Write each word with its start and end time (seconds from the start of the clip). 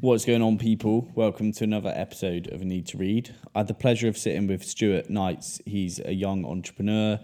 What's 0.00 0.24
going 0.24 0.42
on, 0.42 0.58
people? 0.58 1.10
Welcome 1.16 1.50
to 1.54 1.64
another 1.64 1.92
episode 1.92 2.52
of 2.52 2.60
Need 2.60 2.86
to 2.86 2.98
Read. 2.98 3.34
I 3.52 3.58
had 3.58 3.66
the 3.66 3.74
pleasure 3.74 4.06
of 4.06 4.16
sitting 4.16 4.46
with 4.46 4.62
Stewart 4.62 5.10
Knights. 5.10 5.60
He's 5.66 5.98
a 5.98 6.12
young 6.12 6.44
entrepreneur, 6.44 7.18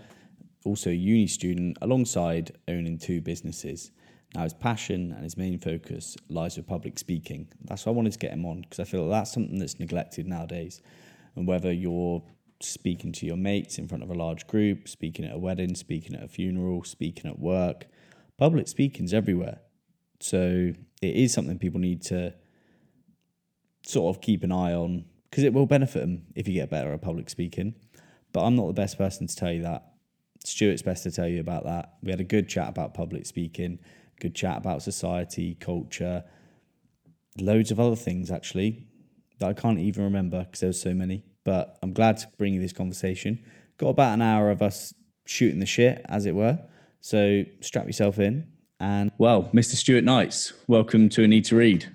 also 0.64 0.90
a 0.90 0.92
uni 0.92 1.28
student, 1.28 1.78
alongside 1.82 2.58
owning 2.66 2.98
two 2.98 3.20
businesses. 3.20 3.92
Now, 4.34 4.42
his 4.42 4.54
passion 4.54 5.12
and 5.12 5.22
his 5.22 5.36
main 5.36 5.60
focus 5.60 6.16
lies 6.28 6.56
with 6.56 6.66
public 6.66 6.98
speaking. 6.98 7.46
That's 7.62 7.86
why 7.86 7.92
I 7.92 7.94
wanted 7.94 8.14
to 8.14 8.18
get 8.18 8.32
him 8.32 8.44
on 8.44 8.62
because 8.62 8.80
I 8.80 8.84
feel 8.84 9.08
that's 9.08 9.32
something 9.32 9.60
that's 9.60 9.78
neglected 9.78 10.26
nowadays. 10.26 10.82
And 11.36 11.46
whether 11.46 11.72
you're 11.72 12.24
speaking 12.58 13.12
to 13.12 13.24
your 13.26 13.36
mates 13.36 13.78
in 13.78 13.86
front 13.86 14.02
of 14.02 14.10
a 14.10 14.14
large 14.14 14.48
group, 14.48 14.88
speaking 14.88 15.24
at 15.24 15.32
a 15.32 15.38
wedding, 15.38 15.76
speaking 15.76 16.16
at 16.16 16.24
a 16.24 16.28
funeral, 16.28 16.82
speaking 16.82 17.30
at 17.30 17.38
work, 17.38 17.86
public 18.36 18.66
speaking's 18.66 19.14
everywhere. 19.14 19.60
So 20.18 20.72
it 21.00 21.14
is 21.14 21.32
something 21.32 21.56
people 21.60 21.78
need 21.78 22.02
to 22.06 22.34
sort 23.84 24.14
of 24.14 24.20
keep 24.22 24.42
an 24.42 24.52
eye 24.52 24.72
on 24.72 25.04
because 25.30 25.44
it 25.44 25.52
will 25.52 25.66
benefit 25.66 26.00
them 26.00 26.26
if 26.34 26.46
you 26.48 26.54
get 26.54 26.70
better 26.70 26.92
at 26.92 27.02
public 27.02 27.28
speaking. 27.28 27.74
But 28.32 28.44
I'm 28.44 28.56
not 28.56 28.66
the 28.66 28.72
best 28.72 28.98
person 28.98 29.26
to 29.26 29.36
tell 29.36 29.52
you 29.52 29.62
that. 29.62 29.92
Stewart's 30.44 30.82
best 30.82 31.04
to 31.04 31.10
tell 31.10 31.28
you 31.28 31.40
about 31.40 31.64
that. 31.64 31.94
We 32.02 32.10
had 32.10 32.20
a 32.20 32.24
good 32.24 32.48
chat 32.48 32.68
about 32.68 32.94
public 32.94 33.26
speaking, 33.26 33.78
good 34.20 34.34
chat 34.34 34.58
about 34.58 34.82
society, 34.82 35.54
culture, 35.54 36.24
loads 37.40 37.70
of 37.70 37.80
other 37.80 37.96
things 37.96 38.30
actually 38.30 38.86
that 39.38 39.48
I 39.48 39.52
can't 39.52 39.78
even 39.78 40.04
remember 40.04 40.44
because 40.44 40.60
there's 40.60 40.80
so 40.80 40.94
many. 40.94 41.24
But 41.44 41.78
I'm 41.82 41.92
glad 41.92 42.18
to 42.18 42.28
bring 42.38 42.54
you 42.54 42.60
this 42.60 42.72
conversation. 42.72 43.44
Got 43.78 43.88
about 43.88 44.14
an 44.14 44.22
hour 44.22 44.50
of 44.50 44.62
us 44.62 44.94
shooting 45.26 45.60
the 45.60 45.66
shit, 45.66 46.04
as 46.08 46.26
it 46.26 46.34
were. 46.34 46.60
So 47.00 47.44
strap 47.60 47.86
yourself 47.86 48.18
in. 48.18 48.46
And 48.80 49.10
well, 49.18 49.50
Mr. 49.52 49.74
Stewart 49.74 50.04
Knights, 50.04 50.52
welcome 50.68 51.08
to 51.10 51.24
A 51.24 51.28
Need 51.28 51.44
to 51.46 51.56
Read 51.56 51.90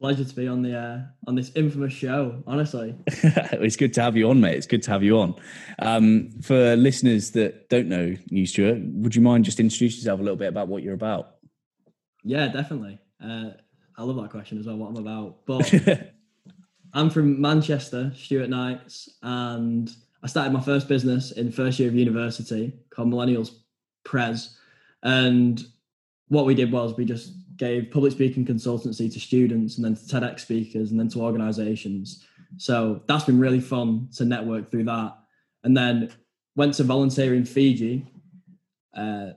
pleasure 0.00 0.24
to 0.24 0.34
be 0.34 0.46
on 0.46 0.62
the 0.62 0.78
uh, 0.78 1.00
on 1.26 1.34
this 1.34 1.52
infamous 1.54 1.92
show. 1.92 2.42
Honestly, 2.46 2.94
it's 3.06 3.76
good 3.76 3.94
to 3.94 4.02
have 4.02 4.16
you 4.16 4.30
on, 4.30 4.40
mate. 4.40 4.56
It's 4.56 4.66
good 4.66 4.82
to 4.84 4.90
have 4.90 5.02
you 5.02 5.18
on. 5.18 5.34
Um, 5.78 6.30
for 6.42 6.76
listeners 6.76 7.32
that 7.32 7.68
don't 7.68 7.88
know 7.88 8.14
you, 8.26 8.46
Stewart, 8.46 8.78
would 8.80 9.14
you 9.14 9.22
mind 9.22 9.44
just 9.44 9.60
introduce 9.60 9.96
yourself 9.96 10.20
a 10.20 10.22
little 10.22 10.36
bit 10.36 10.48
about 10.48 10.68
what 10.68 10.82
you're 10.82 10.94
about? 10.94 11.36
Yeah, 12.24 12.48
definitely. 12.48 12.98
Uh, 13.22 13.50
I 13.96 14.02
love 14.02 14.16
that 14.16 14.30
question 14.30 14.58
as 14.58 14.66
well. 14.66 14.76
What 14.76 14.90
I'm 14.90 14.96
about, 14.96 15.46
but 15.46 15.72
I'm 16.92 17.10
from 17.10 17.40
Manchester, 17.40 18.12
Stewart 18.16 18.50
Knights, 18.50 19.08
and 19.22 19.90
I 20.22 20.26
started 20.26 20.52
my 20.52 20.60
first 20.60 20.88
business 20.88 21.32
in 21.32 21.52
first 21.52 21.78
year 21.78 21.88
of 21.88 21.94
university 21.94 22.72
called 22.90 23.08
Millennials 23.08 23.50
Pres, 24.04 24.56
and 25.02 25.64
what 26.28 26.46
we 26.46 26.54
did 26.54 26.72
was 26.72 26.96
we 26.96 27.04
just 27.04 27.32
gave 27.56 27.90
public 27.90 28.12
speaking 28.12 28.44
consultancy 28.44 29.12
to 29.12 29.20
students 29.20 29.76
and 29.76 29.84
then 29.84 29.94
to 29.94 30.02
TEDx 30.02 30.40
speakers 30.40 30.90
and 30.90 31.00
then 31.00 31.08
to 31.08 31.20
organizations. 31.20 32.24
So 32.58 33.02
that's 33.06 33.24
been 33.24 33.38
really 33.38 33.60
fun 33.60 34.08
to 34.16 34.24
network 34.24 34.70
through 34.70 34.84
that. 34.84 35.16
And 35.64 35.76
then 35.76 36.12
went 36.54 36.74
to 36.74 36.84
volunteer 36.84 37.34
in 37.34 37.44
Fiji. 37.44 38.06
Uh, 38.96 39.30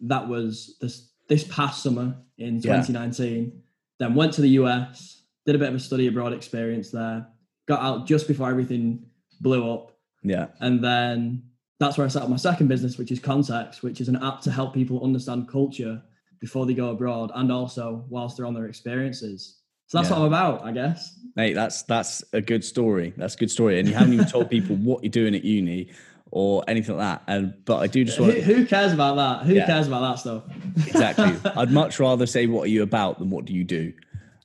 that 0.00 0.28
was 0.28 0.76
this 0.80 1.10
this 1.28 1.44
past 1.44 1.82
summer 1.82 2.16
in 2.38 2.60
2019. 2.60 3.44
Yeah. 3.44 3.50
Then 3.98 4.14
went 4.14 4.32
to 4.34 4.42
the 4.42 4.50
US, 4.50 5.22
did 5.46 5.54
a 5.54 5.58
bit 5.58 5.68
of 5.68 5.74
a 5.74 5.80
study 5.80 6.06
abroad 6.06 6.32
experience 6.32 6.90
there, 6.90 7.26
got 7.66 7.80
out 7.80 8.06
just 8.06 8.28
before 8.28 8.50
everything 8.50 9.06
blew 9.40 9.70
up. 9.72 9.92
Yeah. 10.22 10.48
And 10.60 10.82
then 10.82 11.44
that's 11.80 11.96
where 11.98 12.04
I 12.04 12.08
started 12.08 12.30
my 12.30 12.36
second 12.36 12.68
business, 12.68 12.98
which 12.98 13.10
is 13.10 13.20
Context, 13.20 13.82
which 13.82 14.00
is 14.00 14.08
an 14.08 14.22
app 14.22 14.40
to 14.42 14.50
help 14.50 14.74
people 14.74 15.02
understand 15.04 15.48
culture 15.48 16.02
before 16.44 16.66
they 16.66 16.74
go 16.74 16.90
abroad 16.90 17.30
and 17.34 17.50
also 17.50 18.04
whilst 18.10 18.36
they're 18.36 18.44
on 18.44 18.52
their 18.52 18.66
experiences. 18.66 19.60
So 19.86 19.96
that's 19.96 20.10
yeah. 20.10 20.18
what 20.18 20.26
I'm 20.26 20.28
about, 20.28 20.62
I 20.62 20.72
guess. 20.72 21.18
Mate, 21.36 21.54
that's 21.54 21.84
that's 21.84 22.22
a 22.34 22.42
good 22.42 22.62
story. 22.62 23.14
That's 23.16 23.34
a 23.34 23.38
good 23.38 23.50
story. 23.50 23.78
And 23.78 23.88
you 23.88 23.94
haven't 23.94 24.12
even 24.12 24.26
told 24.26 24.50
people 24.50 24.76
what 24.76 25.02
you're 25.02 25.10
doing 25.10 25.34
at 25.34 25.42
uni 25.42 25.90
or 26.30 26.62
anything 26.68 26.98
like 26.98 27.18
that. 27.18 27.32
And 27.32 27.54
but 27.64 27.78
I 27.78 27.86
do 27.86 28.04
just 28.04 28.20
want 28.20 28.34
who, 28.34 28.40
who 28.40 28.66
cares 28.66 28.92
about 28.92 29.16
that? 29.16 29.46
Who 29.46 29.54
yeah. 29.54 29.64
cares 29.64 29.86
about 29.86 30.00
that 30.00 30.18
stuff? 30.20 30.42
exactly. 30.86 31.34
I'd 31.56 31.70
much 31.70 31.98
rather 31.98 32.26
say 32.26 32.46
what 32.46 32.64
are 32.64 32.70
you 32.70 32.82
about 32.82 33.20
than 33.20 33.30
what 33.30 33.46
do 33.46 33.54
you 33.54 33.64
do. 33.64 33.94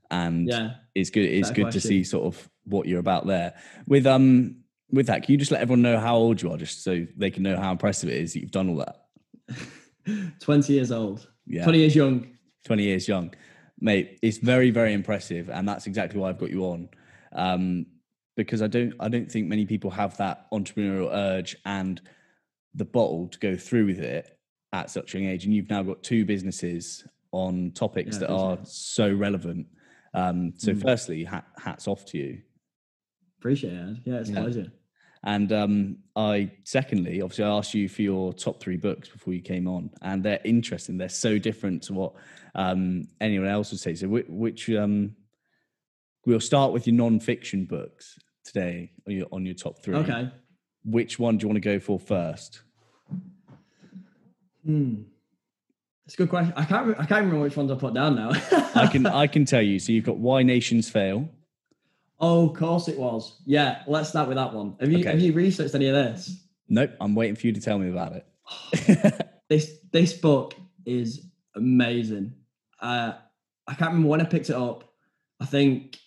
And 0.09 0.47
yeah, 0.47 0.75
it's 0.95 1.09
good. 1.09 1.25
It's 1.25 1.51
good 1.51 1.63
question. 1.63 1.81
to 1.81 1.85
see 1.87 2.05
sort 2.05 2.33
of 2.33 2.49
what 2.63 2.87
you're 2.87 3.01
about 3.01 3.27
there. 3.27 3.55
With 3.87 4.07
um 4.07 4.63
with 4.89 5.07
that, 5.07 5.23
can 5.23 5.33
you 5.33 5.37
just 5.37 5.51
let 5.51 5.59
everyone 5.59 5.81
know 5.81 5.99
how 5.99 6.15
old 6.15 6.41
you 6.41 6.49
are, 6.49 6.57
just 6.57 6.81
so 6.81 7.05
they 7.17 7.29
can 7.29 7.43
know 7.43 7.57
how 7.57 7.73
impressive 7.73 8.09
it 8.09 8.15
is 8.15 8.31
that 8.31 8.39
you've 8.39 8.51
done 8.51 8.69
all 8.69 8.77
that? 8.77 9.59
Twenty 10.39 10.73
years 10.73 10.93
old. 10.93 11.27
Yeah. 11.49 11.63
20 11.63 11.79
years 11.79 11.95
young. 11.95 12.37
20 12.65 12.83
years 12.83 13.07
young. 13.07 13.33
Mate, 13.81 14.19
it's 14.21 14.37
very, 14.37 14.71
very 14.71 14.93
impressive. 14.93 15.49
And 15.49 15.67
that's 15.67 15.87
exactly 15.87 16.19
why 16.19 16.29
I've 16.29 16.37
got 16.37 16.51
you 16.51 16.63
on. 16.65 16.89
Um, 17.33 17.85
because 18.37 18.61
I 18.61 18.67
don't 18.67 18.93
I 19.01 19.09
don't 19.09 19.29
think 19.29 19.47
many 19.47 19.65
people 19.65 19.91
have 19.91 20.15
that 20.17 20.49
entrepreneurial 20.51 21.09
urge 21.11 21.57
and 21.65 22.01
the 22.73 22.85
bottle 22.85 23.27
to 23.27 23.39
go 23.39 23.57
through 23.57 23.87
with 23.87 23.99
it 23.99 24.37
at 24.71 24.89
such 24.89 25.13
a 25.13 25.19
young 25.19 25.29
age. 25.29 25.43
And 25.43 25.53
you've 25.53 25.69
now 25.69 25.83
got 25.83 26.03
two 26.03 26.23
businesses 26.23 27.05
on 27.31 27.71
topics 27.71 28.15
yeah, 28.15 28.19
that 28.19 28.31
are 28.31 28.57
so 28.63 29.11
relevant. 29.11 29.67
Um, 30.13 30.53
so, 30.55 30.73
mm. 30.73 30.81
firstly, 30.81 31.23
hat, 31.23 31.45
hats 31.57 31.87
off 31.87 32.05
to 32.05 32.17
you. 32.17 32.41
Appreciate 33.39 33.73
it. 33.73 33.97
Yeah, 34.05 34.15
it's 34.15 34.29
yeah. 34.29 34.39
a 34.39 34.41
pleasure. 34.41 34.71
And 35.23 35.51
um, 35.51 35.97
I, 36.15 36.51
secondly, 36.63 37.21
obviously, 37.21 37.43
I 37.43 37.49
asked 37.49 37.73
you 37.73 37.89
for 37.89 38.01
your 38.01 38.33
top 38.33 38.61
three 38.61 38.77
books 38.77 39.09
before 39.09 39.33
you 39.33 39.41
came 39.41 39.67
on, 39.67 39.89
and 40.01 40.23
they're 40.23 40.39
interesting. 40.45 40.97
They're 40.97 41.09
so 41.09 41.37
different 41.37 41.83
to 41.83 41.93
what 41.93 42.13
um, 42.55 43.07
anyone 43.19 43.49
else 43.49 43.71
would 43.71 43.81
say. 43.81 43.95
So, 43.95 44.07
which, 44.07 44.27
which 44.29 44.69
um, 44.69 45.15
we'll 46.25 46.39
start 46.39 46.71
with 46.71 46.87
your 46.87 46.95
non-fiction 46.95 47.65
books 47.65 48.17
today 48.45 48.91
on 49.07 49.13
your, 49.13 49.27
on 49.31 49.45
your 49.45 49.55
top 49.55 49.83
three. 49.83 49.95
Okay. 49.95 50.31
Which 50.85 51.19
one 51.19 51.37
do 51.37 51.43
you 51.43 51.49
want 51.49 51.57
to 51.57 51.69
go 51.69 51.79
for 51.79 51.99
first? 51.99 52.61
Hmm. 54.65 55.01
It's 56.05 56.15
a 56.15 56.17
good 56.17 56.29
question. 56.29 56.53
I 56.55 56.63
can't. 56.63 56.91
I 56.91 57.05
can't 57.05 57.25
remember 57.25 57.41
which 57.41 57.55
ones 57.55 57.69
I 57.71 57.75
put 57.75 57.93
down 57.93 58.15
now. 58.15 58.31
I 58.73 58.87
can. 58.87 59.05
I 59.05 59.27
can 59.27 59.45
tell 59.45 59.61
you. 59.61 59.77
So 59.77 59.91
you've 59.91 60.05
got 60.05 60.17
Why 60.17 60.43
Nations 60.43 60.89
Fail. 60.89 61.29
Oh, 62.19 62.49
of 62.49 62.55
course 62.55 62.87
it 62.87 62.99
was. 62.99 63.41
Yeah, 63.45 63.83
let's 63.87 64.09
start 64.09 64.27
with 64.27 64.37
that 64.37 64.53
one. 64.53 64.75
Have 64.79 64.91
you 64.91 64.99
okay. 64.99 65.11
have 65.11 65.19
you 65.19 65.33
researched 65.33 65.75
any 65.75 65.87
of 65.87 65.95
this? 65.95 66.35
Nope. 66.67 66.91
I'm 66.99 67.15
waiting 67.15 67.35
for 67.35 67.47
you 67.47 67.53
to 67.53 67.61
tell 67.61 67.79
me 67.79 67.89
about 67.89 68.13
it. 68.13 69.25
this 69.49 69.71
this 69.91 70.13
book 70.13 70.53
is 70.85 71.25
amazing. 71.55 72.33
Uh, 72.79 73.13
I 73.67 73.73
can't 73.73 73.91
remember 73.91 74.09
when 74.09 74.21
I 74.21 74.25
picked 74.25 74.49
it 74.49 74.55
up. 74.55 74.83
I 75.39 75.45
think 75.45 75.97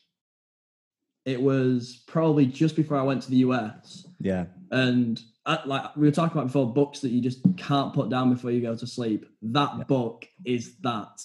it 1.24 1.40
was 1.40 2.02
probably 2.06 2.46
just 2.46 2.76
before 2.76 2.98
I 2.98 3.02
went 3.02 3.22
to 3.22 3.30
the 3.30 3.36
US. 3.36 4.06
Yeah. 4.20 4.46
And 4.70 5.20
uh, 5.46 5.58
like 5.64 5.96
we 5.96 6.06
were 6.06 6.12
talking 6.12 6.36
about 6.36 6.48
before, 6.48 6.72
books 6.72 7.00
that 7.00 7.10
you 7.10 7.20
just 7.20 7.40
can't 7.56 7.94
put 7.94 8.10
down 8.10 8.32
before 8.32 8.50
you 8.50 8.60
go 8.60 8.76
to 8.76 8.86
sleep. 8.86 9.26
That 9.42 9.70
yeah. 9.78 9.84
book 9.84 10.26
is 10.44 10.76
that. 10.82 11.22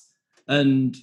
And 0.47 0.95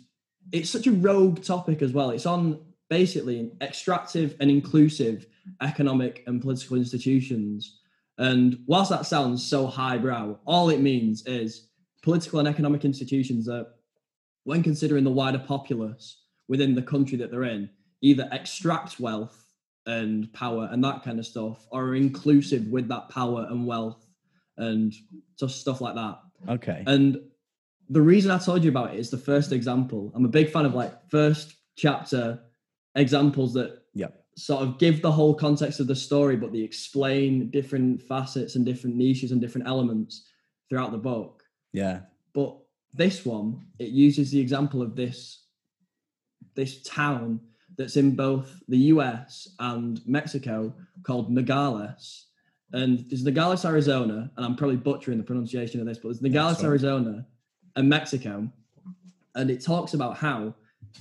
it's 0.53 0.71
such 0.71 0.87
a 0.87 0.93
rogue 0.93 1.43
topic 1.43 1.83
as 1.83 1.93
well. 1.93 2.11
It's 2.11 2.27
on 2.27 2.61
basically 2.91 3.50
extractive 3.61 4.37
and 4.41 4.50
inclusive 4.50 5.27
economic 5.62 6.22
and 6.27 6.41
political 6.41 6.77
institutions. 6.77 7.81
And 8.19 8.59
whilst 8.67 8.91
that 8.91 9.06
sounds 9.06 9.47
so 9.47 9.67
highbrow, 9.67 10.39
all 10.47 10.71
it 10.71 10.81
means 10.81 11.27
is 11.27 11.69
political 12.03 12.39
and 12.39 12.49
economic 12.49 12.84
institutions 12.84 13.47
that, 13.47 13.75
when 14.44 14.62
considering 14.62 15.05
the 15.05 15.11
wider 15.11 15.39
populace 15.39 16.23
within 16.49 16.75
the 16.75 16.83
country 16.83 17.17
that 17.17 17.31
they're 17.31 17.44
in, 17.44 17.71
either 18.03 18.28
extract 18.31 19.00
wealth 19.00 19.41
and 19.87 20.33
power 20.33 20.69
and 20.71 20.84
that 20.84 21.03
kind 21.03 21.19
of 21.19 21.27
stuff, 21.27 21.67
or 21.71 21.84
are 21.84 21.94
inclusive 21.94 22.67
with 22.69 22.89
that 22.89 23.09
power 23.09 23.47
and 23.50 23.67
wealth 23.67 24.06
and 24.59 24.94
just 25.39 25.61
stuff 25.61 25.81
like 25.81 25.94
that. 25.94 26.19
Okay. 26.49 26.84
And 26.87 27.19
the 27.89 28.03
reason 28.03 28.31
I 28.31 28.39
told 28.39 28.65
you 28.65 28.71
about 28.71 28.94
it 28.94 29.00
is 29.00 29.11
the 29.11 29.19
first 29.19 29.53
example. 29.53 30.12
I'm 30.15 30.25
a 30.25 30.28
big 30.28 30.50
fan 30.50 30.67
of 30.67 30.75
like 30.75 30.93
first 31.11 31.55
chapter 31.77 32.41
examples 32.94 33.52
that 33.55 33.82
yeah 33.94 34.08
sort 34.37 34.62
of 34.62 34.79
give 34.79 35.00
the 35.00 35.12
whole 35.12 35.35
context 35.35 35.81
of 35.81 35.87
the 35.87 35.96
story, 35.96 36.37
but 36.37 36.52
they 36.52 36.61
explain 36.61 37.50
different 37.50 38.02
facets 38.02 38.56
and 38.56 38.67
different 38.67 38.96
niches 38.96 39.32
and 39.32 39.41
different 39.41 39.67
elements 39.67 40.26
throughout 40.69 40.93
the 40.93 40.99
book. 40.99 41.44
Yeah. 41.73 42.00
But 42.32 42.56
this 42.93 43.25
one, 43.25 43.67
it 43.79 43.91
uses 43.91 44.31
the 44.31 44.41
example 44.41 44.82
of 44.82 44.96
this 44.96 45.41
this 46.55 46.82
town 46.82 47.41
that's 47.76 47.96
in 47.96 48.14
both 48.14 48.62
the 48.69 48.79
US 48.79 49.49
and 49.58 50.00
Mexico 50.06 50.73
called 51.02 51.31
Nogales. 51.31 52.26
And 52.73 53.05
there's 53.08 53.25
Nogales, 53.25 53.64
Arizona, 53.64 54.31
and 54.37 54.46
I'm 54.46 54.55
probably 54.55 54.76
butchering 54.76 55.19
the 55.19 55.25
pronunciation 55.25 55.81
of 55.81 55.87
this, 55.87 55.99
but 55.99 56.08
there's 56.08 56.23
Nogales, 56.23 56.62
Arizona, 56.62 57.26
and 57.75 57.88
Mexico. 57.88 58.49
And 59.35 59.50
it 59.50 59.64
talks 59.64 59.94
about 59.94 60.17
how 60.17 60.55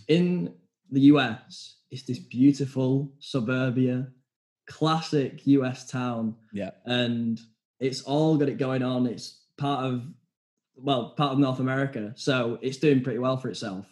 in 0.07 0.53
the 0.91 1.01
US, 1.01 1.77
it's 1.93 2.01
this 2.03 2.17
beautiful 2.17 3.13
suburbia, 3.19 4.07
classic 4.67 5.45
US 5.45 5.87
town. 5.87 6.35
Yeah. 6.51 6.71
And 6.85 7.39
it's 7.79 8.01
all 8.01 8.35
got 8.35 8.49
it 8.49 8.57
going 8.57 8.81
on. 8.81 9.05
It's 9.05 9.41
part 9.59 9.85
of, 9.85 10.03
well, 10.75 11.11
part 11.11 11.33
of 11.33 11.37
North 11.37 11.59
America. 11.59 12.11
So 12.15 12.57
it's 12.63 12.77
doing 12.77 13.03
pretty 13.03 13.19
well 13.19 13.37
for 13.37 13.47
itself. 13.49 13.85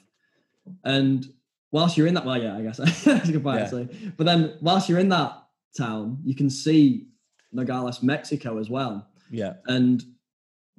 And 0.84 1.32
whilst 1.72 1.96
you're 1.96 2.08
in 2.08 2.16
that, 2.16 2.26
well, 2.26 2.42
yeah, 2.42 2.58
I 2.58 2.64
guess 2.64 2.78
that's 3.06 3.30
a 3.30 3.32
good 3.32 3.44
point 3.44 3.60
Yeah. 3.60 3.64
actually. 3.66 4.14
But 4.18 4.26
then 4.26 4.58
whilst 4.62 4.90
you're 4.90 4.98
in 4.98 5.10
that 5.10 5.38
town, 5.78 6.18
you 6.24 6.34
can 6.34 6.50
see 6.50 7.08
Nogales, 7.52 8.02
Mexico 8.02 8.58
as 8.58 8.68
well. 8.68 9.08
Yeah. 9.30 9.54
And 9.68 10.04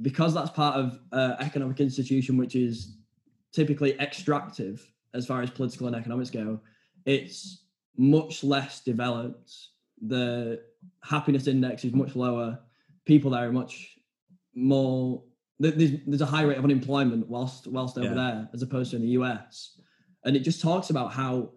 because 0.01 0.35
that's 0.35 0.51
part 0.51 0.75
of 0.75 0.99
uh, 1.13 1.37
economic 1.39 1.79
institution, 1.79 2.37
which 2.37 2.57
is 2.57 2.97
typically 3.53 3.93
extractive 4.01 4.85
as 5.15 5.25
far 5.25 5.41
as 5.41 5.51
political 5.51 5.87
and 5.87 5.95
economics 5.95 6.31
go, 6.31 6.59
it's 7.07 7.65
much 7.97 8.43
less 8.45 8.81
developed. 8.81 9.53
The 10.07 10.61
happiness 11.03 11.47
index 11.47 11.85
is 11.85 11.93
much 11.93 12.17
lower. 12.17 12.59
People 13.05 13.31
there 13.33 13.49
are 13.49 13.53
much 13.53 13.97
more. 14.55 15.23
There's, 15.59 15.93
there's 16.07 16.21
a 16.21 16.27
high 16.27 16.43
rate 16.43 16.59
of 16.59 16.65
unemployment 16.65 17.29
whilst 17.29 17.67
whilst 17.69 17.97
over 17.99 18.09
Yeah. 18.09 18.15
there 18.15 18.49
as 18.53 18.63
opposed 18.63 18.91
to 18.91 18.97
in 18.97 19.03
the 19.03 19.09
US, 19.11 19.79
and 20.25 20.35
it 20.37 20.41
just 20.41 20.61
talks 20.61 20.91
about 20.91 21.13
how 21.13 21.51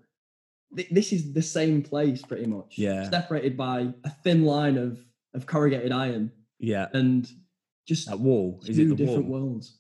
thi- 0.75 0.87
this 0.91 1.11
is 1.11 1.33
the 1.33 1.41
same 1.41 1.81
place 1.81 2.21
pretty 2.21 2.45
much. 2.45 2.77
Yeah. 2.77 3.09
separated 3.09 3.57
by 3.57 3.93
a 4.03 4.09
thin 4.23 4.43
line 4.45 4.77
of 4.77 4.99
of 5.33 5.45
corrugated 5.47 5.91
iron 5.91 6.31
Yeah. 6.59 6.87
and 6.93 7.27
just 7.87 8.07
That 8.07 8.19
wall. 8.19 8.59
Is 8.67 8.75
two 8.77 8.83
it 8.83 8.89
the 8.89 8.95
different 8.95 9.25
wall? 9.25 9.41
worlds. 9.41 9.79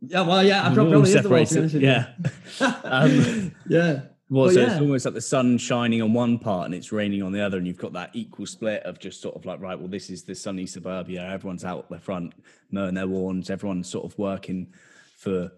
Yeah, 0.00 0.22
well, 0.22 0.42
yeah, 0.44 0.66
I 0.68 0.74
probably 0.74 1.10
is 1.10 1.14
the 1.22 1.28
wall, 1.28 1.38
to 1.38 1.44
be 1.44 1.46
separates 1.46 1.56
honest 1.56 1.74
it. 1.74 1.82
Yeah. 1.82 2.12
Um, 2.84 3.54
yeah, 3.68 4.00
Well, 4.28 4.46
But 4.46 4.54
so 4.54 4.60
yeah. 4.60 4.72
it's 4.72 4.80
almost 4.80 5.04
like 5.04 5.14
the 5.14 5.20
sun 5.20 5.56
shining 5.56 6.02
on 6.02 6.12
one 6.12 6.38
part 6.38 6.66
and 6.66 6.74
it's 6.74 6.90
raining 6.90 7.22
on 7.22 7.32
the 7.32 7.40
other, 7.40 7.58
and 7.58 7.66
you've 7.66 7.78
got 7.78 7.92
that 7.92 8.10
equal 8.12 8.46
split 8.46 8.82
of 8.82 8.98
just 8.98 9.20
sort 9.22 9.36
of 9.36 9.44
like, 9.46 9.60
right, 9.60 9.78
well, 9.78 9.88
this 9.88 10.10
is 10.10 10.24
the 10.24 10.34
sunny 10.34 10.66
suburbia. 10.66 11.22
Everyone's 11.30 11.64
out 11.64 11.88
the 11.88 11.98
front 11.98 12.34
mowing 12.70 12.94
their 12.94 13.06
lawns. 13.06 13.50
Everyone's 13.50 13.88
sort 13.88 14.04
of 14.04 14.18
working 14.18 14.72
for. 15.16 15.52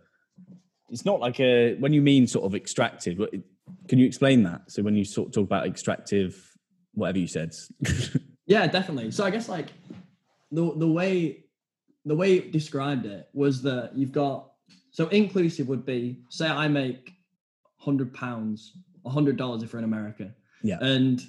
It's 0.90 1.04
not 1.04 1.20
like 1.20 1.40
a 1.40 1.76
when 1.76 1.92
you 1.92 2.02
mean 2.02 2.26
sort 2.26 2.44
of 2.44 2.54
extractive. 2.54 3.18
Can 3.88 3.98
you 3.98 4.06
explain 4.06 4.42
that? 4.44 4.70
So 4.70 4.82
when 4.82 4.94
you 4.94 5.04
sort 5.04 5.28
of 5.28 5.34
talk 5.34 5.44
about 5.44 5.66
extractive, 5.66 6.56
whatever 6.92 7.18
you 7.18 7.26
said. 7.26 7.54
yeah, 8.46 8.66
definitely. 8.66 9.10
So 9.10 9.24
I 9.24 9.30
guess 9.30 9.48
like 9.48 9.68
the 10.50 10.74
the 10.76 10.88
way 10.88 11.44
the 12.04 12.14
way 12.14 12.34
it 12.34 12.52
described 12.52 13.06
it 13.06 13.28
was 13.32 13.62
that 13.62 13.92
you've 13.94 14.12
got 14.12 14.50
so 14.90 15.08
inclusive 15.08 15.68
would 15.68 15.84
be 15.84 16.20
say 16.30 16.48
I 16.48 16.68
make 16.68 17.17
hundred 17.78 18.12
pounds, 18.14 18.72
hundred 19.06 19.36
dollars 19.36 19.62
if 19.62 19.72
we're 19.72 19.78
in 19.78 19.84
America, 19.84 20.34
yeah. 20.62 20.78
and 20.80 21.22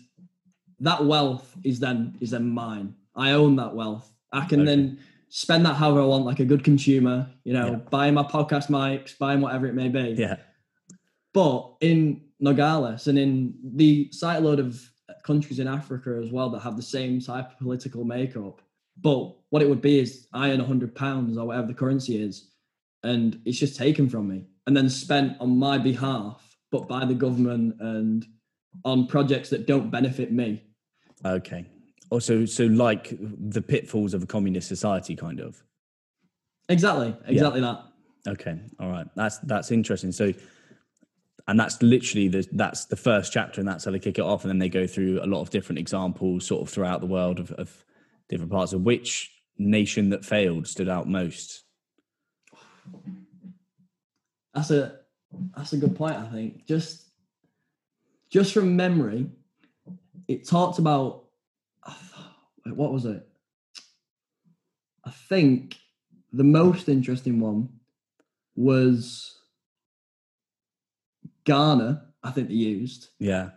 that 0.79 1.03
wealth 1.05 1.55
is 1.63 1.79
then 1.79 2.17
is 2.19 2.31
then 2.31 2.49
mine. 2.49 2.95
I 3.15 3.31
own 3.31 3.55
that 3.57 3.73
wealth. 3.75 4.11
I 4.31 4.45
can 4.45 4.61
Okay. 4.61 4.65
then 4.69 4.99
spend 5.29 5.65
that 5.65 5.75
however 5.75 6.01
I 6.01 6.05
want, 6.05 6.25
like 6.25 6.39
a 6.39 6.45
good 6.45 6.63
consumer. 6.63 7.29
You 7.43 7.53
know, 7.53 7.67
Yeah. 7.71 7.75
buying 7.89 8.13
my 8.13 8.23
podcast 8.23 8.67
mics, 8.69 9.17
buying 9.17 9.41
whatever 9.41 9.67
it 9.67 9.75
may 9.75 9.89
be. 9.89 10.15
Yeah. 10.17 10.37
But 11.33 11.75
in 11.81 12.21
Nogales 12.39 13.07
and 13.07 13.17
in 13.19 13.53
the 13.75 14.09
site 14.11 14.41
load 14.41 14.59
of 14.59 14.89
countries 15.23 15.59
in 15.59 15.67
Africa 15.67 16.19
as 16.23 16.31
well 16.31 16.49
that 16.49 16.59
have 16.61 16.75
the 16.75 16.81
same 16.81 17.19
type 17.19 17.51
of 17.51 17.57
political 17.59 18.03
makeup, 18.03 18.61
but 19.01 19.35
what 19.49 19.61
it 19.61 19.69
would 19.69 19.81
be 19.81 19.99
is 19.99 20.27
I 20.33 20.51
earn 20.51 20.59
hundred 20.59 20.95
pounds 20.95 21.37
or 21.37 21.45
whatever 21.47 21.67
the 21.67 21.73
currency 21.73 22.21
is, 22.21 22.51
and 23.03 23.39
it's 23.45 23.59
just 23.59 23.75
taken 23.75 24.09
from 24.09 24.27
me 24.29 24.45
and 24.69 24.77
then 24.77 24.87
spent 24.87 25.35
on 25.39 25.57
my 25.57 25.79
behalf, 25.79 26.55
but 26.71 26.87
by 26.87 27.03
the 27.03 27.15
government 27.15 27.73
and 27.79 28.23
on 28.85 29.07
projects 29.07 29.49
that 29.49 29.65
don't 29.65 29.89
benefit 29.89 30.31
me. 30.31 30.61
Okay. 31.25 31.65
Oh, 31.67 31.75
also, 32.11 32.45
so 32.45 32.65
like 32.65 33.17
the 33.19 33.63
pitfalls 33.63 34.13
of 34.13 34.21
a 34.21 34.27
communist 34.27 34.67
society, 34.67 35.15
kind 35.15 35.39
of. 35.39 35.63
Exactly, 36.69 37.15
exactly 37.25 37.61
that. 37.61 37.83
Okay, 38.27 38.59
all 38.79 38.91
right. 38.91 39.07
That's 39.15 39.39
that's 39.39 39.71
interesting. 39.71 40.11
So, 40.11 40.33
and 41.47 41.59
that's 41.59 41.81
literally 41.81 42.27
the 42.27 42.47
that's 42.51 42.85
the 42.85 42.95
first 42.95 43.33
chapter, 43.33 43.59
and 43.59 43.67
that's 43.67 43.85
how 43.85 43.91
they 43.91 43.97
kick 43.97 44.19
it 44.19 44.23
off, 44.23 44.43
and 44.43 44.51
then 44.51 44.59
they 44.59 44.69
go 44.69 44.85
through 44.85 45.19
a 45.23 45.25
lot 45.25 45.41
of 45.41 45.49
different 45.49 45.79
examples, 45.79 46.45
sort 46.45 46.61
of 46.61 46.69
throughout 46.69 47.01
the 47.01 47.07
world 47.07 47.39
of, 47.39 47.51
of 47.53 47.83
different 48.27 48.51
parts 48.51 48.73
of 48.73 48.81
which 48.81 49.31
nation 49.57 50.11
that 50.11 50.23
failed 50.23 50.67
stood 50.67 50.89
out 50.89 51.07
most. 51.07 51.63
That's 54.59 54.71
a 54.71 54.99
that's 55.55 55.71
a 55.71 55.77
good 55.77 55.95
point. 55.95 56.17
I 56.17 56.25
think 56.25 56.65
just 56.65 57.05
just 58.29 58.53
from 58.53 58.75
memory, 58.75 59.29
it 60.27 60.45
talked 60.45 60.79
about 60.79 61.27
what 62.65 62.91
was 62.91 63.05
it? 63.05 63.25
I 65.05 65.11
think 65.11 65.77
the 66.33 66.43
most 66.43 66.89
interesting 66.89 67.39
one 67.39 67.69
was 68.57 69.39
Ghana. 71.45 72.07
I 72.21 72.31
think 72.31 72.49
they 72.49 72.55
used 72.55 73.11
Yeah, 73.17 73.51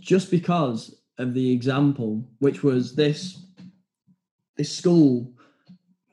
just 0.00 0.30
because 0.30 1.02
of 1.18 1.34
the 1.34 1.52
example, 1.52 2.26
which 2.38 2.62
was 2.62 2.94
this 2.94 3.44
this 4.56 4.74
school 4.74 5.34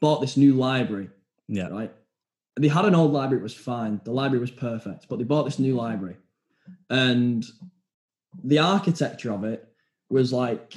bought 0.01 0.19
this 0.19 0.35
new 0.35 0.55
library 0.55 1.09
yeah, 1.47 1.67
right? 1.67 1.93
They 2.59 2.67
had 2.67 2.85
an 2.85 2.95
old 2.95 3.11
library, 3.13 3.39
it 3.41 3.43
was 3.43 3.53
fine. 3.53 4.01
The 4.03 4.11
library 4.11 4.41
was 4.41 4.51
perfect, 4.51 5.07
but 5.09 5.17
they 5.17 5.23
bought 5.23 5.43
this 5.43 5.59
new 5.59 5.75
library. 5.75 6.17
And 6.89 7.45
the 8.43 8.59
architecture 8.59 9.31
of 9.31 9.43
it 9.43 9.67
was 10.09 10.33
like 10.33 10.73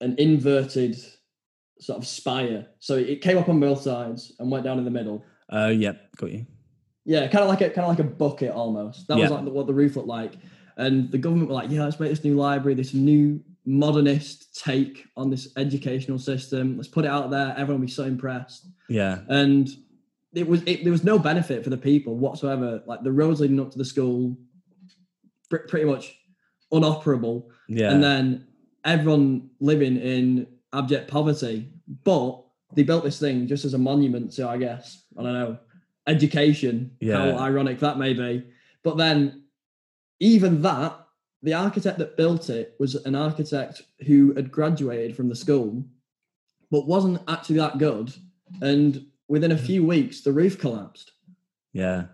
an 0.00 0.14
inverted 0.18 0.96
sort 1.78 1.98
of 1.98 2.06
spire. 2.06 2.66
So 2.78 2.96
it 2.96 3.20
came 3.20 3.38
up 3.38 3.48
on 3.48 3.60
both 3.60 3.82
sides 3.82 4.32
and 4.38 4.50
went 4.50 4.64
down 4.64 4.78
in 4.78 4.84
the 4.84 4.90
middle. 4.90 5.24
uh, 5.52 5.72
yeah, 5.74 5.92
got 6.16 6.32
you. 6.32 6.46
Yeah, 7.04 7.26
kind 7.26 7.42
of 7.42 7.48
like 7.48 7.60
a 7.60 7.68
kind 7.68 7.84
of 7.84 7.88
like 7.88 7.98
a 7.98 8.04
bucket 8.04 8.52
almost. 8.52 9.08
That 9.08 9.18
was 9.18 9.30
like 9.30 9.44
the, 9.44 9.50
what 9.50 9.66
the 9.66 9.74
roof 9.74 9.96
looked 9.96 10.08
like. 10.08 10.34
And 10.76 11.10
the 11.10 11.18
government 11.18 11.48
were 11.48 11.54
like, 11.56 11.68
"Yeah, 11.70 11.82
let's 11.84 11.98
make 11.98 12.10
this 12.10 12.22
new 12.24 12.36
library, 12.36 12.74
this 12.74 12.94
new 12.94 13.42
modernist 13.66 14.54
take 14.64 15.04
on 15.16 15.28
this 15.28 15.48
educational 15.56 16.18
system. 16.18 16.76
Let's 16.76 16.88
put 16.88 17.04
it 17.04 17.08
out 17.08 17.30
there. 17.30 17.50
Everyone 17.58 17.80
will 17.80 17.86
be 17.86 17.92
so 17.92 18.04
impressed." 18.04 18.68
Yeah, 18.88 19.18
and 19.28 19.68
it 20.34 20.46
was 20.46 20.62
it, 20.66 20.82
there 20.82 20.92
was 20.92 21.04
no 21.04 21.18
benefit 21.18 21.62
for 21.62 21.70
the 21.70 21.76
people 21.76 22.16
whatsoever. 22.16 22.82
Like 22.86 23.02
the 23.02 23.12
roads 23.12 23.40
leading 23.40 23.60
up 23.60 23.70
to 23.72 23.78
the 23.78 23.84
school, 23.84 24.36
pr- 25.50 25.68
pretty 25.68 25.86
much 25.86 26.16
unoperable, 26.72 27.48
yeah, 27.68 27.92
and 27.92 28.02
then 28.02 28.46
everyone 28.84 29.50
living 29.60 29.96
in 29.96 30.46
abject 30.72 31.10
poverty. 31.10 31.68
But 32.04 32.42
they 32.74 32.82
built 32.82 33.04
this 33.04 33.20
thing 33.20 33.46
just 33.46 33.64
as 33.64 33.74
a 33.74 33.78
monument 33.78 34.32
to, 34.32 34.48
I 34.48 34.56
guess, 34.56 35.04
I 35.18 35.22
don't 35.22 35.34
know, 35.34 35.58
education. 36.06 36.92
Yeah. 37.00 37.18
How 37.18 37.44
ironic 37.44 37.78
that 37.80 37.98
may 37.98 38.14
be. 38.14 38.44
But 38.82 38.96
then, 38.96 39.44
even 40.20 40.62
that, 40.62 40.98
the 41.42 41.54
architect 41.54 41.98
that 41.98 42.16
built 42.16 42.48
it 42.48 42.74
was 42.78 42.94
an 42.94 43.14
architect 43.14 43.82
who 44.06 44.32
had 44.34 44.50
graduated 44.50 45.16
from 45.16 45.28
the 45.28 45.36
school, 45.36 45.84
but 46.70 46.86
wasn't 46.86 47.20
actually 47.28 47.56
that 47.56 47.78
good. 47.78 48.14
And 48.60 49.06
within 49.28 49.52
a 49.52 49.58
few 49.58 49.84
weeks, 49.84 50.20
the 50.22 50.32
roof 50.32 50.58
collapsed. 50.58 51.12
yeah. 51.72 52.04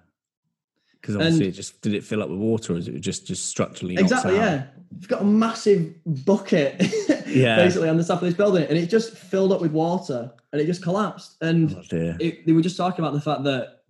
Because 1.00 1.14
obviously, 1.14 1.44
And- 1.46 1.54
it 1.54 1.56
just 1.56 1.80
did 1.80 1.94
it 1.94 2.02
fill 2.02 2.22
up 2.24 2.28
with 2.28 2.40
water, 2.40 2.74
or 2.74 2.76
is 2.76 2.88
it 2.88 2.98
just 3.00 3.24
just 3.26 3.46
structurally 3.46 3.94
Exactly, 3.96 4.34
yeah. 4.34 4.66
You've 4.98 5.06
got 5.08 5.22
a 5.22 5.24
massive 5.24 5.94
bucket 6.04 6.74
Yeah. 7.28 7.56
basically 7.56 7.88
on 7.88 7.96
the 7.98 8.04
top 8.04 8.20
of 8.20 8.26
this 8.26 8.34
building, 8.34 8.64
and 8.68 8.76
it 8.76 8.86
just 8.90 9.16
filled 9.16 9.52
up 9.52 9.60
with 9.60 9.70
water 9.70 10.32
and 10.52 10.60
it 10.60 10.66
just 10.66 10.82
collapsed. 10.82 11.36
And 11.40 11.72
Oh 11.76 11.82
it, 11.92 12.44
they 12.46 12.52
were 12.52 12.62
just 12.62 12.76
talking 12.76 13.04
about 13.04 13.14
the 13.14 13.20
fact 13.20 13.44
that 13.44 13.82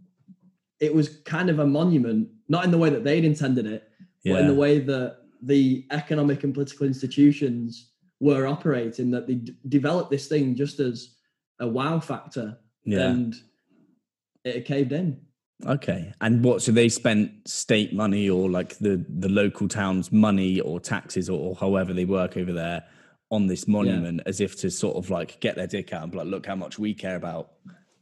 it 0.81 0.95
was 0.95 1.09
kind 1.25 1.49
of 1.49 1.61
a 1.61 1.67
monument, 1.67 2.29
not 2.49 2.65
in 2.65 2.71
the 2.71 2.79
way 2.79 2.91
that 2.91 3.05
they'd 3.05 3.25
intended 3.25 3.65
it, 3.67 3.89
but 4.25 4.41
in 4.41 4.47
the 4.47 4.55
way 4.55 4.79
that 4.79 5.17
the 5.43 5.87
economic 5.91 6.45
and 6.45 6.53
political 6.53 6.87
institutions 6.87 7.93
were 8.21 8.47
operating, 8.47 9.11
that 9.13 9.27
they 9.27 9.37
d- 9.37 9.57
developed 9.69 10.11
this 10.11 10.29
thing 10.29 10.55
just 10.55 10.79
as 10.79 11.15
a 11.61 11.67
wow 11.67 11.99
factor, 12.01 12.59
Yeah. 12.85 13.11
and 13.11 13.35
it 14.45 14.65
caved 14.65 14.93
in. 14.93 15.21
Okay. 15.67 16.13
And 16.21 16.45
what? 16.45 16.63
So 16.63 16.71
they 16.73 16.89
spent 16.89 17.33
state 17.47 17.93
money 17.93 18.31
or 18.31 18.49
like 18.49 18.79
the 18.79 19.05
the 19.09 19.29
local 19.29 19.67
town's 19.69 20.13
money 20.13 20.61
or 20.61 20.79
taxes 20.81 21.29
or, 21.29 21.39
or 21.51 21.57
however 21.57 21.93
they 21.93 22.05
work 22.05 22.37
over 22.37 22.53
there 22.53 22.85
on 23.31 23.47
this 23.47 23.67
monument 23.69 24.23
as 24.25 24.41
if 24.41 24.57
to 24.61 24.71
sort 24.71 24.97
of 24.97 25.11
like 25.11 25.39
get 25.41 25.57
their 25.57 25.67
dick 25.67 25.93
out 25.93 26.03
and 26.03 26.13
be 26.13 26.19
like, 26.19 26.29
look 26.29 26.47
how 26.47 26.55
much 26.55 26.79
we 26.79 26.95
care 26.95 27.17
about 27.17 27.53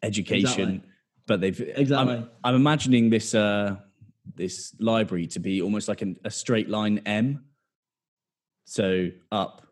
education. 0.03 0.69
Exactly. 0.71 0.81
But 1.27 1.41
they've 1.41 1.61
Exactly. 1.77 2.15
I'm, 2.17 2.29
I'm 2.45 2.55
imagining 2.55 3.11
this 3.11 3.35
uh 3.35 3.77
this 4.35 4.75
library 4.79 5.27
to 5.29 5.41
be 5.41 5.63
almost 5.63 5.89
like 5.89 6.03
an, 6.03 6.19
a 6.25 6.31
straight 6.31 6.69
line 6.69 7.01
M. 7.07 7.45
So 8.67 9.11
up, 9.33 9.67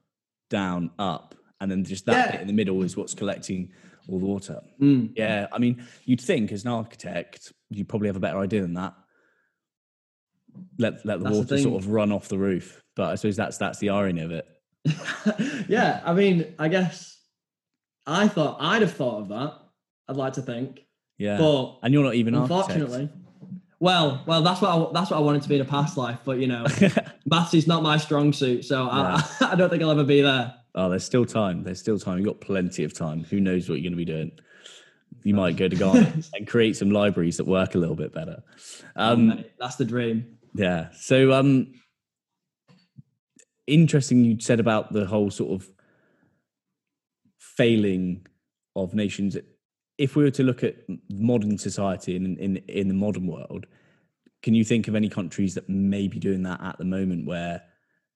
down, 0.50 0.90
up, 0.98 1.34
and 1.60 1.70
then 1.70 1.84
just 1.84 2.06
that 2.06 2.12
Yeah. 2.12 2.32
bit 2.32 2.40
in 2.42 2.46
the 2.46 2.52
middle 2.52 2.82
is 2.82 2.96
what's 2.96 3.14
collecting 3.14 3.72
all 4.08 4.18
the 4.18 4.26
water. 4.26 4.60
Mm. 4.80 5.12
Yeah, 5.16 5.46
I 5.52 5.58
mean, 5.58 5.86
you'd 6.04 6.20
think 6.20 6.52
as 6.52 6.64
an 6.64 6.70
architect, 6.70 7.52
you 7.70 7.84
probably 7.84 8.08
have 8.08 8.16
a 8.16 8.20
better 8.20 8.38
idea 8.38 8.62
than 8.62 8.74
that. 8.74 8.94
Let 10.78 11.04
let 11.04 11.18
the 11.18 11.24
That's 11.24 11.36
the 11.36 11.40
water 11.42 11.58
sort 11.58 11.82
of 11.82 11.88
run 11.88 12.12
off 12.12 12.28
the 12.28 12.38
roof. 12.38 12.82
But 12.94 13.10
I 13.10 13.14
suppose 13.16 13.36
that's 13.36 13.58
that's 13.58 13.78
the 13.78 13.90
irony 13.90 14.22
of 14.22 14.30
it. 14.30 14.46
yeah, 15.68 16.00
I 16.04 16.12
mean, 16.12 16.54
I 16.58 16.68
guess 16.68 17.18
I 18.06 18.28
thought 18.28 18.58
I'd 18.60 18.82
have 18.82 18.92
thought 18.92 19.22
of 19.22 19.28
that. 19.28 19.54
I'd 20.08 20.16
like 20.16 20.34
to 20.34 20.42
think, 20.42 20.84
Yeah, 21.18 21.38
but 21.38 21.78
and 21.82 21.92
you're 21.92 22.04
not 22.04 22.14
even 22.14 22.34
unfortunately, 22.34 23.02
architect. 23.02 23.18
Well, 23.80 24.22
well, 24.26 24.42
that's 24.42 24.60
what 24.60 24.70
I, 24.70 24.92
that's 24.92 25.10
what 25.10 25.16
I 25.16 25.20
wanted 25.20 25.42
to 25.42 25.48
be 25.48 25.56
in 25.56 25.60
a 25.60 25.64
past 25.64 25.96
life, 25.96 26.18
but 26.24 26.38
you 26.38 26.46
know, 26.46 26.64
maths 27.26 27.54
is 27.54 27.66
not 27.66 27.82
my 27.82 27.96
strong 27.96 28.32
suit, 28.32 28.64
so 28.64 28.88
I, 28.90 29.22
I 29.40 29.54
don't 29.56 29.68
think 29.70 29.82
I'll 29.82 29.90
ever 29.90 30.04
be 30.04 30.20
there. 30.22 30.54
Oh, 30.74 30.90
there's 30.90 31.04
still 31.04 31.24
time. 31.24 31.62
There's 31.62 31.78
still 31.78 31.98
time. 31.98 32.18
You've 32.18 32.26
got 32.26 32.40
plenty 32.40 32.84
of 32.84 32.92
time. 32.92 33.24
Who 33.24 33.40
knows 33.40 33.68
what 33.68 33.76
you're 33.76 33.90
going 33.90 33.92
to 33.92 33.96
be 33.96 34.04
doing? 34.04 34.32
You 35.22 35.34
might 35.34 35.56
go 35.56 35.68
to 35.68 35.76
Ghana 35.84 36.14
and 36.34 36.46
create 36.46 36.76
some 36.76 36.90
libraries 36.90 37.36
that 37.36 37.46
work 37.46 37.74
a 37.74 37.78
little 37.78 37.94
bit 37.94 38.12
better. 38.12 38.42
Um, 38.96 39.28
Mate, 39.28 39.52
that's 39.58 39.76
the 39.76 39.84
dream. 39.84 40.38
Yeah. 40.54 40.88
So, 40.96 41.32
um, 41.32 41.74
interesting 43.66 44.24
you 44.24 44.38
said 44.40 44.60
about 44.60 44.92
the 44.92 45.06
whole 45.06 45.30
sort 45.30 45.60
of 45.60 45.68
failing 47.38 48.26
of 48.76 48.94
nations. 48.94 49.36
If 49.96 50.16
we 50.16 50.24
were 50.24 50.30
to 50.32 50.42
look 50.42 50.64
at 50.64 50.76
modern 51.08 51.56
society 51.58 52.16
in 52.16 52.36
in 52.38 52.56
in 52.68 52.88
the 52.88 52.94
modern 52.94 53.26
world, 53.26 53.66
can 54.42 54.54
you 54.54 54.64
think 54.64 54.88
of 54.88 54.94
any 54.94 55.08
countries 55.08 55.54
that 55.54 55.68
may 55.68 56.08
be 56.08 56.18
doing 56.18 56.42
that 56.42 56.60
at 56.60 56.78
the 56.78 56.84
moment 56.84 57.26
where 57.26 57.62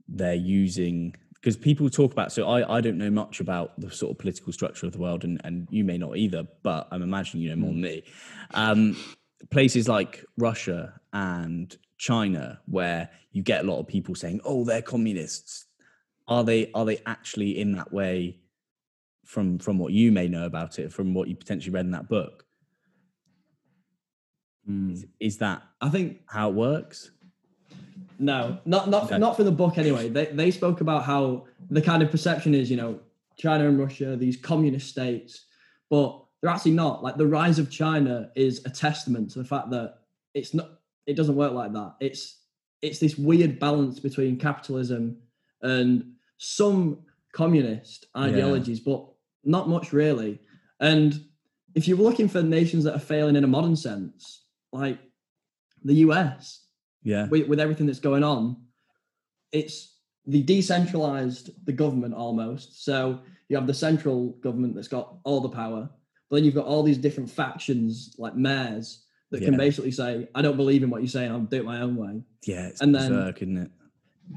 they're 0.08 0.34
using 0.34 1.14
because 1.40 1.57
people 1.57 1.88
talk 1.88 2.12
about 2.12 2.33
so 2.33 2.49
I, 2.49 2.78
I 2.78 2.80
don't 2.80 2.99
know 2.99 3.11
much 3.11 3.40
about 3.40 3.78
the 3.80 3.90
sort 3.90 4.12
of 4.12 4.18
political 4.18 4.52
structure 4.52 4.87
of 4.87 4.92
the 4.92 4.99
world 4.99 5.25
and, 5.25 5.40
and 5.45 5.68
you 5.71 5.85
may 5.85 5.99
not 5.99 6.16
either 6.16 6.47
but 6.62 6.88
i'm 6.90 7.02
imagining 7.02 7.45
you 7.45 7.50
know 7.50 7.57
more 7.57 7.71
than 7.71 7.80
me. 7.80 8.02
Um, 8.54 8.97
places 9.50 9.88
like 9.88 10.25
russia 10.37 11.00
and 11.12 11.76
china 11.97 12.61
where 12.66 13.11
you 13.33 13.42
get 13.42 13.64
a 13.64 13.68
lot 13.68 13.78
of 13.78 13.87
people 13.87 14.14
saying 14.14 14.40
oh 14.45 14.64
they're 14.64 14.83
communists. 14.83 15.66
Are 16.26 16.45
they 16.45 16.71
are 16.73 16.85
they 16.85 17.00
actually 17.07 17.59
in 17.59 17.73
that 17.73 17.92
way 17.92 18.38
from 19.25 19.59
from 19.59 19.78
what 19.78 19.92
you 19.92 20.12
may 20.12 20.28
know 20.28 20.45
about 20.45 20.78
it 20.78 20.92
from 20.92 21.14
what 21.14 21.28
you 21.28 21.37
potentially 21.37 21.73
read 21.73 21.87
in 21.87 21.92
that 21.92 22.09
book? 22.09 22.45
Is, 24.90 25.07
is 25.18 25.38
that 25.38 25.62
I 25.80 25.88
think 25.88 26.21
how 26.26 26.50
it 26.50 26.54
works 26.54 27.11
no, 28.18 28.58
not 28.64 28.88
not 28.88 29.04
Okay. 29.04 29.18
not 29.18 29.37
from 29.37 29.44
the 29.44 29.52
book 29.52 29.78
anyway. 29.78 30.08
They 30.08 30.26
they 30.26 30.50
spoke 30.50 30.80
about 30.80 31.04
how 31.04 31.46
the 31.70 31.82
kind 31.82 32.02
of 32.02 32.10
perception 32.10 32.54
is, 32.54 32.70
you 32.70 32.76
know, 32.76 33.00
China 33.37 33.68
and 33.68 33.78
Russia, 33.78 34.16
these 34.16 34.37
communist 34.37 34.88
states, 34.88 35.46
but 35.90 36.25
they're 36.40 36.50
actually 36.50 36.72
not. 36.72 37.02
Like 37.02 37.16
the 37.16 37.26
rise 37.26 37.58
of 37.58 37.70
China 37.70 38.30
is 38.34 38.64
a 38.64 38.70
testament 38.70 39.30
to 39.32 39.38
the 39.38 39.44
fact 39.44 39.70
that 39.70 39.98
it's 40.34 40.54
not. 40.54 40.80
It 41.06 41.14
doesn't 41.14 41.37
work 41.37 41.52
like 41.52 41.72
that. 41.72 41.94
It's 42.00 42.38
it's 42.82 42.98
this 42.98 43.16
weird 43.16 43.58
balance 43.58 43.98
between 43.98 44.38
capitalism 44.38 45.18
and 45.62 46.12
some 46.38 46.98
communist 47.32 48.06
ideologies, 48.16 48.80
but 48.80 49.06
not 49.44 49.68
much 49.68 49.92
really. 49.92 50.40
And 50.80 51.25
if 51.75 51.88
you're 51.88 51.98
looking 51.98 52.28
for 52.28 52.42
nations 52.42 52.84
that 52.84 52.94
are 52.94 53.00
failing 53.00 53.37
in 53.37 53.44
a 53.44 53.48
modern 53.48 53.76
sense, 53.76 54.44
like 54.72 54.98
the 55.84 55.94
US, 56.06 56.64
yeah 57.02 57.26
with, 57.28 57.48
with 57.48 57.60
everything 57.60 57.86
that's 57.86 58.00
going 58.00 58.24
on, 58.24 58.56
it's 59.52 59.94
the 60.26 60.42
decentralized 60.42 61.50
the 61.64 61.72
government 61.72 62.14
almost. 62.14 62.84
So 62.84 63.20
you 63.48 63.56
have 63.56 63.66
the 63.66 63.74
central 63.74 64.30
government 64.42 64.74
that's 64.74 64.88
got 64.88 65.16
all 65.24 65.40
the 65.40 65.48
power, 65.48 65.88
but 66.28 66.36
then 66.36 66.44
you've 66.44 66.54
got 66.54 66.66
all 66.66 66.82
these 66.82 66.98
different 66.98 67.30
factions 67.30 68.14
like 68.18 68.36
mayors 68.36 69.04
that 69.30 69.42
can 69.42 69.56
basically 69.56 69.90
say, 69.90 70.28
"I 70.34 70.42
don't 70.42 70.56
believe 70.56 70.82
in 70.82 70.90
what 70.90 71.02
you're 71.02 71.08
saying. 71.08 71.30
I'll 71.30 71.40
do 71.40 71.58
it 71.58 71.64
my 71.64 71.80
own 71.80 71.96
way." 71.96 72.22
yeah 72.46 72.68
it's 72.68 72.80
and 72.80 72.94
then- 72.94 73.10
berserk, 73.10 73.42
isn't 73.42 73.56
it 73.58 73.70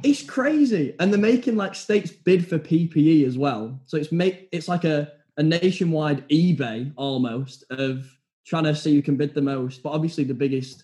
It's 0.04 0.24
crazy, 0.24 0.96
and 1.00 1.12
they're 1.12 1.20
making 1.20 1.58
like 1.58 1.76
states 1.76 2.12
bid 2.12 2.48
for 2.48 2.58
PPE 2.58 3.26
as 3.26 3.38
well. 3.38 3.80
So 3.86 3.98
it's 3.98 4.12
make 4.12 4.48
it's 4.52 4.68
like 4.68 4.86
a 4.86 5.12
a 5.38 5.44
nationwide 5.44 6.28
eBay 6.30 6.92
almost 6.96 7.64
of 7.70 8.06
trying 8.46 8.64
to 8.66 8.76
see 8.76 8.96
who 8.96 9.02
can 9.02 9.18
bid 9.18 9.34
the 9.34 9.42
most. 9.42 9.84
But 9.84 9.92
obviously, 9.92 10.24
the 10.24 10.34
biggest 10.34 10.84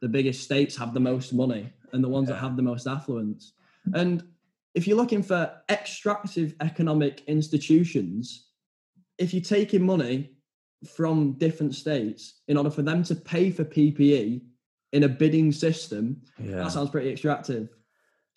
the 0.00 0.08
biggest 0.08 0.42
states 0.42 0.76
have 0.76 0.94
the 0.94 1.00
most 1.00 1.32
money 1.32 1.72
and 1.92 2.02
the 2.02 2.08
ones 2.08 2.28
that 2.28 2.36
have 2.36 2.56
the 2.56 2.62
most 2.62 2.86
affluence. 2.86 3.52
And 3.94 4.22
if 4.74 4.86
you're 4.86 4.96
looking 4.96 5.22
for 5.22 5.52
extractive 5.68 6.54
economic 6.60 7.22
institutions, 7.26 8.46
if 9.18 9.34
you're 9.34 9.42
taking 9.42 9.84
money 9.84 10.30
from 10.96 11.32
different 11.34 11.74
states 11.74 12.40
in 12.48 12.56
order 12.56 12.70
for 12.70 12.82
them 12.82 13.02
to 13.04 13.14
pay 13.14 13.50
for 13.50 13.64
PPE 13.64 14.40
in 14.92 15.02
a 15.04 15.08
bidding 15.08 15.52
system, 15.52 16.22
yeah 16.42 16.56
that 16.56 16.72
sounds 16.72 16.90
pretty 16.90 17.10
extractive. 17.10 17.68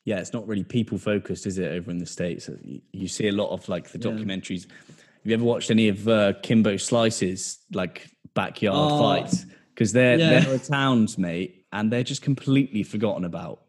yeah, 0.05 0.19
it's 0.19 0.33
not 0.33 0.45
really 0.47 0.63
people 0.65 0.97
focused, 0.97 1.45
is 1.45 1.57
it? 1.57 1.71
Over 1.71 1.89
in 1.91 1.97
the 1.99 2.05
states, 2.05 2.49
you, 2.91 3.07
see 3.07 3.29
a 3.29 3.31
lot 3.31 3.51
of 3.51 3.69
like 3.69 3.89
the 3.91 3.99
Yeah. 3.99 4.11
documentaries. 4.11 4.63
Have 4.67 5.29
you 5.31 5.33
ever 5.35 5.43
watched 5.45 5.71
any 5.71 5.87
of 5.87 6.05
uh, 6.07 6.33
Kimbo 6.43 6.75
Slice's 6.75 7.59
like 7.73 8.09
backyard 8.33 8.91
Oh, 8.91 8.99
fights? 8.99 9.45
Because 9.73 9.91
they're 9.91 10.17
yeah. 10.19 10.39
they're 10.41 10.59
towns, 10.59 11.17
mate, 11.17 11.65
and 11.71 11.91
they're 11.91 12.03
just 12.03 12.21
completely 12.21 12.83
forgotten 12.83 13.25
about. 13.25 13.61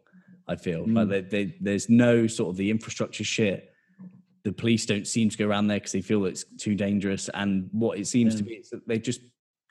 I 0.47 0.55
feel 0.55 0.81
like 0.81 1.07
Mm. 1.07 1.09
they, 1.09 1.21
they, 1.21 1.55
there's 1.59 1.89
no 1.89 2.27
sort 2.27 2.51
of 2.51 2.57
the 2.57 2.69
infrastructure 2.69 3.23
shit. 3.23 3.71
The 4.43 4.51
police 4.51 4.85
don't 4.85 5.07
seem 5.07 5.29
to 5.29 5.37
go 5.37 5.47
around 5.47 5.67
there 5.67 5.77
because 5.77 5.91
they 5.93 6.01
feel 6.01 6.25
it's 6.25 6.45
too 6.59 6.75
dangerous. 6.75 7.29
And 7.33 7.67
what 7.71 7.97
it 7.97 8.05
seems 8.05 8.35
Yeah. 8.35 8.37
to 8.37 8.43
be 8.43 8.53
is 8.53 8.69
that 8.69 8.87
they've 8.87 9.01
just 9.01 9.21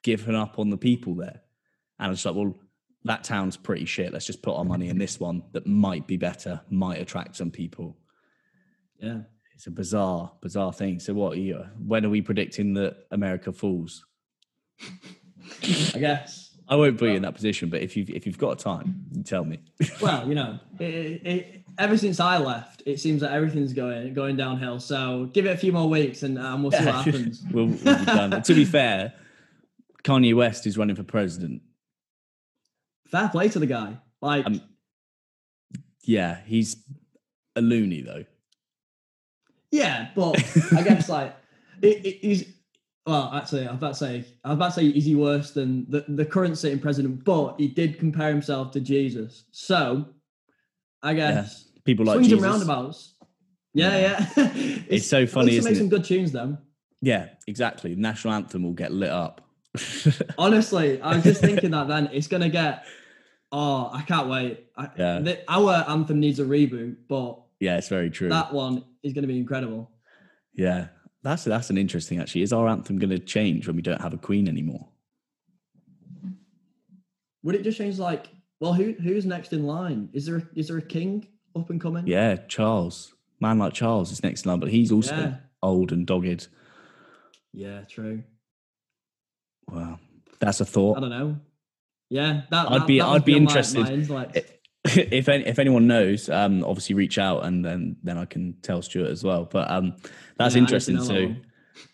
given 0.02 0.34
up 0.34 0.58
on 0.58 0.70
the 0.70 0.76
people 0.76 1.14
there. 1.14 1.42
And 2.00 2.12
it's 2.12 2.24
like, 2.24 2.34
well, 2.34 2.58
that 3.04 3.22
town's 3.22 3.56
pretty 3.56 3.84
shit. 3.84 4.12
Let's 4.12 4.26
just 4.26 4.42
put 4.42 4.56
our 4.56 4.64
money 4.64 4.88
in 4.88 4.98
this 4.98 5.20
one 5.20 5.44
that 5.52 5.64
might 5.68 6.08
be 6.08 6.16
better, 6.16 6.60
might 6.70 7.00
attract 7.00 7.36
some 7.36 7.52
people. 7.52 7.96
Yeah. 8.98 9.20
It's 9.54 9.68
a 9.68 9.70
bizarre, 9.70 10.32
bizarre 10.42 10.72
thing. 10.72 10.98
So, 10.98 11.14
what 11.14 11.34
are 11.34 11.40
you? 11.40 11.64
When 11.78 12.04
are 12.04 12.10
we 12.10 12.20
predicting 12.20 12.74
that 12.74 12.96
America 13.12 13.52
falls? 13.52 14.04
I 15.94 15.98
guess. 15.98 16.42
I 16.66 16.76
won't 16.76 16.98
put 16.98 17.10
you 17.10 17.16
in 17.16 17.22
that 17.22 17.34
position, 17.34 17.68
but 17.68 17.82
if 17.82 17.94
you've 17.96 18.08
if 18.08 18.26
you've 18.26 18.38
got 18.38 18.58
time, 18.58 19.04
you 19.12 19.22
tell 19.22 19.44
me. 19.44 19.58
Well, 20.00 20.26
you 20.26 20.34
know, 20.34 20.58
it, 20.80 20.84
it, 21.26 21.64
ever 21.78 21.98
since 21.98 22.20
I 22.20 22.38
left, 22.38 22.82
it 22.86 22.98
seems 23.00 23.20
that 23.20 23.32
everything's 23.32 23.74
going 23.74 24.14
going 24.14 24.36
downhill. 24.36 24.80
So 24.80 25.28
give 25.34 25.44
it 25.44 25.50
a 25.50 25.56
few 25.58 25.72
more 25.72 25.88
weeks, 25.90 26.22
and 26.22 26.38
um, 26.38 26.62
we'll 26.62 26.72
see 26.72 26.84
what 26.84 26.94
happens. 27.04 27.42
we'll, 27.50 27.66
we'll 27.66 27.98
be 27.98 28.04
done. 28.06 28.42
to 28.42 28.54
be 28.54 28.64
fair, 28.64 29.12
Kanye 30.04 30.34
West 30.34 30.66
is 30.66 30.78
running 30.78 30.96
for 30.96 31.02
president. 31.02 31.60
Fair 33.08 33.28
play 33.28 33.48
to 33.50 33.58
the 33.58 33.66
guy. 33.66 33.98
Like, 34.22 34.46
Um, 34.46 34.62
Yeah, 36.02 36.38
he's 36.46 36.76
a 37.56 37.60
loony 37.60 38.00
though. 38.00 38.24
yeah, 39.70 40.08
but 40.16 40.36
I 40.72 40.82
guess 40.82 41.08
like 41.10 41.36
it, 41.82 42.06
it, 42.06 42.18
he's. 42.22 42.44
Well, 43.06 43.30
actually, 43.34 43.66
I 43.66 43.70
was 43.73 43.78
about 43.78 43.88
to 43.92 43.94
say, 43.99 44.25
I 44.44 44.49
was 44.49 44.56
about 44.56 44.68
to 44.68 44.80
say, 44.80 44.87
is 44.87 45.04
he 45.04 45.14
worse 45.14 45.50
than 45.50 45.84
the, 45.90 46.04
the 46.08 46.25
current 46.25 46.56
sitting 46.56 46.78
president? 46.78 47.23
But 47.25 47.56
he 47.58 47.68
did 47.68 47.99
compare 47.99 48.30
himself 48.30 48.70
to 48.73 48.80
Jesus. 48.80 49.44
So, 49.52 50.06
I 51.02 51.12
guess 51.12 51.68
People 51.84 52.06
like 52.06 52.14
swings 52.14 52.28
Jesus. 52.28 52.42
and 52.42 52.50
roundabouts. 52.52 53.14
Yeah, 53.75 53.99
yeah. 53.99 54.26
it's, 54.88 55.06
so 55.06 55.26
funny, 55.26 55.49
At 55.49 55.52
least 55.52 55.58
isn't 55.58 55.66
it 55.66 55.70
makes 55.70 55.76
it? 55.76 55.80
some 55.80 55.88
good 55.90 56.04
tunes, 56.04 56.32
though. 56.32 56.56
Yeah, 57.02 57.28
exactly. 57.46 57.94
National 57.94 58.32
anthem 58.32 58.62
will 58.62 58.73
get 58.73 58.90
lit 58.92 59.11
up. 59.11 59.42
Honestly, 60.38 60.99
I 61.02 61.16
was 61.16 61.25
just 61.25 61.40
thinking 61.42 61.73
that 61.73 61.88
then 61.88 62.08
it's 62.12 62.28
gonna 62.28 62.49
get. 62.49 62.84
Oh, 63.52 63.90
I 63.92 64.02
can't 64.02 64.28
wait. 64.30 64.66
I, 64.76 64.88
Yeah. 64.96 65.18
the- 65.18 65.38
our 65.49 65.84
anthem 65.88 66.20
needs 66.20 66.38
a 66.40 66.44
reboot, 66.44 66.96
but 67.08 67.38
yeah, 67.61 67.76
it's 67.76 67.88
very 67.88 68.08
true. 68.08 68.28
that 68.30 68.52
one 68.54 68.84
is 69.02 69.12
gonna 69.12 69.26
be 69.26 69.37
incredible. 69.38 69.90
yeah, 70.54 70.87
that's 71.25 71.45
that's 71.45 71.71
an 71.71 71.78
interesting. 71.78 72.21
Actually, 72.21 72.43
is 72.43 72.52
our 72.52 72.69
anthem 72.69 72.99
going 72.99 73.11
to 73.11 73.19
change 73.19 73.66
when 73.66 73.75
we 73.76 73.83
don't 73.83 74.00
have 74.00 74.14
a 74.14 74.19
queen 74.19 74.47
anymore? 74.49 74.87
Would 77.43 77.54
it 77.57 77.62
just 77.62 77.78
change 77.78 77.99
like? 77.99 78.28
Well, 78.61 78.73
who 78.73 78.93
who's 78.93 79.26
next 79.26 79.52
in 79.52 79.66
line? 79.66 80.09
Is 80.12 80.26
there 80.26 80.37
a, 80.37 80.43
is 80.54 80.69
there 80.69 80.78
a 80.78 80.83
king 80.83 81.26
up 81.57 81.69
and 81.71 81.81
coming? 81.81 82.07
Yeah, 82.07 82.37
Charles, 82.49 83.14
man 83.40 83.59
like 83.59 83.73
Charles 83.75 84.12
is 84.12 84.23
next 84.23 84.45
in 84.45 84.50
line, 84.50 84.61
but 84.61 84.71
he's 84.71 84.93
also 84.93 85.16
Yeah. 85.16 85.35
old 85.62 85.93
and 85.93 86.07
dogged. 86.07 86.49
Yeah, 87.52 87.83
true. 87.83 88.23
Wow, 89.69 89.99
that's 90.38 90.61
a 90.61 90.64
thought. 90.64 90.97
I 90.99 91.00
don't 91.00 91.11
know. 91.11 91.37
Yeah, 92.11 92.43
that. 92.50 92.71
I'd 92.71 92.81
that- 92.83 92.87
be- 92.87 92.99
that 93.00 93.07
I'd 93.09 93.25
be 93.25 93.33
my- 93.33 93.38
interested. 93.38 94.09
my. 94.09 94.28
if 94.96 95.28
any, 95.28 95.46
if 95.46 95.58
anyone 95.58 95.86
knows, 95.86 96.28
um, 96.28 96.62
obviously 96.64 96.94
reach 96.94 97.18
out 97.18 97.44
and 97.44 97.64
then 97.64 97.96
then 98.02 98.18
I 98.18 98.26
can 98.26 98.54
tell 98.62 98.82
Stewart 98.82 99.10
as 99.10 99.24
well. 99.24 99.48
But 99.50 99.70
um, 99.70 99.96
that's 100.38 100.54
Yeah, 100.54 100.60
I 100.60 100.60
need 100.60 100.68
to 100.68 100.74
interesting. 100.76 101.00
So, 101.00 101.34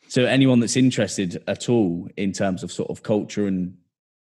so 0.08 0.24
anyone 0.24 0.58
that's 0.58 0.76
interested 0.76 1.42
at 1.46 1.68
all 1.68 2.08
in 2.16 2.32
terms 2.32 2.64
of 2.64 2.72
sort 2.72 2.90
of 2.90 3.04
culture 3.04 3.46
and 3.46 3.76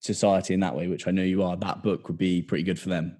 society 0.01 0.53
in 0.53 0.59
that 0.59 0.75
way, 0.75 0.87
which 0.87 1.07
I 1.07 1.11
know 1.11 1.23
you 1.23 1.41
are, 1.43 1.55
that 1.55 1.83
book 1.83 2.09
would 2.09 2.17
be 2.17 2.41
pretty 2.41 2.63
good 2.63 2.79
for 2.79 2.89
them. 2.89 3.17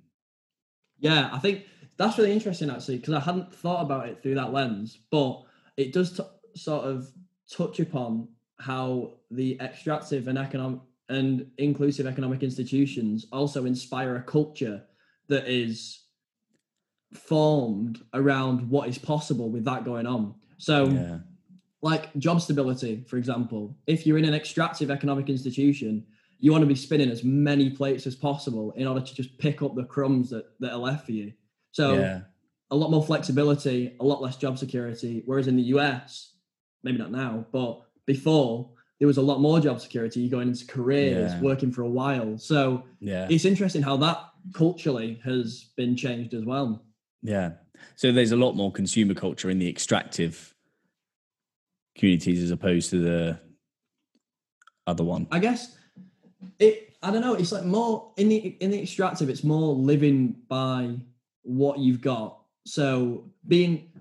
Yeah, 1.00 1.30
I 1.32 1.40
think 1.40 1.66
that's 1.96 2.18
really 2.18 2.34
interesting 2.34 2.70
actually 2.70 2.98
because 2.98 3.14
I 3.14 3.22
hadn't 3.22 3.54
thought 3.54 3.82
about 3.82 4.10
it 4.10 4.22
through 4.22 4.36
that 4.36 4.52
lens, 4.52 5.00
but 5.10 5.44
it 5.78 5.94
does 5.94 6.18
t- 6.18 6.24
sort 6.56 6.84
of 6.84 7.10
touch 7.50 7.80
upon 7.80 8.28
how 8.60 9.14
the 9.32 9.58
extractive 9.62 10.28
and 10.28 10.38
economic 10.38 10.82
and 11.08 11.50
inclusive 11.58 12.06
economic 12.06 12.44
institutions 12.44 13.26
also 13.32 13.66
inspire 13.66 14.18
a 14.18 14.22
culture 14.22 14.84
that 15.30 15.48
is 15.48 16.04
formed 17.14 18.02
around 18.14 18.70
what 18.70 18.90
is 18.90 18.98
possible 18.98 19.50
with 19.50 19.66
that 19.66 19.86
going 19.86 20.06
on. 20.06 20.36
So, 20.58 20.86
Yeah, 20.86 21.20
like 21.82 22.14
job 22.18 22.42
stability, 22.42 23.04
for 23.08 23.18
example, 23.18 23.78
if 23.88 24.06
you're 24.06 24.18
in 24.18 24.26
an 24.26 24.34
extractive 24.34 24.92
economic 24.92 25.30
institution, 25.30 26.06
you 26.40 26.52
want 26.52 26.62
to 26.62 26.68
be 26.68 26.76
spinning 26.76 27.10
as 27.10 27.24
many 27.24 27.70
plates 27.70 28.08
as 28.08 28.16
possible 28.16 28.72
in 28.76 28.88
order 28.88 29.02
to 29.02 29.16
just 29.16 29.38
pick 29.38 29.62
up 29.62 29.76
the 29.76 29.84
crumbs 29.84 30.30
that, 30.30 30.46
that 30.60 30.72
are 30.72 30.80
left 30.80 31.06
for 31.06 31.12
you. 31.12 31.34
So 31.72 31.94
yeah. 31.94 32.22
a 32.72 32.76
lot 32.76 32.92
more 32.92 33.04
flexibility, 33.04 33.96
a 34.00 34.04
lot 34.04 34.22
less 34.22 34.38
job 34.38 34.58
security. 34.58 35.24
Whereas 35.26 35.48
in 35.48 35.56
the 35.56 35.64
US, 35.64 36.34
maybe 36.84 36.98
not 36.98 37.12
now, 37.12 37.46
but 37.52 37.82
before 38.06 38.72
there 39.00 39.08
was 39.08 39.18
a 39.18 39.22
lot 39.22 39.40
more 39.40 39.60
job 39.60 39.80
security. 39.80 40.28
Going 40.30 40.50
into 40.50 40.66
careers, 40.66 41.32
Yeah. 41.34 41.42
working 41.42 41.72
for 41.72 41.82
a 41.84 41.90
while. 41.90 42.38
So 42.38 42.84
Yeah. 43.00 43.28
it's 43.30 43.46
interesting 43.46 43.82
how 43.82 43.98
that 43.98 44.20
culturally 44.54 45.20
has 45.24 45.66
been 45.78 45.96
changed 45.96 46.34
as 46.34 46.44
well. 46.46 46.84
Yeah. 47.24 47.54
So 47.96 48.12
there's 48.12 48.32
a 48.32 48.38
lot 48.38 48.54
more 48.56 48.72
consumer 48.72 49.14
culture 49.14 49.50
in 49.50 49.58
the 49.60 49.68
extractive 49.70 50.54
communities 51.98 52.42
as 52.44 52.52
opposed 52.52 52.90
to 52.92 53.00
the 53.00 53.40
other 54.88 55.04
one. 55.04 55.28
I 55.32 55.40
guess 55.40 55.78
it. 56.60 56.86
I 57.02 57.12
don't 57.12 57.22
know. 57.22 57.36
It's 57.36 57.54
like 57.54 57.64
more 57.66 58.12
in 58.18 58.28
the 58.28 58.38
in 58.60 58.72
the 58.72 58.82
extractive. 58.82 59.30
It's 59.30 59.44
more 59.46 59.74
living 59.74 60.36
by 60.50 60.96
what 61.44 61.80
you've 61.80 62.02
got. 62.02 62.42
So 62.66 63.32
being 63.48 63.92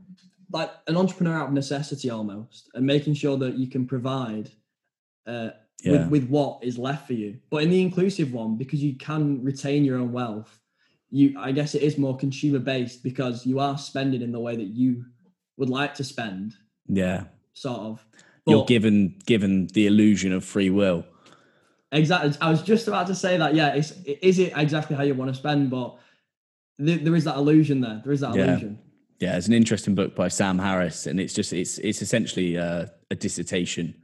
like 0.50 0.70
an 0.88 0.96
entrepreneur 0.96 1.34
out 1.36 1.48
of 1.48 1.54
necessity 1.54 2.10
almost, 2.10 2.68
and 2.74 2.84
making 2.84 3.14
sure 3.14 3.36
that 3.36 3.56
you 3.58 3.68
can 3.68 3.86
provide 3.86 4.50
uh, 5.28 5.50
Yeah. 5.84 5.92
with 5.92 6.08
with 6.10 6.28
what 6.28 6.58
is 6.62 6.76
left 6.78 7.06
for 7.06 7.12
you. 7.12 7.38
But 7.50 7.62
in 7.62 7.70
the 7.70 7.80
inclusive 7.82 8.32
one, 8.32 8.56
because 8.56 8.82
you 8.82 8.94
can 8.96 9.44
retain 9.44 9.84
your 9.84 9.98
own 9.98 10.10
wealth, 10.12 10.58
you 11.10 11.34
I 11.38 11.52
guess 11.52 11.74
it 11.74 11.82
is 11.82 11.96
more 11.98 12.16
consumer 12.16 12.58
based 12.58 13.02
because 13.02 13.46
you 13.46 13.60
are 13.60 13.78
spending 13.78 14.22
in 14.22 14.32
the 14.32 14.40
way 14.40 14.56
that 14.56 14.70
you 14.80 15.04
would 15.56 15.70
like 15.70 15.94
to 15.96 16.04
spend, 16.04 16.54
Yeah. 16.88 17.24
sort 17.52 17.80
of. 17.80 18.04
You're 18.46 18.64
given 18.64 19.14
given 19.26 19.66
the 19.68 19.86
illusion 19.86 20.32
of 20.32 20.42
free 20.44 20.70
will. 20.70 21.04
Exactly. 21.92 22.32
I 22.40 22.50
was 22.50 22.62
just 22.62 22.88
about 22.88 23.06
to 23.06 23.14
say 23.14 23.36
that. 23.38 23.54
Yeah, 23.54 23.74
it's 23.74 23.92
is 24.22 24.38
it 24.38 24.52
exactly 24.56 24.96
how 24.96 25.02
you 25.02 25.14
want 25.14 25.30
to 25.30 25.38
spend, 25.38 25.70
but 25.70 25.96
there, 26.78 26.98
there 26.98 27.16
is 27.16 27.24
that 27.24 27.36
illusion 27.36 27.80
there. 27.80 28.00
There 28.04 28.12
is 28.12 28.20
that 28.20 28.34
Yeah. 28.34 28.44
illusion. 28.50 28.78
Yeah, 29.20 29.36
it's 29.36 29.48
an 29.48 29.54
interesting 29.54 29.94
book 29.94 30.14
by 30.14 30.28
Sam 30.28 30.58
Harris, 30.58 31.06
and 31.06 31.18
it's 31.20 31.34
just 31.34 31.52
it's 31.52 31.78
it's 31.78 32.02
essentially 32.02 32.56
uh, 32.58 32.86
a 33.10 33.14
dissertation 33.14 33.94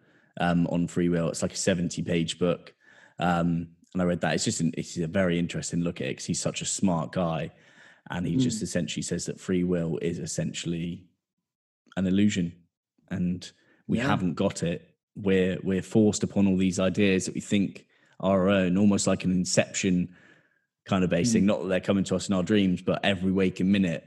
um, 0.41 0.67
on 0.69 0.87
free 0.89 1.09
will. 1.09 1.29
It's 1.29 1.43
like 1.43 1.53
a 1.53 1.57
seventy 1.57 2.03
page 2.03 2.39
book, 2.39 2.75
um, 3.19 3.69
and 3.93 4.03
I 4.03 4.05
read 4.05 4.21
that. 4.23 4.35
It's 4.35 4.45
just 4.45 4.61
an, 4.61 4.73
it's 4.77 4.97
a 4.97 5.07
very 5.07 5.39
interesting 5.39 5.81
look 5.81 6.01
at 6.01 6.07
it 6.07 6.11
because 6.11 6.25
he's 6.27 6.41
such 6.41 6.63
a 6.63 6.67
smart 6.67 7.13
guy, 7.13 7.51
and 8.11 8.27
he 8.27 8.37
just 8.37 8.63
essentially 8.63 9.03
says 9.03 9.27
that 9.27 9.41
free 9.41 9.65
will 9.65 9.99
is 9.99 10.19
essentially 10.19 11.05
an 11.97 12.07
illusion, 12.07 12.53
and 13.11 13.51
we 13.87 13.99
Yeah. 13.99 14.07
haven't 14.09 14.35
got 14.35 14.63
it. 14.63 14.95
We're 15.17 15.59
we're 15.63 15.83
forced 15.83 16.23
upon 16.23 16.47
all 16.47 16.57
these 16.57 16.81
ideas 16.81 17.27
that 17.27 17.35
we 17.35 17.41
think 17.41 17.87
are 18.21 18.43
our 18.43 18.49
own, 18.49 18.77
almost 18.77 19.07
like 19.07 19.25
an 19.25 19.31
inception 19.31 20.15
kind 20.87 21.05
of 21.05 21.11
based 21.11 21.33
thing. 21.33 21.47
Not 21.47 21.63
that 21.63 21.69
they're 21.69 21.81
coming 21.81 22.05
to 22.05 22.17
us 22.17 22.29
in 22.29 22.35
our 22.35 22.43
dreams, 22.43 22.83
but 22.83 23.05
every 23.05 23.33
waking 23.33 23.71
minute 23.71 24.05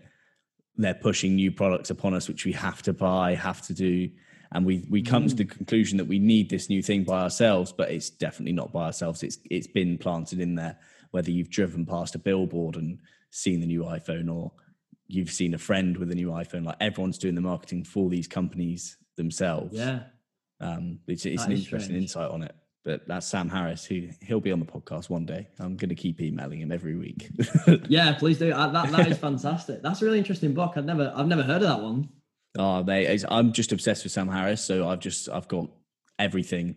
they're 0.80 0.94
pushing 0.94 1.36
new 1.36 1.52
products 1.52 1.90
upon 1.90 2.14
us 2.14 2.28
which 2.28 2.46
we 2.46 2.52
have 2.52 2.84
to 2.84 2.94
buy 2.94 3.34
have 3.34 3.64
to 3.64 3.74
do 3.74 4.08
and 4.54 4.66
we 4.66 4.86
we 4.90 5.02
come 5.02 5.28
to 5.28 5.36
the 5.36 5.46
conclusion 5.46 5.98
that 5.98 6.06
we 6.08 6.20
need 6.20 6.50
this 6.50 6.70
new 6.70 6.82
thing 6.82 7.04
by 7.04 7.22
ourselves 7.22 7.72
but 7.72 7.92
it's 7.92 8.10
definitely 8.10 8.54
not 8.54 8.72
by 8.72 8.86
ourselves 8.86 9.24
it's 9.24 9.38
it's 9.50 9.68
been 9.68 9.98
planted 9.98 10.40
in 10.40 10.56
there 10.56 10.78
whether 11.12 11.32
you've 11.32 11.50
driven 11.50 11.86
past 11.86 12.16
a 12.16 12.20
billboard 12.20 12.76
and 12.76 13.00
seen 13.32 13.60
the 13.60 13.68
new 13.68 13.84
iphone 13.84 14.34
or 14.34 14.52
you've 15.08 15.32
seen 15.32 15.54
a 15.54 15.58
friend 15.58 15.98
with 15.98 16.12
a 16.12 16.16
new 16.16 16.30
iphone 16.32 16.66
like 16.66 16.78
everyone's 16.80 17.18
doing 17.18 17.36
the 17.36 17.42
marketing 17.42 17.84
for 17.84 18.10
these 18.10 18.28
companies 18.28 18.98
themselves 19.16 19.74
Yeah. 19.76 20.04
um 20.62 21.00
it's, 21.08 21.26
it's 21.26 21.44
an 21.46 21.52
interesting 21.52 21.80
strange. 21.82 22.02
insight 22.04 22.30
on 22.32 22.44
it 22.44 22.56
but 22.86 23.06
that's 23.08 23.28
sam 23.28 23.50
harris 23.50 23.84
who 23.84 24.08
he'll 24.22 24.40
be 24.40 24.52
on 24.52 24.60
the 24.60 24.66
podcast 24.66 25.10
one 25.10 25.26
day 25.26 25.48
i'm 25.60 25.76
going 25.76 25.90
to 25.90 25.96
keep 25.96 26.22
emailing 26.22 26.62
him 26.62 26.72
every 26.72 26.96
week 26.96 27.30
Yeah, 27.90 28.14
please 28.14 28.38
do. 28.40 28.52
Uh, 28.52 28.68
that 28.70 28.92
that 28.92 29.08
is 29.12 29.18
fantastic. 29.18 29.82
That's 29.82 30.02
a 30.02 30.06
really 30.06 30.18
interesting 30.20 30.54
book. 30.54 30.74
I've 30.76 30.86
never 30.86 31.12
I've 31.16 31.28
never 31.28 31.44
heard 31.44 31.62
of 31.62 31.68
that 31.70 31.82
one. 31.82 32.10
Oh, 32.58 32.84
mate, 32.84 33.24
I'm 33.30 33.54
just 33.54 33.72
obsessed 33.72 34.04
with 34.04 34.12
Sam 34.12 34.28
Harris. 34.28 34.64
So 34.64 34.88
I've 34.88 35.00
just 35.00 35.30
I've 35.30 35.48
got 35.48 35.70
everything, 36.20 36.76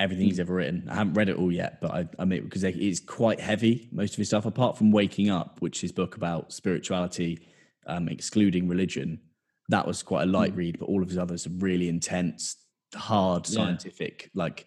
everything 0.00 0.26
he's 0.26 0.40
ever 0.40 0.54
written. 0.54 0.88
I 0.90 0.94
haven't 0.96 1.14
read 1.14 1.28
it 1.28 1.36
all 1.36 1.52
yet, 1.52 1.80
but 1.80 1.90
I, 1.92 2.08
I 2.18 2.24
mean 2.24 2.44
because 2.44 2.64
it 2.64 2.76
is 2.76 3.00
quite 3.00 3.40
heavy. 3.40 3.88
Most 3.92 4.12
of 4.14 4.18
his 4.18 4.28
stuff, 4.28 4.46
apart 4.46 4.76
from 4.76 4.90
Waking 4.90 5.30
Up, 5.30 5.60
which 5.60 5.76
is 5.78 5.82
his 5.82 5.92
book 5.92 6.16
about 6.16 6.52
spirituality, 6.52 7.46
um, 7.86 8.08
excluding 8.08 8.68
religion, 8.68 9.20
that 9.68 9.86
was 9.86 10.02
quite 10.02 10.24
a 10.24 10.26
light 10.26 10.54
read. 10.56 10.78
But 10.78 10.86
all 10.86 11.02
of 11.02 11.08
his 11.08 11.18
others 11.18 11.46
are 11.46 11.50
really 11.58 11.88
intense, 11.88 12.56
hard, 12.94 13.48
Yeah. 13.48 13.54
scientific, 13.56 14.30
like 14.34 14.66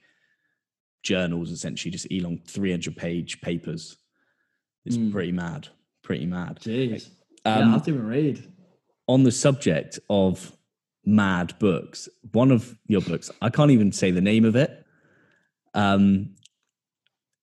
journals, 1.04 1.52
essentially 1.52 1.92
just 1.92 2.10
elong 2.10 2.48
300 2.48 2.96
page 2.96 3.42
papers. 3.42 3.98
It's 4.86 4.96
Mm. 4.98 5.12
pretty 5.12 5.32
mad, 5.34 5.68
pretty 6.02 6.26
mad. 6.26 6.60
Jeez. 6.62 7.10
yeah, 7.46 7.56
Um, 7.58 7.70
I 7.70 7.72
have 7.74 7.84
to 7.86 7.92
even 7.92 8.06
read. 8.08 8.53
On 9.08 9.24
the 9.24 9.32
subject 9.32 10.00
of 10.10 10.56
mad 11.06 11.58
books, 11.60 12.08
one 12.32 12.52
of 12.52 12.78
your 12.88 13.02
books, 13.02 13.30
I 13.42 13.50
can't 13.50 13.72
even 13.72 13.92
say 13.92 14.12
the 14.12 14.22
name 14.22 14.46
of 14.46 14.56
it. 14.56 14.86
Um, 15.74 16.36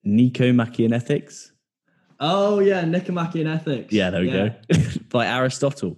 Nicomachean 0.05 0.93
Ethics. 0.93 1.53
Oh 2.19 2.61
yeah, 2.61 2.85
Nicomachean 2.85 3.47
Ethics. 3.47 3.93
Yeah, 3.93 4.11
there 4.11 4.23
we 4.23 4.31
yeah. 4.31 4.49
go. 4.71 4.81
By 5.11 5.27
Aristotle. 5.27 5.97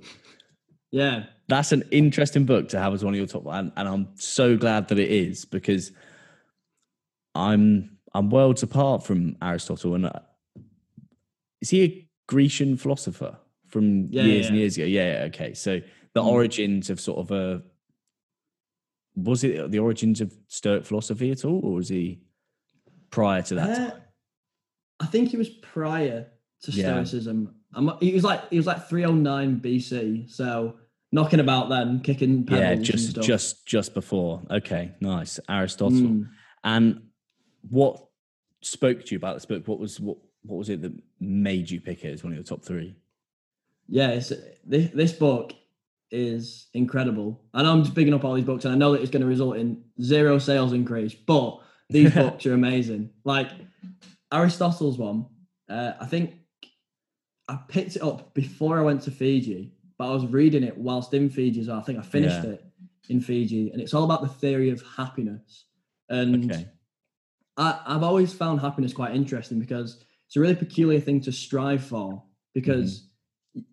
Yeah. 0.91 1.25
That's 1.49 1.73
an 1.73 1.83
interesting 1.91 2.47
book 2.47 2.69
to 2.71 2.79
have 2.79 2.95
as 2.95 3.05
one 3.05 3.15
of 3.15 3.19
your 3.19 3.27
top, 3.27 3.45
and, 3.47 3.73
and 3.77 3.89
I'm 3.89 4.09
so 4.15 4.57
glad 4.57 4.89
that 4.89 4.99
it 4.99 5.11
is 5.11 5.45
because 5.45 5.93
I'm 7.35 7.99
I'm 8.15 8.31
worlds 8.31 8.63
apart 8.63 9.05
from 9.05 9.37
Aristotle, 9.43 9.95
and 9.95 10.07
uh, 10.07 10.13
is 11.61 11.71
he 11.71 11.83
a 11.83 12.09
Grecian 12.27 12.77
philosopher 12.77 13.39
from 13.73 14.09
Yeah, 14.11 14.25
years 14.25 14.47
and 14.49 14.57
yeah. 14.57 14.61
years 14.61 14.77
ago? 14.77 14.85
Yeah, 14.87 15.13
yeah, 15.13 15.25
okay. 15.25 15.55
So 15.55 15.81
the 16.13 16.23
Mm. 16.23 16.27
origins 16.27 16.91
of 16.91 17.01
sort 17.01 17.19
of 17.19 17.31
a 17.33 17.63
was 19.17 19.45
it 19.45 19.71
the 19.71 19.79
origins 19.79 20.21
of 20.21 20.33
Stoic 20.49 20.85
philosophy 20.85 21.31
at 21.31 21.45
all, 21.45 21.61
or 21.65 21.73
was 21.75 21.89
he 21.89 22.21
prior 23.11 23.43
to 23.43 23.55
that? 23.57 23.79
Uh. 23.81 23.99
I 25.01 25.07
think 25.07 25.31
he 25.31 25.37
was 25.37 25.49
prior 25.49 26.29
to. 26.63 26.73
Stoicism. 26.73 27.55
I'm, 27.75 27.91
he 28.01 28.13
was 28.15 28.23
like 28.25 28.49
he 28.51 28.57
was 28.57 28.67
like 28.67 28.89
309 28.89 29.61
BC, 29.61 30.31
so 30.31 30.77
knocking 31.11 31.41
about 31.41 31.69
then, 31.71 32.01
kicking 32.01 32.47
Yeah, 32.49 32.71
and 32.71 32.85
just 32.85 33.21
just 33.21 33.67
just 33.67 33.95
before. 33.95 34.43
Okay, 34.51 34.93
nice. 35.01 35.41
Aristotle. 35.49 35.99
Mm. 35.99 36.29
And 36.63 37.03
what 37.69 38.07
spoke 38.61 39.05
to 39.05 39.11
you 39.13 39.17
about 39.17 39.35
this 39.35 39.45
book? 39.47 39.67
What 39.67 39.79
was 39.81 39.99
what 39.99 40.19
what 40.45 40.57
was 40.57 40.69
it 40.69 40.83
that 40.83 40.93
made 41.21 41.71
you 41.71 41.81
pick 41.81 42.05
it 42.05 42.13
as 42.13 42.23
one 42.23 42.33
of 42.33 42.37
your 42.37 42.45
top 42.45 42.63
three? 42.63 42.95
Yeah, 43.89 44.11
it's, 44.11 44.33
this, 44.65 44.91
this 44.93 45.13
book 45.13 45.53
is 46.11 46.67
incredible. 46.75 47.41
I 47.55 47.63
know 47.63 47.73
I'm 47.73 47.83
just 47.85 47.95
picking 47.95 48.15
up 48.15 48.25
all 48.25 48.35
these 48.35 48.45
books, 48.45 48.65
and 48.65 48.75
I 48.75 48.77
know 48.77 48.93
that 48.93 49.01
it's 49.03 49.11
going 49.11 49.23
to 49.23 49.29
result 49.29 49.57
in 49.57 49.83
zero 50.01 50.39
sales 50.39 50.73
increase, 50.73 51.15
but 51.15 51.61
these 51.89 52.13
books 52.15 52.45
are 52.47 52.55
amazing. 52.55 53.11
Like 53.25 53.49
Aristotle's 54.33 54.99
one, 54.99 55.27
uh, 55.69 55.93
I 56.01 56.07
think 56.07 56.35
I 57.49 57.59
picked 57.69 57.97
it 57.97 58.03
up 58.03 58.35
before 58.35 58.79
I 58.79 58.83
went 58.83 59.03
to 59.03 59.11
Fiji, 59.11 59.73
but 59.99 60.09
I 60.11 60.15
was 60.15 60.27
reading 60.27 60.63
it 60.63 60.77
whilst 60.77 61.13
in 61.15 61.29
Fiji, 61.31 61.65
so 61.65 61.77
I 61.77 61.81
think 61.83 61.99
I 61.99 62.03
finished 62.03 62.45
Yeah. 62.45 62.51
it 62.53 62.65
in 63.09 63.21
Fiji, 63.21 63.71
and 63.71 63.81
it's 63.81 63.95
all 63.95 64.05
about 64.05 64.23
the 64.23 64.29
theory 64.29 64.71
of 64.71 64.83
happiness. 64.97 65.65
And 66.09 66.51
Okay. 66.51 66.69
I, 67.57 67.81
I've 67.87 68.03
always 68.03 68.33
found 68.33 68.61
happiness 68.61 68.93
quite 68.93 69.15
interesting 69.15 69.59
because 69.59 70.03
it's 70.27 70.37
a 70.37 70.41
really 70.41 70.55
peculiar 70.55 71.01
thing 71.01 71.21
to 71.23 71.33
strive 71.33 71.85
for. 71.85 72.23
Because 72.55 73.03
y- 73.03 73.09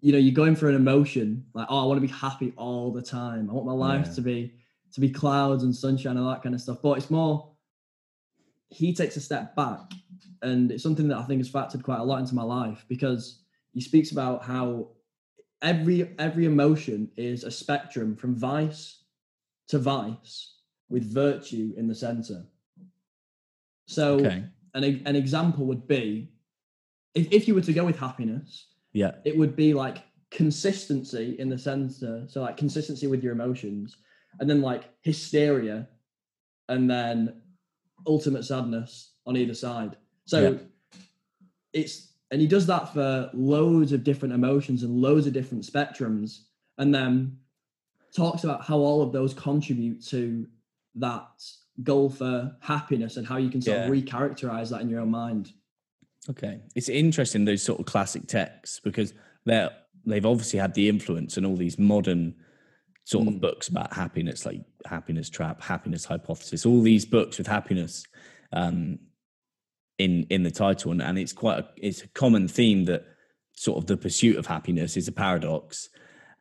you 0.02 0.12
know 0.12 0.18
you're 0.18 0.34
going 0.34 0.56
for 0.56 0.68
an 0.70 0.76
emotion 0.76 1.46
like, 1.54 1.68
oh, 1.70 1.84
I 1.84 1.86
want 1.86 1.98
to 2.02 2.06
be 2.08 2.14
happy 2.14 2.54
all 2.58 2.92
the 2.92 3.02
time. 3.02 3.50
I 3.50 3.54
want 3.54 3.66
my 3.66 3.74
life 3.74 4.08
Yeah. 4.08 4.14
to 4.16 4.22
be 4.22 4.54
to 4.94 5.00
be 5.00 5.10
clouds 5.10 5.64
and 5.64 5.76
sunshine 5.76 6.18
and 6.18 6.28
that 6.28 6.42
kind 6.42 6.56
of 6.56 6.62
stuff. 6.62 6.80
But 6.82 6.98
it's 6.98 7.10
more. 7.10 7.52
He 8.72 8.94
takes 8.94 9.16
a 9.18 9.22
step 9.22 9.56
back, 9.56 9.92
and 10.42 10.72
it's 10.72 10.84
something 10.84 11.08
that 11.08 11.18
I 11.18 11.24
think 11.24 11.40
has 11.40 11.50
factored 11.50 11.82
quite 11.84 12.00
a 12.00 12.04
lot 12.04 12.20
into 12.20 12.36
my 12.36 12.44
life 12.44 12.86
because 12.88 13.40
he 13.74 13.82
speaks 13.82 14.12
about 14.12 14.44
how 14.44 14.90
every 15.62 16.14
every 16.20 16.46
emotion 16.46 17.10
is 17.18 17.44
a 17.44 17.52
spectrum 17.52 18.16
from 18.16 18.36
vice 18.36 19.04
to 19.70 19.80
vice 19.80 20.56
with 20.90 21.04
virtue 21.12 21.74
in 21.78 21.88
the 21.88 21.96
center. 21.96 22.46
So 23.88 24.16
Okay. 24.20 24.44
an, 24.74 24.84
an 25.06 25.16
example 25.16 25.66
would 25.66 25.88
be 25.88 26.32
if, 27.16 27.32
if 27.32 27.48
you 27.48 27.56
were 27.56 27.62
to 27.62 27.74
go 27.74 27.86
with 27.86 27.98
happiness, 27.98 28.68
Yeah. 29.00 29.12
it 29.24 29.38
would 29.38 29.56
be 29.56 29.74
like 29.74 29.98
consistency 30.32 31.36
in 31.40 31.48
the 31.50 31.58
center. 31.58 32.26
So 32.28 32.42
like 32.42 32.58
consistency 32.58 33.08
with 33.08 33.24
your 33.24 33.34
emotions, 33.34 33.98
and 34.40 34.50
then 34.50 34.62
like 34.62 34.84
hysteria, 35.02 35.88
and 36.68 36.90
then 36.90 37.42
ultimate 38.06 38.44
sadness 38.44 39.14
on 39.26 39.36
either 39.38 39.54
side. 39.54 39.96
So 40.26 40.38
Yeah. 40.42 40.58
it's 41.74 42.08
and 42.32 42.40
he 42.42 42.48
does 42.48 42.68
that 42.68 42.94
for 42.94 43.30
loads 43.34 43.92
of 43.92 44.04
different 44.04 44.34
emotions 44.36 44.84
and 44.84 45.02
loads 45.02 45.26
of 45.28 45.34
different 45.34 45.64
spectrums, 45.64 46.44
and 46.78 46.94
then 46.94 47.38
talks 48.16 48.44
about 48.44 48.64
how 48.64 48.78
all 48.78 49.02
of 49.02 49.12
those 49.12 49.34
contribute 49.34 50.00
to 50.08 50.46
that 50.96 51.28
goal 51.84 52.10
for 52.10 52.56
happiness 52.60 53.18
and 53.18 53.26
how 53.26 53.38
you 53.38 53.50
can 53.50 53.62
sort 53.62 53.78
Yeah. 53.78 53.86
of 53.86 53.92
recharacterize 53.92 54.70
that 54.70 54.82
in 54.82 54.90
your 54.90 55.00
own 55.00 55.10
mind. 55.12 55.54
Okay, 56.30 56.60
it's 56.76 56.90
interesting 56.90 57.46
those 57.46 57.64
sort 57.64 57.80
of 57.80 57.86
classic 57.86 58.28
texts 58.28 58.80
because 58.80 59.14
they're 59.46 59.72
they've 60.06 60.26
obviously 60.26 60.60
had 60.60 60.74
the 60.74 60.90
influence 60.90 61.38
in 61.38 61.46
all 61.46 61.56
these 61.56 61.78
modern 61.78 62.34
sort 63.04 63.28
of 63.28 63.34
Mm. 63.36 63.42
books 63.42 63.68
about 63.68 63.94
happiness, 63.94 64.46
like 64.46 64.62
Happiness 64.86 65.30
Trap, 65.30 65.62
Happiness 65.62 66.06
Hypothesis, 66.06 66.66
all 66.66 66.82
these 66.82 67.06
books 67.06 67.38
with 67.38 67.48
happiness 67.48 68.06
um, 68.54 69.00
in 69.98 70.26
in 70.30 70.44
the 70.44 70.52
title, 70.52 70.92
and, 70.92 71.02
and 71.02 71.18
it's 71.18 71.34
quite 71.34 71.60
a, 71.60 71.68
it's 71.78 72.04
a 72.04 72.08
common 72.10 72.48
theme 72.48 72.86
that 72.86 73.06
sort 73.54 73.78
of 73.78 73.88
the 73.88 73.98
pursuit 73.98 74.38
of 74.38 74.46
happiness 74.46 74.96
is 74.98 75.08
a 75.08 75.12
paradox, 75.12 75.90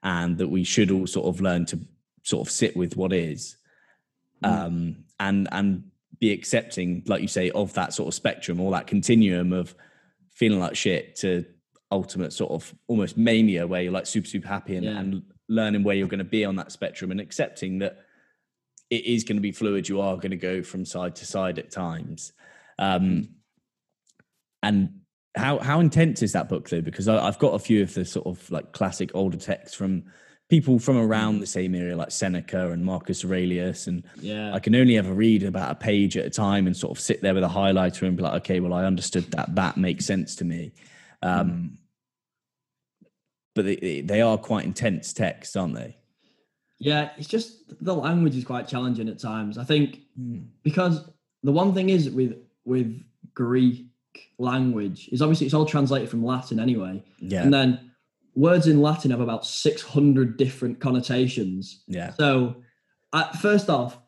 and 0.03 0.39
that 0.39 0.49
we 0.49 0.63
should 0.65 0.91
all 0.91 1.07
sort 1.07 1.27
of 1.35 1.41
learn 1.41 1.65
to 1.67 1.79
sort 2.23 2.47
of 2.47 2.53
sit 2.53 2.77
with 2.77 2.97
what 2.97 3.13
is, 3.13 3.57
Mm. 4.45 4.49
um, 4.49 4.97
and 5.19 5.49
and 5.53 5.91
be 6.21 6.33
accepting, 6.33 7.03
like 7.07 7.23
you 7.23 7.29
say, 7.29 7.51
of 7.51 7.73
that 7.75 7.93
sort 7.93 8.09
of 8.09 8.15
spectrum 8.15 8.61
or 8.61 8.73
that 8.73 8.87
continuum 8.87 9.53
of 9.53 9.75
feeling 10.31 10.61
like 10.61 10.77
shit 10.77 11.17
to 11.17 11.45
ultimate 11.91 12.33
sort 12.33 12.53
of 12.53 12.75
almost 12.87 13.17
mania 13.17 13.67
where 13.67 13.81
you're 13.83 13.93
like 13.93 14.05
super 14.07 14.29
super 14.29 14.47
happy 14.47 14.77
and, 14.77 14.85
Yeah. 14.85 14.99
and 14.99 15.23
learning 15.49 15.83
where 15.83 15.97
you're 15.97 16.07
going 16.09 16.19
to 16.19 16.25
be 16.25 16.45
on 16.45 16.57
that 16.57 16.71
spectrum 16.71 17.11
and 17.11 17.19
accepting 17.21 17.79
that 17.79 17.99
it 18.91 19.05
is 19.07 19.25
going 19.25 19.37
to 19.39 19.43
be 19.43 19.53
fluid 19.53 19.89
you 19.89 20.01
are 20.01 20.17
going 20.17 20.31
to 20.31 20.37
go 20.37 20.63
from 20.63 20.85
side 20.85 21.17
to 21.17 21.25
side 21.27 21.59
at 21.59 21.71
times. 21.71 22.33
Um 22.79 23.31
and 24.63 25.01
how 25.37 25.59
how 25.59 25.81
intense 25.81 26.23
is 26.23 26.33
that 26.33 26.49
book 26.49 26.69
though? 26.69 26.81
Because 26.81 27.09
I, 27.09 27.27
i've 27.27 27.39
got 27.39 27.55
a 27.55 27.59
few 27.59 27.83
of 27.83 27.95
the 27.95 28.05
sort 28.05 28.27
of 28.27 28.51
like 28.51 28.73
classic 28.73 29.11
older 29.15 29.39
texts 29.39 29.77
from 29.77 30.05
people 30.49 30.79
from 30.79 30.97
around 30.97 31.37
mm. 31.37 31.41
the 31.41 31.47
same 31.47 31.75
area 31.75 31.97
like 31.97 32.11
seneca 32.11 32.71
and 32.71 32.85
marcus 32.85 33.25
aurelius 33.25 33.87
and 33.87 34.03
Yeah. 34.21 34.55
I 34.55 34.59
can 34.59 34.75
only 34.75 34.97
ever 34.97 35.13
read 35.13 35.43
about 35.43 35.71
a 35.71 35.75
page 35.75 36.17
at 36.17 36.25
a 36.25 36.31
time 36.31 36.67
and 36.67 36.77
sort 36.77 36.97
of 36.97 37.03
sit 37.03 37.21
there 37.21 37.35
with 37.35 37.45
a 37.45 37.49
highlighter 37.49 38.07
and 38.07 38.17
be 38.17 38.23
like, 38.23 38.35
okay, 38.43 38.61
well, 38.61 38.73
I 38.73 38.85
understood 38.85 39.31
that. 39.33 39.55
That 39.55 39.77
makes 39.77 40.07
sense 40.07 40.37
to 40.37 40.45
me. 40.45 40.73
Um, 41.23 41.51
mm. 41.51 41.71
but 43.55 43.65
they, 43.67 44.01
they 44.01 44.21
are 44.23 44.39
quite 44.39 44.65
intense 44.65 45.13
texts, 45.13 45.55
aren't 45.57 45.75
they? 45.75 45.97
Yeah, 46.79 47.11
it's 47.19 47.29
just 47.29 47.85
the 47.85 47.95
language 47.95 48.37
is 48.37 48.45
quite 48.45 48.69
challenging 48.69 49.09
at 49.09 49.19
times. 49.19 49.59
I 49.59 49.65
think 49.65 50.01
hmm. 50.17 50.43
because 50.63 51.05
the 51.43 51.51
one 51.51 51.75
thing 51.75 51.91
is 51.91 52.09
with 52.09 52.37
with 52.65 53.03
Greek 53.35 53.87
language 54.39 55.09
is 55.11 55.21
obviously 55.21 55.47
it's 55.47 55.55
all 55.55 55.67
translated 55.67 56.09
from 56.09 56.25
Latin 56.25 56.61
anyway, 56.61 57.03
Yeah. 57.19 57.43
and 57.43 57.53
then 57.53 57.88
words 58.35 58.67
in 58.67 58.81
Latin 58.83 59.11
have 59.11 59.21
about 59.21 59.45
six 59.47 59.83
hundred 59.83 60.37
different 60.37 60.81
connotations. 60.81 61.83
yeah. 61.87 62.13
So, 62.15 62.57
uh, 63.13 63.33
first 63.33 63.69
off, 63.71 63.99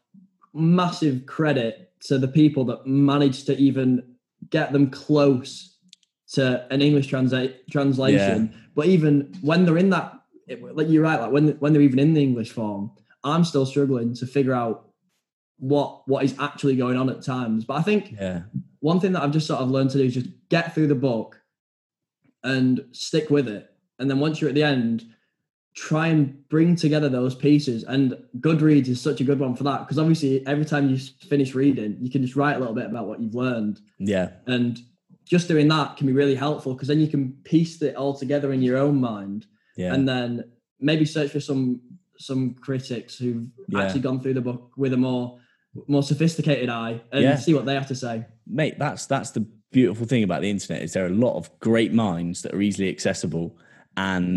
massive 0.52 1.26
credit 1.26 1.92
to 2.02 2.18
the 2.18 2.28
people 2.28 2.64
that 2.66 2.86
managed 2.86 3.46
to 3.46 3.56
even 3.56 4.16
get 4.50 4.72
them 4.72 4.90
close 4.90 5.76
to 6.32 6.66
an 6.72 6.80
English 6.80 7.08
translate 7.08 7.68
translation. 7.70 8.54
But 8.74 8.86
even 8.86 9.34
when 9.42 9.64
they're 9.64 9.76
in 9.78 9.90
that, 9.90 10.14
it, 10.46 10.62
like 10.76 10.88
you're 10.88 11.02
right, 11.02 11.20
like 11.20 11.32
when 11.32 11.48
when 11.58 11.72
they're 11.72 11.82
even 11.82 11.98
in 11.98 12.14
the 12.14 12.22
English 12.22 12.50
form, 12.52 12.92
I'm 13.24 13.44
still 13.44 13.66
struggling 13.66 14.14
to 14.14 14.26
figure 14.26 14.54
out 14.54 14.86
what 15.58 16.08
what 16.08 16.24
is 16.24 16.34
actually 16.38 16.76
going 16.76 16.96
on 16.96 17.10
at 17.10 17.22
times. 17.22 17.64
But 17.64 17.74
I 17.74 17.82
think 17.82 18.12
Yeah. 18.18 18.42
one 18.80 19.00
thing 19.00 19.12
that 19.12 19.22
I've 19.22 19.32
just 19.32 19.46
sort 19.46 19.60
of 19.60 19.70
learned 19.70 19.90
to 19.90 19.98
do 19.98 20.04
is 20.04 20.14
just 20.14 20.28
get 20.48 20.74
through 20.74 20.86
the 20.86 20.94
book 20.94 21.40
and 22.42 22.86
stick 22.92 23.28
with 23.28 23.46
it. 23.48 23.69
And 24.00 24.10
then 24.10 24.18
once 24.18 24.40
you're 24.40 24.48
at 24.48 24.54
the 24.54 24.62
end, 24.64 25.04
try 25.74 26.08
and 26.08 26.48
bring 26.48 26.74
together 26.74 27.08
those 27.08 27.34
pieces. 27.34 27.84
And 27.84 28.16
Goodreads 28.40 28.88
is 28.88 29.00
such 29.00 29.20
a 29.20 29.24
good 29.24 29.38
one 29.38 29.54
for 29.54 29.62
that 29.64 29.80
because 29.80 29.98
obviously 29.98 30.44
every 30.46 30.64
time 30.64 30.88
you 30.90 30.98
finish 31.28 31.54
reading, 31.54 31.96
you 32.00 32.10
can 32.10 32.22
just 32.22 32.34
write 32.34 32.56
a 32.56 32.58
little 32.58 32.74
bit 32.74 32.86
about 32.86 33.06
what 33.06 33.20
you've 33.20 33.34
learned. 33.36 33.80
Yeah. 33.98 34.30
And 34.46 34.80
just 35.24 35.46
doing 35.46 35.68
that 35.68 35.96
can 35.96 36.06
be 36.08 36.12
really 36.12 36.34
helpful 36.34 36.74
because 36.74 36.88
then 36.88 36.98
you 37.00 37.06
can 37.06 37.32
piece 37.44 37.80
it 37.82 37.94
all 37.94 38.14
together 38.14 38.52
in 38.52 38.62
your 38.62 38.78
own 38.78 39.00
mind 39.00 39.46
Yeah. 39.76 39.94
and 39.94 40.08
then 40.08 40.50
maybe 40.80 41.04
search 41.04 41.30
for 41.30 41.40
some 41.40 41.80
some 42.18 42.52
critics 42.54 43.16
who've 43.16 43.46
Yeah. 43.68 43.82
actually 43.82 44.00
gone 44.00 44.20
through 44.20 44.34
the 44.34 44.40
book 44.42 44.72
with 44.76 44.92
a 44.92 44.96
more 44.96 45.38
more 45.86 46.02
sophisticated 46.02 46.68
eye 46.68 47.00
and 47.12 47.22
Yeah. 47.22 47.36
see 47.36 47.54
what 47.54 47.64
they 47.64 47.74
have 47.74 47.86
to 47.88 47.94
say. 47.94 48.26
Mate, 48.46 48.76
that's 48.78 49.06
that's 49.06 49.30
the 49.30 49.46
beautiful 49.70 50.04
thing 50.04 50.24
about 50.24 50.42
the 50.42 50.50
internet 50.50 50.82
is 50.82 50.92
there 50.94 51.04
are 51.04 51.08
a 51.08 51.14
lot 51.14 51.36
of 51.36 51.48
great 51.60 51.92
minds 51.92 52.42
that 52.42 52.52
are 52.52 52.60
easily 52.60 52.88
accessible 52.88 53.56
and 54.00 54.36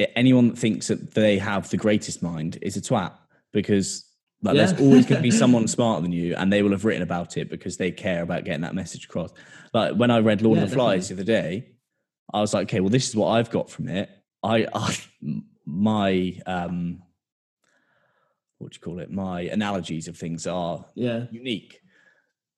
Yeah. 0.00 0.06
anyone 0.16 0.48
that 0.48 0.58
thinks 0.58 0.88
that 0.88 1.14
they 1.14 1.38
have 1.38 1.70
the 1.70 1.76
greatest 1.76 2.22
mind 2.22 2.58
is 2.62 2.76
a 2.76 2.80
twat 2.80 3.12
because 3.52 4.04
like 4.42 4.56
Yeah. 4.56 4.66
there's 4.66 4.80
always 4.80 5.06
going 5.06 5.18
to 5.22 5.22
be 5.22 5.30
someone 5.42 5.66
smarter 5.68 6.02
than 6.02 6.12
you 6.12 6.34
and 6.36 6.52
they 6.52 6.62
will 6.62 6.72
have 6.72 6.84
written 6.84 7.02
about 7.02 7.36
it 7.36 7.48
because 7.48 7.76
they 7.76 7.90
care 7.92 8.22
about 8.22 8.44
getting 8.44 8.62
that 8.62 8.74
message 8.74 9.04
across 9.04 9.30
like 9.72 9.94
when 9.94 10.10
i 10.10 10.18
read 10.18 10.42
lord 10.42 10.58
Yeah, 10.58 10.64
of 10.64 10.70
the 10.70 10.74
flies 10.76 11.08
the 11.08 11.14
other 11.14 11.24
day 11.24 11.68
i 12.32 12.40
was 12.40 12.52
like 12.52 12.66
okay 12.68 12.80
well 12.80 12.90
this 12.90 13.08
is 13.08 13.14
what 13.16 13.28
i've 13.28 13.50
got 13.50 13.70
from 13.70 13.88
it 13.88 14.10
i, 14.42 14.66
I 14.74 14.96
my 15.64 16.38
um 16.46 17.02
what 18.58 18.72
do 18.72 18.76
you 18.76 18.80
call 18.80 18.98
it 19.00 19.10
my 19.10 19.42
analogies 19.42 20.08
of 20.08 20.16
things 20.16 20.46
are 20.46 20.84
Yeah. 20.94 21.26
unique 21.30 21.80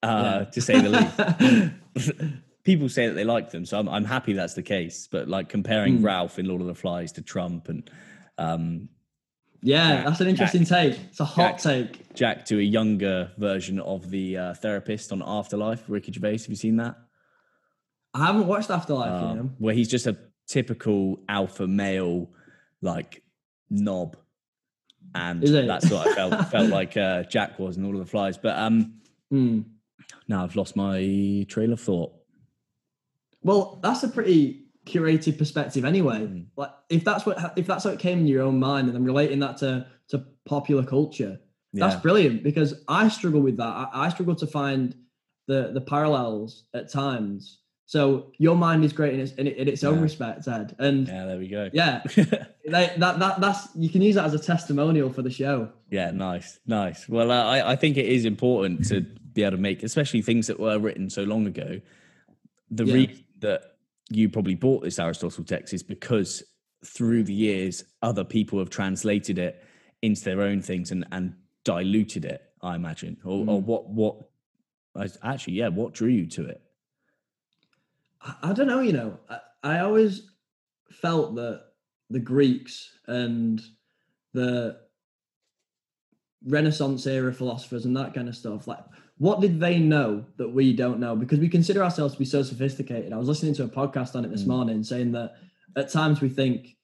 uh 0.03 0.23
Yeah. 0.25 0.45
to 0.55 0.61
say 0.61 0.81
the 0.81 0.89
least 0.89 1.17
people 2.67 2.89
say 2.91 3.07
that 3.07 3.15
they 3.15 3.25
like 3.25 3.51
them, 3.51 3.65
so 3.65 3.79
I'm, 3.79 3.89
I'm 3.89 4.05
happy 4.05 4.33
that's 4.35 4.53
the 4.55 4.63
case. 4.63 5.09
But 5.11 5.29
like 5.29 5.49
comparing 5.49 5.99
Hmm. 5.99 6.05
Ralph 6.05 6.39
in 6.39 6.47
Lord 6.47 6.61
of 6.61 6.67
the 6.67 6.75
Flies 6.75 7.13
to 7.13 7.23
Trump 7.23 7.69
and 7.71 7.89
um, 8.37 8.89
Yeah, 9.63 9.97
Jack- 9.97 10.05
that's 10.07 10.21
an 10.21 10.29
interesting 10.29 10.65
take. 10.65 10.99
It's 11.09 11.21
a 11.21 11.25
hot 11.25 11.53
Jack- 11.53 11.63
take. 11.63 12.15
Jack 12.15 12.45
to 12.47 12.59
a 12.59 12.63
younger 12.63 13.31
version 13.39 13.79
of 13.81 14.11
the 14.11 14.37
uh, 14.37 14.55
therapist 14.55 15.13
on 15.13 15.23
Afterlife, 15.25 15.85
Ricky 15.89 16.13
Gervais. 16.13 16.39
Have 16.39 16.49
you 16.49 16.57
seen 16.57 16.77
that? 16.77 16.97
I 18.13 18.27
haven't 18.27 18.47
watched 18.47 18.71
Afterlife, 18.71 19.23
Uh, 19.23 19.29
you 19.29 19.35
know. 19.37 19.51
Where 19.59 19.75
he's 19.75 19.89
just 19.89 20.07
a 20.07 20.17
typical 20.49 21.21
alpha 21.29 21.67
male, 21.67 22.29
like 22.83 23.23
knob, 23.71 24.17
and 25.15 25.43
that's 25.43 25.91
what 25.91 26.07
I 26.09 26.15
felt 26.15 26.49
felt 26.51 26.69
like 26.71 26.97
uh, 26.97 27.23
Jack 27.25 27.59
was 27.59 27.77
in 27.77 27.85
Lord 27.85 27.97
of 27.97 28.01
the 28.05 28.11
Flies. 28.11 28.37
But 28.39 28.59
um, 28.59 28.95
Hmm. 29.31 29.61
now 30.29 30.45
I've 30.45 30.57
lost 30.57 30.77
my 30.77 31.45
trail 31.49 31.73
of 31.73 31.81
thought. 31.81 32.13
Well, 33.47 33.79
that's 33.83 34.03
a 34.03 34.09
pretty 34.09 34.65
curated 34.87 35.39
perspective 35.39 35.85
anyway. 35.85 36.27
Hmm. 36.27 36.41
Like 36.57 36.73
if 36.89 37.03
that's 37.05 37.25
what 37.27 37.37
if 37.57 37.67
that's 37.67 37.85
how 37.85 37.91
it 37.91 37.99
came 37.99 38.19
in 38.21 38.27
your 38.27 38.43
own 38.43 38.59
mind 38.59 38.89
and 38.89 38.95
then 38.97 39.05
relating 39.05 39.39
that 39.41 39.57
to 39.59 39.87
to 40.09 40.17
popular 40.45 40.85
culture, 40.85 41.41
that's 41.73 41.97
brilliant 42.03 42.43
because 42.43 42.75
I 42.89 43.09
struggle 43.09 43.41
with 43.41 43.57
that. 43.59 43.73
I, 43.81 43.89
I 44.07 44.09
struggle 44.11 44.35
to 44.37 44.47
find 44.47 44.95
the 45.47 45.71
the 45.73 45.81
parallels 45.81 46.65
at 46.75 46.91
times. 46.91 47.61
So 47.89 48.33
your 48.39 48.57
mind 48.57 48.85
is 48.85 48.93
great 48.93 49.15
in 49.15 49.21
its 49.21 49.33
in, 49.35 49.47
in 49.47 49.69
its 49.69 49.85
own 49.85 49.97
Yeah. 49.99 50.03
respect, 50.03 50.49
Ed. 50.49 50.75
And 50.81 51.07
Yeah, 51.07 51.27
there 51.27 51.39
we 51.39 51.47
go. 51.49 51.71
yeah, 51.73 52.03
that 52.67 52.99
that 52.99 53.41
that's 53.41 53.69
you 53.77 53.89
can 53.89 54.03
use 54.03 54.17
that 54.17 54.25
as 54.25 54.35
a 54.35 54.41
testimonial 54.41 55.13
for 55.13 55.23
the 55.23 55.31
show. 55.31 55.71
Yeah, 55.91 56.11
nice, 56.11 56.59
nice. 56.67 57.09
Well, 57.09 57.31
uh, 57.31 57.45
I, 57.45 57.73
I 57.73 57.77
think 57.77 57.97
it 57.97 58.07
is 58.07 58.25
important 58.25 58.87
to 58.89 59.03
be 59.35 59.43
able 59.45 59.53
to 59.57 59.63
make, 59.63 59.83
especially 59.85 60.23
things 60.23 60.49
that 60.49 60.59
were 60.59 60.79
written 60.81 61.11
so 61.11 61.23
long 61.23 61.47
ago. 61.47 61.81
The 62.73 62.85
Yeah. 62.87 62.95
reason 62.95 63.25
that 63.47 63.63
you 64.11 64.29
probably 64.29 64.55
bought 64.55 64.83
this 64.83 64.99
Aristotle 64.99 65.45
text 65.45 65.73
is 65.73 65.83
because 65.83 66.43
through 66.85 67.25
the 67.25 67.33
years, 67.33 67.85
other 68.03 68.25
people 68.25 68.59
have 68.59 68.71
translated 68.71 69.39
it 69.39 69.65
into 70.03 70.23
their 70.25 70.43
own 70.43 70.61
things 70.61 70.91
and, 70.91 71.07
and 71.13 71.35
diluted 71.65 72.25
it. 72.25 72.43
I 72.63 72.75
imagine, 72.75 73.17
or, 73.25 73.41
or 73.41 73.61
Mm. 73.61 73.65
what 73.65 73.89
what 73.91 74.17
actually, 75.23 75.55
yeah, 75.55 75.69
what 75.69 75.93
drew 75.93 76.09
you 76.09 76.27
to 76.27 76.47
it? 76.47 76.61
I, 78.23 78.35
I 78.43 78.53
don't 78.53 78.67
know, 78.67 78.81
you 78.81 78.93
know, 78.93 79.19
I, 79.31 79.39
I 79.63 79.79
always 79.81 80.31
felt 80.91 81.35
that 81.37 81.63
the 82.11 82.19
Greeks 82.19 82.99
and 83.07 83.61
the 84.33 84.79
Renaissance 86.45 87.07
era 87.07 87.33
philosophers 87.33 87.85
and 87.85 87.97
that 87.97 88.15
kind 88.15 88.29
of 88.29 88.35
stuff, 88.37 88.67
like 88.67 88.85
what 89.19 89.41
did 89.41 89.59
they 89.61 89.79
know 89.79 90.25
that 90.37 90.49
we 90.49 90.73
don't 90.75 91.01
know? 91.01 91.17
Because 91.17 91.39
we 91.39 91.49
consider 91.49 91.83
ourselves 91.83 92.15
to 92.15 92.19
be 92.19 92.25
so 92.25 92.43
sophisticated. 92.43 93.13
I 93.13 93.17
was 93.17 93.29
listening 93.29 93.55
to 93.55 93.65
a 93.65 93.69
podcast 93.69 94.15
on 94.15 94.25
it 94.25 94.31
this 94.31 94.45
Mm. 94.45 94.49
morning 94.49 94.83
saying 94.85 95.13
that 95.13 95.37
at 95.75 95.89
times 95.91 96.21
we 96.21 96.29
think 96.29 96.77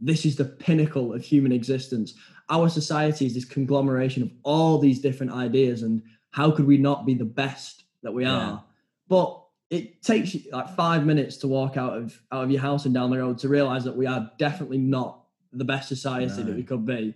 this 0.00 0.24
is 0.24 0.36
the 0.36 0.44
pinnacle 0.44 1.12
of 1.12 1.22
human 1.22 1.52
existence. 1.52 2.14
Our 2.48 2.68
society 2.68 3.26
is 3.26 3.34
this 3.34 3.44
conglomeration 3.44 4.22
of 4.22 4.30
all 4.42 4.78
these 4.78 5.00
different 5.00 5.32
ideas, 5.32 5.82
and 5.82 6.02
how 6.30 6.50
could 6.50 6.66
we 6.66 6.78
not 6.78 7.04
be 7.06 7.14
the 7.14 7.24
best 7.24 7.84
that 8.02 8.12
we 8.12 8.24
Yeah. 8.24 8.32
are? 8.36 8.64
But 9.08 9.42
it 9.70 10.02
takes 10.02 10.34
you 10.34 10.42
like 10.52 10.74
five 10.76 11.04
minutes 11.04 11.36
to 11.38 11.48
walk 11.48 11.76
out 11.76 11.96
of 11.98 12.22
out 12.32 12.44
of 12.44 12.50
your 12.50 12.60
house 12.60 12.84
and 12.86 12.94
down 12.94 13.10
the 13.10 13.18
road 13.18 13.38
to 13.38 13.48
realize 13.48 13.84
that 13.84 13.96
we 13.96 14.06
are 14.06 14.30
definitely 14.38 14.78
not 14.78 15.24
the 15.52 15.64
best 15.64 15.88
society 15.88 16.26
No. 16.26 16.42
that 16.44 16.56
we 16.56 16.62
could 16.62 16.86
be. 16.86 17.14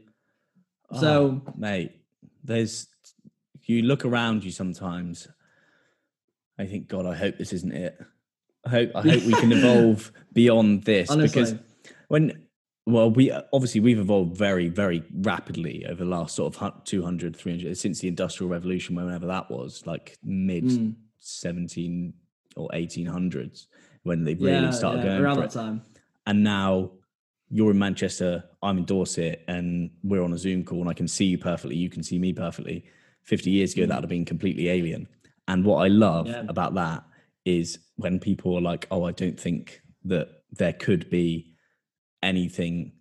Oh, 0.90 1.01
So 1.01 1.42
mate, 1.57 1.92
there's 2.42 2.88
you 3.70 3.83
look 3.83 4.04
around 4.04 4.44
you 4.44 4.50
sometimes. 4.50 5.28
I 6.59 6.66
think, 6.66 6.88
God, 6.88 7.06
I 7.06 7.14
hope 7.14 7.38
this 7.38 7.52
isn't 7.52 7.72
it. 7.72 7.98
I 8.66 8.68
hope 8.68 8.90
I 8.94 9.00
hope 9.02 9.22
we 9.24 9.33
can 9.35 9.52
evolve 9.52 10.12
beyond 10.35 10.83
this 10.85 11.14
because 11.14 11.54
when 12.09 12.42
Well, 12.87 13.11
we 13.11 13.30
obviously 13.52 13.80
we've 13.80 13.98
evolved 13.98 14.37
very, 14.37 14.68
very 14.68 15.02
rapidly 15.12 15.87
over 15.87 16.04
the 16.04 16.11
last 16.11 16.35
sort 16.35 16.54
of 16.54 16.61
hun- 16.61 16.83
200, 16.85 17.35
300 17.37 17.76
since 17.78 18.00
the 18.00 18.09
Industrial 18.09 18.50
Revolution, 18.50 18.96
whenever 18.96 19.26
that 19.26 19.50
was, 19.50 19.87
like 19.87 20.18
mid 20.22 20.64
Mm. 20.64 20.94
17 21.18 22.12
or 22.56 22.68
1800s, 22.74 23.66
when 24.02 24.24
they 24.24 24.35
really 24.35 24.64
yeah, 24.64 24.70
started 24.70 24.98
yeah, 24.98 25.04
going 25.11 25.20
around 25.22 25.38
that 25.40 25.50
time. 25.50 25.83
And 26.26 26.42
now 26.44 26.92
you're 27.50 27.70
in 27.70 27.78
Manchester, 27.78 28.44
I'm 28.62 28.78
in 28.78 28.85
Dorset, 28.85 29.42
and 29.48 29.90
we're 30.02 30.22
on 30.22 30.33
a 30.33 30.38
Zoom 30.38 30.64
call, 30.64 30.80
and 30.80 30.88
I 30.90 30.94
can 30.94 31.09
see 31.09 31.26
you 31.26 31.38
perfectly. 31.38 31.76
You 31.76 31.88
can 31.90 32.02
see 32.02 32.18
me 32.18 32.33
perfectly. 32.33 32.85
50 33.24 33.50
years 33.50 33.72
ago, 33.74 33.87
that 33.87 33.94
would 33.94 34.04
have 34.04 34.09
been 34.11 34.24
completely 34.24 34.68
alien. 34.68 35.09
And 35.48 35.64
what 35.64 35.85
I 35.85 35.88
love 35.88 36.26
Mm. 36.26 36.33
Yeah. 36.33 36.44
about 36.48 36.74
that 36.74 37.04
is 37.44 37.78
when 37.96 38.18
people 38.18 38.56
are 38.56 38.61
like, 38.61 38.87
oh, 38.90 39.04
I 39.04 39.12
don't 39.12 39.38
think 39.38 39.83
that 40.04 40.28
there 40.52 40.72
could 40.72 41.09
be 41.11 41.54
anything 42.22 42.92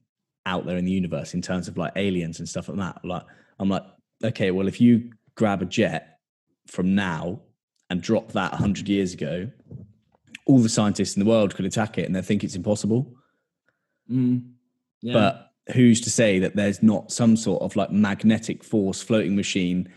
out 0.45 0.65
there 0.65 0.77
in 0.77 0.85
the 0.85 0.91
universe 0.91 1.33
in 1.33 1.41
terms 1.41 1.67
of 1.67 1.77
like 1.77 1.93
aliens 1.95 2.39
and 2.39 2.47
stuff 2.47 2.69
like 2.69 2.77
that. 2.77 3.03
Like, 3.03 3.23
I'm 3.59 3.69
like, 3.69 3.83
okay, 4.23 4.51
well, 4.51 4.67
if 4.67 4.79
you 4.81 5.11
grab 5.35 5.61
a 5.61 5.65
jet 5.65 6.19
from 6.67 6.95
now 6.95 7.41
and 7.89 8.01
drop 8.01 8.31
that 8.33 8.51
100 8.51 8.87
years 8.87 9.13
ago, 9.13 9.49
all 10.45 10.59
the 10.59 10.69
scientists 10.69 11.15
in 11.15 11.23
the 11.23 11.29
world 11.29 11.55
could 11.55 11.65
attack 11.65 11.97
it 11.97 12.05
and 12.05 12.15
they 12.15 12.21
think 12.21 12.43
it's 12.43 12.55
impossible. 12.55 13.13
Mm. 14.09 14.51
Yeah. 15.01 15.13
But 15.13 15.51
who's 15.75 16.01
to 16.01 16.09
say 16.09 16.39
that 16.39 16.55
there's 16.55 16.81
not 16.81 17.11
some 17.11 17.35
sort 17.37 17.61
of 17.61 17.75
like 17.75 17.91
magnetic 17.91 18.63
force 18.63 19.01
floating 19.01 19.35
machine, 19.35 19.87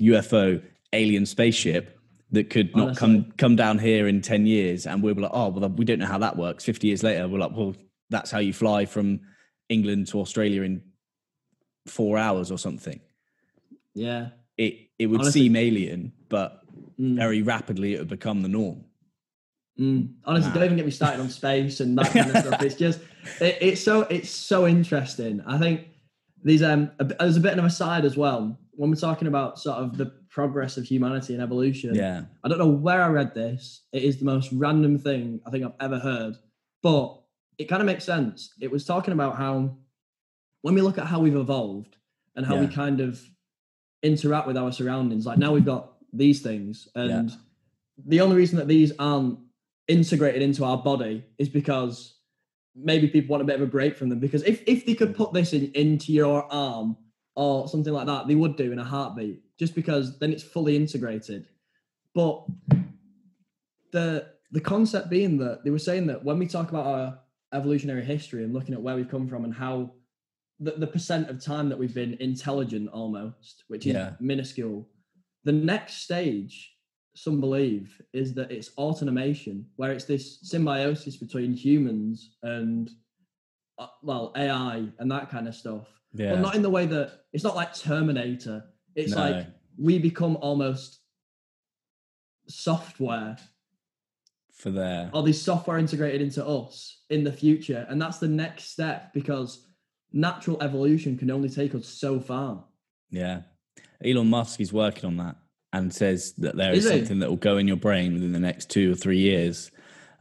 UFO, 0.00 0.62
alien 0.92 1.26
spaceship 1.26 1.98
that 2.30 2.48
could 2.50 2.74
not 2.74 2.96
come 2.96 3.10
Honestly. 3.16 3.32
come 3.36 3.56
down 3.56 3.78
here 3.78 4.08
in 4.08 4.20
10 4.22 4.46
years 4.46 4.86
and 4.86 5.02
we'll 5.02 5.14
be 5.14 5.22
like, 5.22 5.30
oh, 5.34 5.48
well, 5.48 5.68
we 5.68 5.84
don't 5.84 5.98
know 5.98 6.06
how 6.06 6.18
that 6.18 6.36
works. 6.36 6.64
50 6.64 6.86
years 6.86 7.02
later, 7.02 7.28
we're 7.28 7.38
like, 7.38 7.52
well, 7.54 7.74
that's 8.10 8.30
how 8.30 8.38
you 8.38 8.52
fly 8.52 8.86
from 8.86 9.20
England 9.68 10.06
to 10.08 10.20
Australia 10.20 10.62
in 10.62 10.82
four 11.86 12.16
hours 12.18 12.50
or 12.50 12.58
something. 12.58 13.00
yeah. 13.94 14.28
It 14.58 14.90
it 14.98 15.06
would 15.06 15.20
Honestly- 15.22 15.42
seem 15.42 15.56
alien, 15.56 16.12
but 16.28 16.58
Mm. 17.00 17.16
very 17.16 17.40
rapidly 17.42 17.94
it 17.94 17.98
would 18.00 18.08
become 18.08 18.42
the 18.42 18.48
norm. 18.48 18.84
Mm. 19.80 20.12
Honestly, 20.26 20.48
Nah. 20.50 20.54
don't 20.56 20.64
even 20.64 20.76
get 20.76 20.84
me 20.84 20.92
started 20.92 21.20
on 21.20 21.30
space 21.30 21.80
and 21.80 21.96
that 21.96 22.12
kind 22.12 22.30
of 22.30 22.36
stuff. 22.36 22.62
It's 22.62 22.74
just, 22.74 23.00
it, 23.40 23.56
it's 23.62 23.80
so 23.82 24.02
it's 24.02 24.28
so 24.30 24.66
interesting. 24.68 25.40
I 25.46 25.56
think 25.58 25.86
these 26.44 26.62
um, 26.62 26.90
a, 26.98 27.04
there's 27.04 27.38
a 27.38 27.40
bit 27.40 27.58
of 27.58 27.64
a 27.64 27.70
side 27.70 28.04
as 28.04 28.14
well 28.16 28.58
when 28.72 28.90
we're 28.90 28.96
talking 28.96 29.28
about 29.28 29.58
sort 29.58 29.78
of 29.78 29.96
the 29.98 30.06
progress 30.30 30.76
of 30.76 30.84
humanity 30.84 31.34
and 31.34 31.42
evolution. 31.42 31.94
Yeah. 31.94 32.22
I 32.42 32.48
don't 32.48 32.58
know 32.58 32.68
where 32.68 33.02
I 33.02 33.08
read 33.08 33.34
this. 33.34 33.82
It 33.92 34.02
is 34.02 34.18
the 34.18 34.24
most 34.24 34.50
random 34.52 34.98
thing 34.98 35.40
I 35.46 35.50
think 35.50 35.64
I've 35.64 35.72
ever 35.80 35.98
heard, 35.98 36.36
but 36.82 37.20
it 37.58 37.64
kind 37.64 37.82
of 37.82 37.86
makes 37.86 38.04
sense. 38.04 38.54
It 38.60 38.70
was 38.70 38.84
talking 38.84 39.12
about 39.12 39.36
how 39.36 39.76
when 40.62 40.74
we 40.74 40.80
look 40.80 40.98
at 40.98 41.06
how 41.06 41.20
we've 41.20 41.36
evolved 41.36 41.96
and 42.34 42.46
how 42.46 42.56
we 42.56 42.66
kind 42.66 43.00
of 43.00 43.20
interact 44.02 44.46
with 44.46 44.56
our 44.56 44.72
surroundings, 44.72 45.26
like 45.26 45.38
now 45.38 45.52
we've 45.52 45.64
got 45.64 45.92
these 46.12 46.40
things, 46.40 46.88
and 46.94 47.30
the 48.06 48.20
only 48.20 48.36
reason 48.36 48.56
that 48.58 48.68
these 48.68 48.92
aren't 48.98 49.38
integrated 49.88 50.40
into 50.40 50.64
our 50.64 50.78
body 50.78 51.24
is 51.38 51.48
because 51.48 52.16
maybe 52.74 53.06
people 53.06 53.32
want 53.32 53.42
a 53.42 53.46
bit 53.46 53.56
of 53.56 53.62
a 53.62 53.66
break 53.66 53.96
from 53.96 54.08
them. 54.08 54.18
Because 54.18 54.42
if 54.44 54.62
if 54.66 54.86
they 54.86 54.94
could 54.94 55.14
put 55.14 55.32
this 55.32 55.52
in 55.52 55.70
into 55.74 56.12
your 56.12 56.50
arm 56.50 56.96
or 57.34 57.68
something 57.68 57.92
like 57.92 58.06
that, 58.06 58.26
they 58.26 58.34
would 58.34 58.56
do 58.56 58.72
in 58.72 58.78
a 58.78 58.84
heartbeat, 58.84 59.40
just 59.58 59.74
because 59.74 60.18
then 60.18 60.32
it's 60.32 60.42
fully 60.42 60.76
integrated. 60.76 61.48
But 62.14 62.44
the 63.92 64.26
the 64.50 64.60
concept 64.60 65.08
being 65.08 65.38
that 65.38 65.64
they 65.64 65.70
were 65.70 65.78
saying 65.78 66.06
that 66.06 66.22
when 66.22 66.38
we 66.38 66.46
talk 66.46 66.68
about 66.70 66.86
our 66.86 67.18
evolutionary 67.54 68.04
history 68.04 68.44
and 68.44 68.52
looking 68.52 68.74
at 68.74 68.82
where 68.82 68.96
we've 68.96 69.08
come 69.10 69.26
from 69.26 69.44
and 69.44 69.54
how 69.54 69.92
the, 70.60 70.72
the 70.72 70.86
percent 70.86 71.28
of 71.30 71.42
time 71.42 71.68
that 71.68 71.78
we've 71.78 71.94
been 71.94 72.16
intelligent 72.20 72.88
almost, 72.90 73.64
which 73.68 73.86
is 73.86 73.94
Yeah. 73.94 74.12
minuscule, 74.20 74.88
the 75.44 75.52
next 75.52 76.02
stage, 76.02 76.74
some 77.14 77.40
believe, 77.40 78.00
is 78.12 78.32
that 78.34 78.50
it's 78.50 78.70
automation, 78.78 79.66
where 79.76 79.92
it's 79.92 80.04
this 80.04 80.38
symbiosis 80.42 81.16
between 81.16 81.52
humans 81.52 82.36
and 82.42 82.90
uh, 83.78 83.86
well, 84.02 84.32
AI 84.36 84.86
and 84.98 85.10
that 85.10 85.30
kind 85.30 85.48
of 85.48 85.54
stuff. 85.54 85.88
Yeah. 86.14 86.32
But 86.32 86.40
not 86.40 86.54
in 86.54 86.62
the 86.62 86.70
way 86.70 86.86
that 86.86 87.20
it's 87.32 87.44
not 87.44 87.56
like 87.56 87.74
Terminator. 87.74 88.64
It's 88.94 89.12
No. 89.14 89.18
like 89.30 89.46
we 89.78 89.98
become 89.98 90.36
almost 90.36 91.00
software 92.46 93.36
For 94.52 94.70
their 94.70 95.10
or 95.14 95.22
these 95.22 95.40
software 95.40 95.78
integrated 95.78 96.20
into 96.20 96.46
us 96.46 97.02
in 97.08 97.24
the 97.24 97.32
future. 97.32 97.86
And 97.88 98.00
that's 98.00 98.18
the 98.18 98.28
next 98.28 98.64
step 98.64 99.12
because 99.12 99.66
natural 100.12 100.62
evolution 100.62 101.16
can 101.16 101.30
only 101.30 101.48
take 101.48 101.74
us 101.74 101.88
so 101.88 102.20
far. 102.20 102.64
Yeah. 103.10 103.42
Elon 104.04 104.28
Musk 104.28 104.60
is 104.60 104.72
working 104.72 105.06
on 105.06 105.16
that 105.18 105.36
and 105.72 105.92
says 105.92 106.32
that 106.34 106.56
there 106.56 106.72
is, 106.72 106.84
Is 106.84 106.90
something 106.90 107.20
that 107.20 107.30
will 107.30 107.36
go 107.36 107.56
in 107.56 107.66
your 107.66 107.76
brain 107.76 108.12
within 108.12 108.32
the 108.32 108.40
next 108.40 108.68
two 108.68 108.92
or 108.92 108.94
three 108.94 109.18
years. 109.18 109.70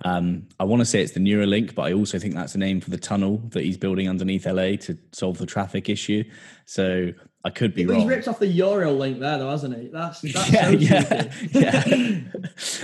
Um, 0.03 0.47
I 0.59 0.63
want 0.63 0.81
to 0.81 0.85
say 0.85 1.01
it's 1.01 1.13
the 1.13 1.19
Neuralink, 1.19 1.75
but 1.75 1.83
I 1.83 1.93
also 1.93 2.17
think 2.17 2.33
that's 2.33 2.53
the 2.53 2.59
name 2.59 2.81
for 2.81 2.89
the 2.89 2.97
tunnel 2.97 3.37
that 3.49 3.63
he's 3.63 3.77
building 3.77 4.09
underneath 4.09 4.45
LA 4.45 4.75
to 4.77 4.97
solve 5.11 5.37
the 5.37 5.45
traffic 5.45 5.89
issue. 5.89 6.23
So 6.65 7.11
I 7.43 7.49
could 7.49 7.73
be 7.73 7.85
But 7.85 7.97
he's 7.97 8.05
ripped 8.05 8.27
off 8.27 8.39
the 8.39 8.47
Euro 8.47 8.91
link 8.91 9.19
there, 9.19 9.37
though, 9.37 9.49
hasn't 9.49 9.77
he? 9.77 9.87
That's, 9.87 10.21
that's 10.33 10.51
yeah, 10.51 10.69
yeah, 10.69 11.31
yeah. 11.51 12.23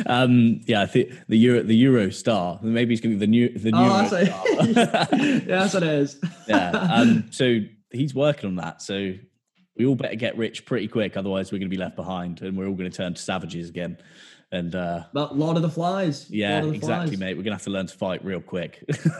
um, 0.06 0.62
yeah, 0.66 0.82
I 0.82 0.86
think 0.86 1.12
the 1.28 1.38
Euro, 1.38 1.64
the 1.64 1.76
Euro 1.76 2.10
star. 2.10 2.60
Maybe 2.62 2.94
it's 2.94 3.02
going 3.02 3.18
to 3.18 3.20
be 3.20 3.26
the 3.26 3.30
new, 3.30 3.50
the 3.50 3.72
new. 3.72 3.78
Oh, 3.78 4.10
that's 4.10 4.14
it. 4.14 4.76
yeah, 5.48 5.60
that's 5.60 5.74
what 5.74 5.84
it 5.84 5.90
is. 5.90 6.20
yeah. 6.48 6.70
Um, 6.70 7.26
so 7.32 7.60
he's 7.92 8.16
working 8.16 8.50
on 8.50 8.56
that. 8.56 8.82
So 8.82 9.14
we 9.78 9.86
all 9.86 9.96
better 9.96 10.16
get 10.16 10.38
rich 10.38 10.66
pretty 10.66 10.88
quick, 10.88 11.18
otherwise 11.18 11.52
we're 11.52 11.60
going 11.60 11.70
to 11.70 11.76
be 11.76 11.82
left 11.82 11.96
behind, 11.96 12.42
and 12.42 12.58
we're 12.58 12.68
all 12.68 12.76
going 12.76 12.90
to 12.90 12.98
turn 12.98 13.14
to 13.14 13.22
savages 13.22 13.70
again. 13.70 13.98
And 14.52 14.74
uh, 14.76 15.04
but 15.14 15.38
Lord 15.38 15.58
of 15.58 15.62
the 15.62 15.70
Flies. 15.70 16.30
yeah, 16.30 16.62
the 16.62 16.70
exactly, 16.72 17.08
Flies. 17.18 17.20
mate. 17.20 17.34
We're 17.36 17.44
to 17.52 17.56
have 17.56 17.64
to 17.64 17.70
learn 17.70 17.88
to 17.88 17.98
fight 17.98 18.24
real 18.24 18.40
quick. 18.42 18.84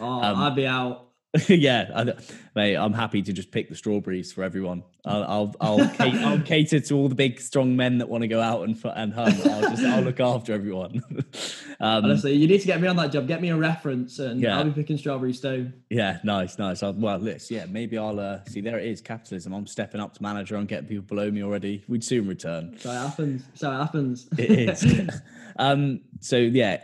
Oh, 0.00 0.04
Um, 0.22 0.36
I'd 0.40 0.56
be 0.56 0.66
out. 0.66 1.05
yeah, 1.48 1.90
I, 1.94 2.14
mate. 2.54 2.76
I'm 2.76 2.92
happy 2.92 3.22
to 3.22 3.32
just 3.32 3.50
pick 3.50 3.68
the 3.68 3.74
strawberries 3.74 4.32
for 4.32 4.44
everyone. 4.44 4.82
I'll 5.04 5.24
I'll 5.24 5.54
I'll, 5.60 5.88
cater, 5.96 6.18
I'll 6.18 6.40
cater 6.40 6.80
to 6.80 6.94
all 6.94 7.08
the 7.08 7.14
big 7.14 7.40
strong 7.40 7.76
men 7.76 7.98
that 7.98 8.08
want 8.08 8.22
to 8.22 8.28
go 8.28 8.40
out 8.40 8.62
and 8.62 8.80
and 8.94 9.12
hunt. 9.12 9.46
I'll 9.46 9.62
just 9.70 9.82
I'll 9.84 10.02
look 10.02 10.20
after 10.20 10.52
everyone. 10.52 11.02
um, 11.80 12.04
Honestly, 12.04 12.34
you 12.34 12.46
need 12.46 12.60
to 12.60 12.66
get 12.66 12.80
me 12.80 12.88
on 12.88 12.96
that 12.96 13.12
job. 13.12 13.26
Get 13.26 13.40
me 13.40 13.50
a 13.50 13.56
reference, 13.56 14.18
and 14.18 14.40
Yeah. 14.40 14.58
I'll 14.58 14.64
be 14.64 14.70
picking 14.70 14.96
strawberry 14.98 15.32
stone. 15.32 15.74
Yeah, 15.90 16.18
nice, 16.24 16.58
nice. 16.58 16.82
I'll, 16.82 16.92
well, 16.92 17.18
let's 17.18 17.50
yeah, 17.50 17.66
maybe 17.68 17.98
I'll 17.98 18.18
uh, 18.18 18.44
see. 18.44 18.60
There 18.60 18.78
it 18.78 18.86
is, 18.86 19.00
capitalism. 19.00 19.52
I'm 19.52 19.66
stepping 19.66 20.00
up 20.00 20.14
to 20.14 20.22
manager. 20.22 20.56
I'm 20.56 20.66
getting 20.66 20.88
people 20.88 21.04
below 21.04 21.30
me 21.30 21.42
already. 21.42 21.84
We'd 21.88 22.04
soon 22.04 22.26
return. 22.28 22.78
So 22.78 22.90
it 22.90 22.94
happens. 22.98 23.44
So 23.54 23.70
it 23.72 23.76
happens. 23.76 24.28
It 24.38 24.50
is. 24.50 25.20
um. 25.56 26.00
So 26.20 26.36
yeah, 26.36 26.80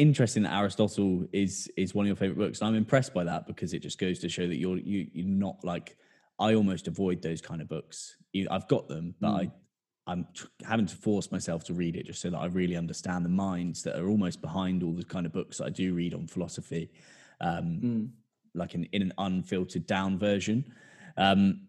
interesting 0.00 0.42
that 0.44 0.52
Aristotle 0.54 1.26
is 1.32 1.70
is 1.76 1.94
one 1.94 2.04
of 2.04 2.08
your 2.08 2.16
favorite 2.16 2.38
books. 2.38 2.60
And 2.60 2.68
I'm 2.68 2.74
impressed 2.74 3.12
by 3.14 3.24
that 3.24 3.46
because 3.46 3.74
it 3.74 3.80
just 3.80 3.98
goes 3.98 4.18
to 4.20 4.28
show 4.28 4.46
that 4.46 4.56
you're 4.56 4.78
you 4.78 5.06
you're 5.12 5.26
not 5.26 5.62
like 5.64 5.96
I 6.38 6.54
almost 6.54 6.88
avoid 6.88 7.22
those 7.22 7.40
kind 7.40 7.60
of 7.60 7.68
books. 7.68 8.16
I've 8.50 8.68
got 8.68 8.88
them, 8.88 9.14
but 9.20 9.28
I 9.30 9.50
I'm 10.06 10.26
tr- 10.34 10.46
having 10.64 10.86
to 10.86 10.96
force 10.96 11.30
myself 11.30 11.64
to 11.64 11.74
read 11.74 11.94
it 11.96 12.06
just 12.06 12.20
so 12.20 12.30
that 12.30 12.38
I 12.38 12.46
really 12.46 12.76
understand 12.76 13.24
the 13.24 13.28
minds 13.30 13.82
that 13.84 13.96
are 14.00 14.08
almost 14.08 14.40
behind 14.40 14.82
all 14.82 14.92
the 14.92 15.04
kind 15.04 15.26
of 15.26 15.32
books 15.32 15.58
that 15.58 15.66
I 15.66 15.70
do 15.70 15.94
read 15.94 16.14
on 16.14 16.26
philosophy. 16.26 16.90
Um, 17.40 17.80
Mm. 17.82 18.08
like 18.54 18.74
in, 18.74 18.84
in 18.92 19.02
an 19.02 19.12
unfiltered 19.18 19.86
down 19.86 20.18
version. 20.18 20.64
Um, 21.16 21.68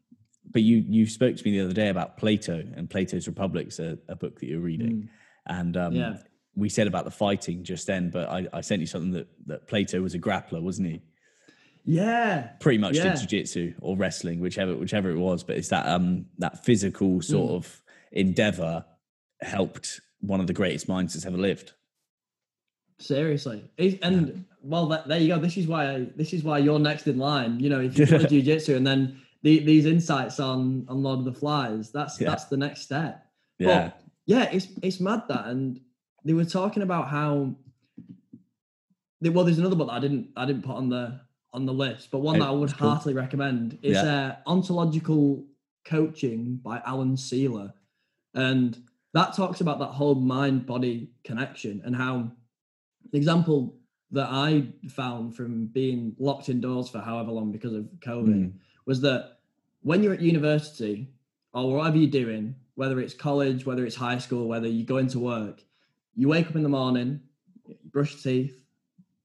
but 0.50 0.64
you 0.64 0.78
you 0.88 1.06
spoke 1.06 1.36
to 1.36 1.44
me 1.46 1.52
the 1.58 1.64
other 1.66 1.74
day 1.74 1.90
about 1.90 2.18
Plato 2.18 2.64
and 2.76 2.90
Plato's 2.90 3.28
Republic's 3.28 3.80
a, 3.80 3.98
a 4.08 4.16
book 4.16 4.40
that 4.40 4.48
you're 4.48 4.60
reading, 4.72 5.10
and 5.46 5.78
um, 5.78 5.94
Mm. 5.94 5.98
Yeah. 5.98 6.18
We 6.56 6.70
said 6.70 6.88
about 6.88 7.06
the 7.06 7.12
fighting 7.12 7.64
just 7.64 7.88
then. 7.88 8.10
But 8.10 8.30
I, 8.30 8.48
I 8.54 8.62
sent 8.62 8.82
you 8.82 8.88
something 8.88 9.12
that 9.12 9.28
that 9.48 9.68
Plato 9.68 10.02
was 10.02 10.14
a 10.14 10.20
grappler, 10.20 10.62
wasn't 10.62 10.88
he? 10.90 11.02
Yeah. 11.84 12.50
Pretty 12.60 12.78
much 12.78 12.96
Yeah. 12.96 13.04
did 13.16 13.20
jiu-jitsu 13.20 13.74
or 13.82 13.98
wrestling, 13.98 14.40
whichever 14.40 14.76
whichever 14.76 15.10
it 15.10 15.18
was. 15.18 15.44
But 15.44 15.58
it's 15.58 15.70
that 15.70 15.86
um 15.88 16.26
that 16.38 16.64
physical 16.64 17.22
sort 17.22 17.52
Mm. 17.52 17.56
of 17.56 17.82
endeavor 18.12 18.86
helped 19.42 20.02
one 20.20 20.40
of 20.40 20.48
the 20.48 20.54
greatest 20.54 20.88
minds 20.88 21.14
that's 21.14 21.26
ever 21.26 21.38
lived. 21.38 21.74
Seriously, 23.00 23.64
and 24.04 24.46
well, 24.62 24.86
that, 24.90 25.08
there 25.08 25.18
you 25.20 25.30
go. 25.30 25.40
This 25.40 25.58
is 25.58 25.66
why 25.66 26.06
this 26.16 26.34
is 26.34 26.44
why 26.44 26.60
you're 26.60 26.78
next 26.78 27.08
in 27.08 27.18
line. 27.18 27.60
You 27.60 27.70
know, 27.70 27.80
if 27.82 27.98
you 27.98 28.06
do 28.06 28.20
jiu-jitsu 28.28 28.76
and 28.76 28.86
then 28.86 29.20
the, 29.42 29.58
these 29.58 29.88
insights 29.88 30.40
on 30.40 30.86
on 30.88 31.02
Lord 31.02 31.18
of 31.18 31.26
the 31.26 31.34
Flies, 31.34 31.92
that's 31.92 32.22
Yeah. 32.22 32.30
that's 32.30 32.46
the 32.46 32.58
next 32.58 32.82
step. 32.82 33.26
Yeah, 33.58 33.68
But 33.90 34.02
yeah, 34.28 34.44
it's 34.52 34.68
it's 34.84 35.00
mad 35.00 35.24
that, 35.30 35.48
and 35.48 35.80
they 36.24 36.34
were 36.34 36.46
talking 36.46 36.84
about 36.84 37.08
how. 37.10 37.56
They, 39.22 39.30
well, 39.30 39.46
there's 39.46 39.60
another 39.60 39.76
book 39.76 39.88
that 39.88 39.94
I 39.94 40.00
didn't 40.00 40.30
I 40.36 40.46
didn't 40.46 40.64
put 40.64 40.76
on 40.76 40.90
the 40.90 41.20
on 41.54 41.66
the 41.66 41.74
list, 41.74 42.10
but 42.12 42.20
one 42.20 42.40
that 42.40 42.48
I 42.48 42.52
would 42.52 42.76
cool. 42.78 42.90
heartily 42.90 43.14
recommend. 43.14 43.78
It's 43.82 43.98
uh, 44.00 44.36
ontological 44.48 45.46
coaching 45.86 46.60
by 46.64 46.82
Alan 46.86 47.16
Sieler, 47.16 47.74
and 48.34 48.78
that 49.14 49.36
talks 49.36 49.62
about 49.62 49.80
that 49.80 49.88
whole 49.88 50.16
mind 50.16 50.66
body 50.66 51.12
connection 51.24 51.82
and 51.86 51.96
how 51.96 52.32
the 53.12 53.18
example 53.18 53.76
that 54.12 54.28
I 54.30 54.68
found 54.90 55.36
from 55.36 55.68
being 55.68 56.16
locked 56.20 56.50
indoors 56.50 56.90
for 56.90 57.00
however 57.00 57.32
long 57.32 57.52
because 57.52 57.74
of 57.74 57.86
COVID 58.00 58.28
Mm. 58.36 58.54
was 58.86 59.02
that 59.02 59.40
when 59.84 60.04
you're 60.04 60.14
at 60.14 60.22
university 60.22 61.08
or 61.54 61.76
whatever 61.76 61.98
you're 61.98 62.10
doing, 62.10 62.56
whether 62.76 63.00
it's 63.00 63.14
college, 63.14 63.66
whether 63.66 63.86
it's 63.86 63.96
high 63.96 64.18
school, 64.18 64.48
whether 64.48 64.68
you 64.68 64.84
go 64.84 64.98
into 64.98 65.20
work, 65.20 65.64
you 66.16 66.28
wake 66.28 66.48
up 66.48 66.56
in 66.56 66.64
the 66.64 66.70
morning, 66.70 67.20
you 67.68 67.76
brush 67.92 68.12
your 68.14 68.22
teeth, 68.34 68.58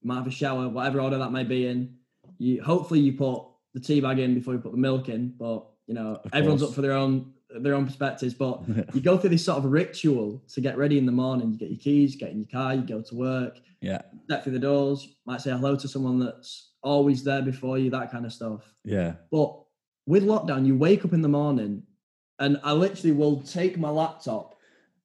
might 0.03 0.15
have 0.17 0.27
a 0.27 0.31
shower, 0.31 0.67
whatever 0.69 1.01
order 1.01 1.17
that 1.17 1.31
may 1.31 1.43
be 1.43 1.67
in. 1.67 1.95
You 2.37 2.61
hopefully 2.63 2.99
you 2.99 3.13
put 3.13 3.43
the 3.73 3.79
tea 3.79 3.99
bag 4.01 4.19
in 4.19 4.33
before 4.33 4.53
you 4.53 4.59
put 4.59 4.71
the 4.71 4.77
milk 4.77 5.09
in, 5.09 5.33
but 5.37 5.65
you 5.87 5.93
know 5.93 6.19
Of 6.23 6.31
everyone's 6.33 6.61
course. 6.61 6.71
up 6.71 6.75
for 6.75 6.81
their 6.81 6.93
own 6.93 7.33
their 7.49 7.73
own 7.75 7.85
perspectives. 7.85 8.33
But 8.33 8.63
you 8.93 9.01
go 9.01 9.17
through 9.17 9.31
this 9.31 9.45
sort 9.45 9.57
of 9.59 9.65
ritual 9.65 10.43
to 10.53 10.61
get 10.61 10.77
ready 10.77 10.97
in 10.97 11.05
the 11.05 11.11
morning. 11.11 11.51
You 11.51 11.57
get 11.57 11.69
your 11.69 11.79
keys, 11.79 12.15
get 12.15 12.31
in 12.31 12.39
your 12.39 12.47
car, 12.49 12.75
you 12.75 12.81
go 12.81 13.01
to 13.01 13.15
work, 13.15 13.59
Yeah. 13.81 14.01
step 14.25 14.43
through 14.43 14.53
the 14.53 14.59
doors, 14.59 15.07
might 15.25 15.41
say 15.41 15.51
hello 15.51 15.75
to 15.77 15.87
someone 15.87 16.19
that's 16.19 16.71
always 16.83 17.23
there 17.23 17.41
before 17.41 17.77
you, 17.79 17.89
that 17.91 18.11
kind 18.11 18.25
of 18.25 18.33
stuff. 18.33 18.61
Yeah. 18.83 19.13
But 19.31 19.57
with 20.05 20.23
lockdown, 20.25 20.65
you 20.65 20.75
wake 20.77 21.05
up 21.05 21.13
in 21.13 21.21
the 21.21 21.29
morning 21.29 21.83
and 22.39 22.59
I 22.63 22.73
literally 22.73 23.13
will 23.15 23.41
take 23.41 23.77
my 23.77 23.89
laptop 23.89 24.55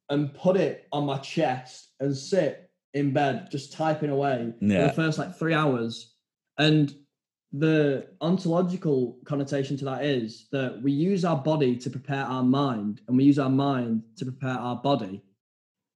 and 0.09 0.35
put 0.35 0.57
it 0.57 0.87
on 0.93 1.07
my 1.07 1.19
chest 1.19 1.91
and 2.01 2.17
sit 2.17 2.71
in 2.95 3.13
bed 3.13 3.49
just 3.51 3.73
typing 3.73 4.11
away 4.11 4.53
for 4.61 4.67
the 4.89 4.93
first 4.93 5.19
like 5.19 5.35
three 5.37 5.55
hours. 5.55 6.15
And 6.59 6.95
the 7.53 8.09
ontological 8.21 9.19
connotation 9.25 9.77
to 9.79 9.85
that 9.85 10.05
is 10.05 10.49
that 10.53 10.81
we 10.83 10.93
use 10.93 11.25
our 11.25 11.37
body 11.37 11.77
to 11.77 11.91
prepare 11.91 12.25
our 12.25 12.43
mind 12.43 13.01
and 13.09 13.17
we 13.17 13.25
use 13.25 13.39
our 13.39 13.51
mind 13.51 14.03
to 14.17 14.25
prepare 14.25 14.59
our 14.59 14.77
body. 14.77 15.23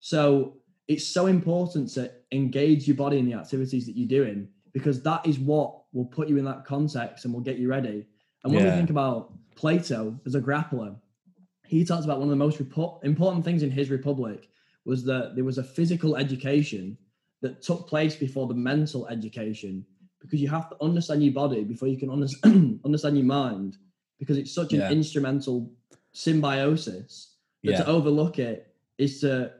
So 0.01 0.59
it's 0.89 1.07
so 1.07 1.27
important 1.27 1.89
to 1.95 2.13
engage 2.33 2.87
your 2.87 2.97
body 2.97 3.19
in 3.19 3.27
the 3.27 3.35
activities 3.35 3.87
that 3.87 3.97
you're 3.97 4.09
doing 4.09 4.49
because 4.73 5.03
that 5.03 5.27
is 5.27 5.39
what 5.39 5.83
will 5.93 6.05
put 6.05 6.29
you 6.29 6.37
in 6.37 6.45
that 6.45 6.65
context 6.65 7.25
and 7.25 7.33
will 7.35 7.41
get 7.41 7.59
you 7.59 7.69
ready. 7.69 8.07
And 8.45 8.53
when 8.55 8.63
Yeah. 8.65 8.71
we 8.71 8.77
think 8.77 8.91
about 8.91 9.33
Plato 9.57 10.21
as 10.27 10.35
a 10.35 10.41
grappler, 10.41 10.95
he 11.69 11.85
talks 11.85 12.05
about 12.05 12.19
one 12.19 12.29
of 12.29 12.31
the 12.31 12.37
most 12.37 12.61
important 12.61 13.45
things 13.45 13.63
in 13.63 13.71
his 13.71 13.91
Republic 13.91 14.49
was 14.85 15.05
that 15.05 15.35
there 15.35 15.45
was 15.45 15.59
a 15.59 15.65
physical 15.65 16.17
education 16.17 16.97
that 17.43 17.63
took 17.63 17.89
place 17.89 18.17
before 18.17 18.47
the 18.47 18.55
mental 18.55 19.07
education 19.09 19.85
because 20.21 20.41
you 20.41 20.49
have 20.49 20.69
to 20.71 20.77
understand 20.83 21.23
your 21.23 21.35
body 21.35 21.63
before 21.65 21.89
you 21.89 21.97
can 21.99 22.11
understand 22.11 22.81
understand 22.85 23.17
your 23.17 23.27
mind 23.27 23.77
because 24.19 24.39
it's 24.39 24.53
such 24.53 24.73
an 24.73 24.81
Yeah. 24.81 24.91
instrumental 24.91 25.71
symbiosis 26.13 27.35
that 27.65 27.73
Yeah. 27.73 27.83
to 27.83 27.87
overlook 27.87 28.39
it 28.39 28.75
is 28.99 29.21
to 29.21 29.53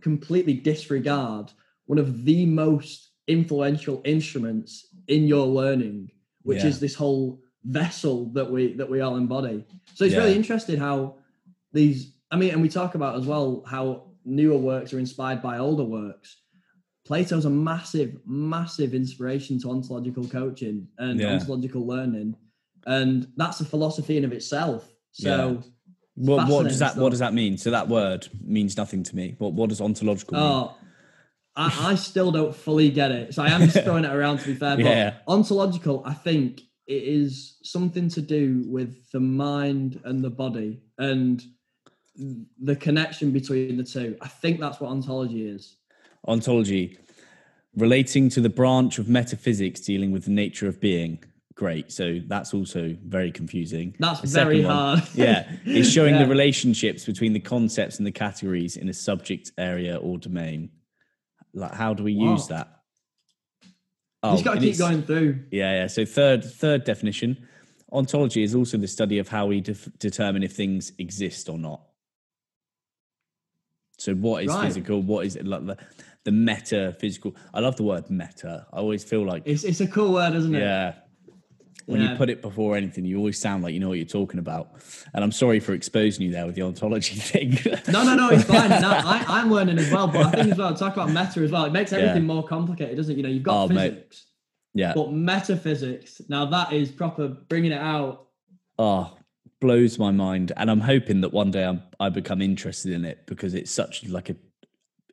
completely 0.00 0.54
disregard 0.54 1.52
one 1.86 1.98
of 1.98 2.24
the 2.24 2.46
most 2.46 3.10
influential 3.26 4.00
instruments 4.04 4.86
in 5.08 5.26
your 5.26 5.46
learning 5.46 6.10
which 6.42 6.62
Yeah. 6.64 6.68
is 6.70 6.80
this 6.80 6.94
whole 6.94 7.40
vessel 7.64 8.26
that 8.36 8.50
we 8.50 8.72
that 8.74 8.88
we 8.88 9.00
all 9.00 9.16
embody 9.16 9.64
so 9.94 10.04
it's 10.04 10.14
really 10.16 10.34
interesting 10.34 10.78
how 10.78 11.16
these 11.72 12.14
i 12.30 12.36
mean 12.36 12.50
and 12.50 12.62
we 12.62 12.68
talk 12.68 12.94
about 12.94 13.16
as 13.16 13.26
well 13.26 13.62
how 13.66 14.08
newer 14.24 14.56
works 14.58 14.92
are 14.92 14.98
inspired 14.98 15.40
by 15.42 15.58
older 15.58 15.84
works 15.84 16.42
plato's 17.06 17.44
a 17.44 17.50
massive 17.50 18.16
massive 18.26 18.94
inspiration 18.94 19.58
to 19.60 19.70
ontological 19.70 20.26
coaching 20.28 20.86
and 20.98 21.20
Yeah. 21.20 21.28
ontological 21.32 21.86
learning 21.86 22.36
and 22.86 23.28
that's 23.36 23.60
a 23.60 23.64
philosophy 23.64 24.16
in 24.16 24.24
of 24.24 24.32
itself 24.32 24.90
so 25.12 25.62
What, 26.14 26.48
what 26.48 26.64
does 26.64 26.78
that 26.80 26.92
stuff. 26.92 27.02
what 27.02 27.10
does 27.10 27.18
that 27.20 27.32
mean? 27.34 27.56
So 27.56 27.70
that 27.70 27.88
word 27.88 28.28
means 28.44 28.76
nothing 28.76 29.02
to 29.04 29.16
me. 29.16 29.36
What 29.38 29.54
what 29.54 29.68
does 29.70 29.80
ontological 29.80 30.36
mean? 30.36 30.44
Oh, 30.46 30.76
I, 31.56 31.92
I 31.92 31.94
still 31.94 32.30
don't 32.30 32.54
fully 32.54 32.90
get 32.90 33.10
it. 33.10 33.32
So 33.34 33.42
I 33.42 33.48
am 33.50 33.62
just 33.62 33.80
throwing 33.84 34.04
it 34.04 34.12
around 34.12 34.38
to 34.40 34.46
be 34.46 34.54
fair. 34.54 34.76
But 34.76 34.84
Yeah. 34.84 35.14
ontological, 35.26 36.02
I 36.04 36.12
think 36.14 36.60
it 36.86 37.02
is 37.04 37.56
something 37.62 38.08
to 38.10 38.20
do 38.20 38.64
with 38.66 39.10
the 39.12 39.20
mind 39.20 40.00
and 40.04 40.22
the 40.22 40.30
body 40.30 40.82
and 40.98 41.42
the 42.16 42.76
connection 42.76 43.30
between 43.30 43.76
the 43.76 43.84
two. 43.84 44.16
I 44.20 44.28
think 44.28 44.60
that's 44.60 44.80
what 44.80 44.90
ontology 44.90 45.46
is. 45.46 45.76
Ontology, 46.28 46.98
relating 47.76 48.28
to 48.30 48.40
the 48.40 48.50
branch 48.50 48.98
of 48.98 49.08
metaphysics 49.08 49.80
dealing 49.80 50.10
with 50.12 50.24
the 50.24 50.30
nature 50.30 50.68
of 50.68 50.80
being. 50.80 51.22
Great. 51.54 51.92
So 51.92 52.20
that's 52.26 52.54
also 52.54 52.96
very 53.04 53.30
confusing. 53.30 53.94
That's 53.98 54.20
The 54.22 54.28
very 54.28 54.64
one, 54.64 54.74
hard. 54.74 55.02
yeah, 55.14 55.50
it's 55.64 55.88
showing 55.96 56.14
Yeah. 56.14 56.22
the 56.24 56.28
relationships 56.28 57.04
between 57.04 57.32
the 57.32 57.40
concepts 57.40 57.98
and 57.98 58.06
the 58.06 58.12
categories 58.12 58.76
in 58.76 58.88
a 58.88 58.94
subject 58.94 59.52
area 59.58 59.96
or 59.96 60.18
domain. 60.18 60.70
Like, 61.52 61.74
how 61.74 61.92
do 61.94 62.02
we 62.02 62.12
use 62.12 62.48
Wow. 62.50 62.56
that? 62.56 62.76
you 64.22 64.30
just 64.32 64.42
oh, 64.42 64.44
got 64.44 64.54
to 64.54 64.60
keep 64.60 64.78
going 64.78 65.02
through. 65.02 65.40
Yeah, 65.50 65.72
yeah. 65.72 65.86
So 65.86 66.04
third 66.04 66.44
third 66.44 66.84
definition, 66.84 67.46
ontology 67.92 68.42
is 68.42 68.54
also 68.54 68.76
the 68.76 68.88
study 68.88 69.18
of 69.18 69.28
how 69.28 69.46
we 69.46 69.60
def- 69.60 69.88
determine 69.98 70.42
if 70.42 70.52
things 70.52 70.92
exist 70.98 71.48
or 71.48 71.58
not. 71.58 71.80
So 74.00 74.14
what 74.14 74.42
is 74.44 74.48
Right. 74.48 74.66
physical? 74.66 75.02
What 75.02 75.26
is 75.26 75.38
like 75.42 75.66
the 75.66 75.76
the 76.24 76.32
metaphysical? 76.32 77.36
I 77.54 77.60
love 77.60 77.76
the 77.76 77.82
word 77.82 78.08
meta. 78.10 78.66
I 78.72 78.78
always 78.78 79.04
feel 79.04 79.24
like 79.24 79.42
It's, 79.44 79.64
it's 79.64 79.80
a 79.80 79.86
cool 79.86 80.12
word, 80.14 80.34
isn't 80.34 80.54
it? 80.54 80.60
yeah. 80.60 80.94
When 81.86 82.00
you 82.02 82.14
put 82.14 82.30
it 82.30 82.40
before 82.40 82.76
anything, 82.76 83.04
you 83.04 83.16
always 83.18 83.36
sound 83.36 83.64
like 83.64 83.74
you 83.74 83.80
know 83.80 83.88
what 83.88 83.98
you're 83.98 84.06
talking 84.06 84.38
about. 84.38 84.68
And 85.12 85.24
I'm 85.24 85.32
sorry 85.32 85.58
for 85.58 85.72
exposing 85.72 86.24
you 86.24 86.30
there 86.30 86.46
with 86.46 86.54
the 86.54 86.62
ontology 86.62 87.16
thing. 87.30 87.58
No, 87.92 88.04
no, 88.04 88.14
no, 88.14 88.28
it's 88.30 88.44
fine. 88.44 88.68
No, 88.70 88.90
I, 88.90 89.24
I'm 89.28 89.50
learning 89.50 89.78
as 89.78 89.90
well, 89.90 90.06
but 90.06 90.24
I 90.26 90.30
think 90.30 90.52
as 90.52 90.58
well, 90.58 90.72
talk 90.74 90.92
about 90.94 91.08
meta 91.08 91.40
as 91.42 91.50
well. 91.50 91.64
It 91.64 91.72
makes 91.72 91.92
everything 91.92 92.26
more 92.26 92.46
complicated, 92.46 92.96
doesn't 92.96 93.12
it? 93.12 93.16
You 93.16 93.22
know, 93.24 93.28
you've 93.28 93.42
got 93.42 93.64
Oh, 93.64 93.68
mate. 93.74 93.90
physics, 93.94 94.26
yeah. 94.72 94.92
but 94.94 95.12
metaphysics. 95.12 96.20
Now 96.28 96.46
that 96.46 96.72
is 96.72 96.92
proper 96.92 97.26
bringing 97.28 97.72
it 97.72 97.80
out. 97.80 98.26
oh 98.78 99.16
blows 99.60 99.98
my 99.98 100.10
mind 100.10 100.52
and 100.56 100.70
i'm 100.70 100.80
hoping 100.80 101.20
that 101.20 101.32
one 101.32 101.50
day 101.50 101.64
I'm, 101.64 101.82
i 101.98 102.08
become 102.08 102.40
interested 102.40 102.92
in 102.92 103.04
it 103.04 103.26
because 103.26 103.54
it's 103.54 103.70
such 103.70 104.08
like 104.08 104.30
a 104.30 104.36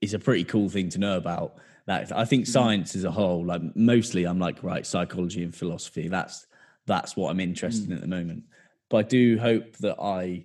it's 0.01 0.13
a 0.13 0.19
pretty 0.19 0.43
cool 0.43 0.69
thing 0.69 0.89
to 0.89 0.99
know 0.99 1.17
about. 1.17 1.55
That 1.85 2.11
i 2.11 2.25
think 2.25 2.47
science 2.47 2.95
as 2.95 3.03
a 3.03 3.11
whole 3.11 3.45
like 3.45 3.61
mostly 3.75 4.25
i'm 4.25 4.39
like 4.39 4.61
right 4.61 4.85
psychology 4.85 5.43
and 5.43 5.55
philosophy 5.55 6.09
that's 6.09 6.45
that's 6.85 7.15
what 7.15 7.29
i'm 7.29 7.39
interested 7.39 7.89
in 7.89 7.95
at 7.95 8.01
the 8.01 8.07
moment. 8.07 8.43
But 8.89 8.97
i 8.97 9.01
do 9.03 9.37
hope 9.39 9.77
that 9.77 9.97
i 10.01 10.43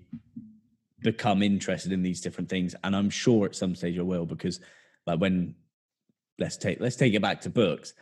become 1.00 1.42
interested 1.42 1.90
in 1.90 2.02
these 2.02 2.20
different 2.20 2.48
things 2.48 2.76
and 2.84 2.94
i'm 2.94 3.10
sure 3.10 3.46
at 3.46 3.56
some 3.56 3.74
stage 3.74 3.98
i 3.98 4.02
will 4.02 4.24
because 4.24 4.60
like 5.04 5.20
when 5.20 5.56
let's 6.38 6.56
take 6.56 6.80
let's 6.80 6.96
take 6.96 7.14
it 7.14 7.22
back 7.22 7.40
to 7.42 7.50
books. 7.50 7.94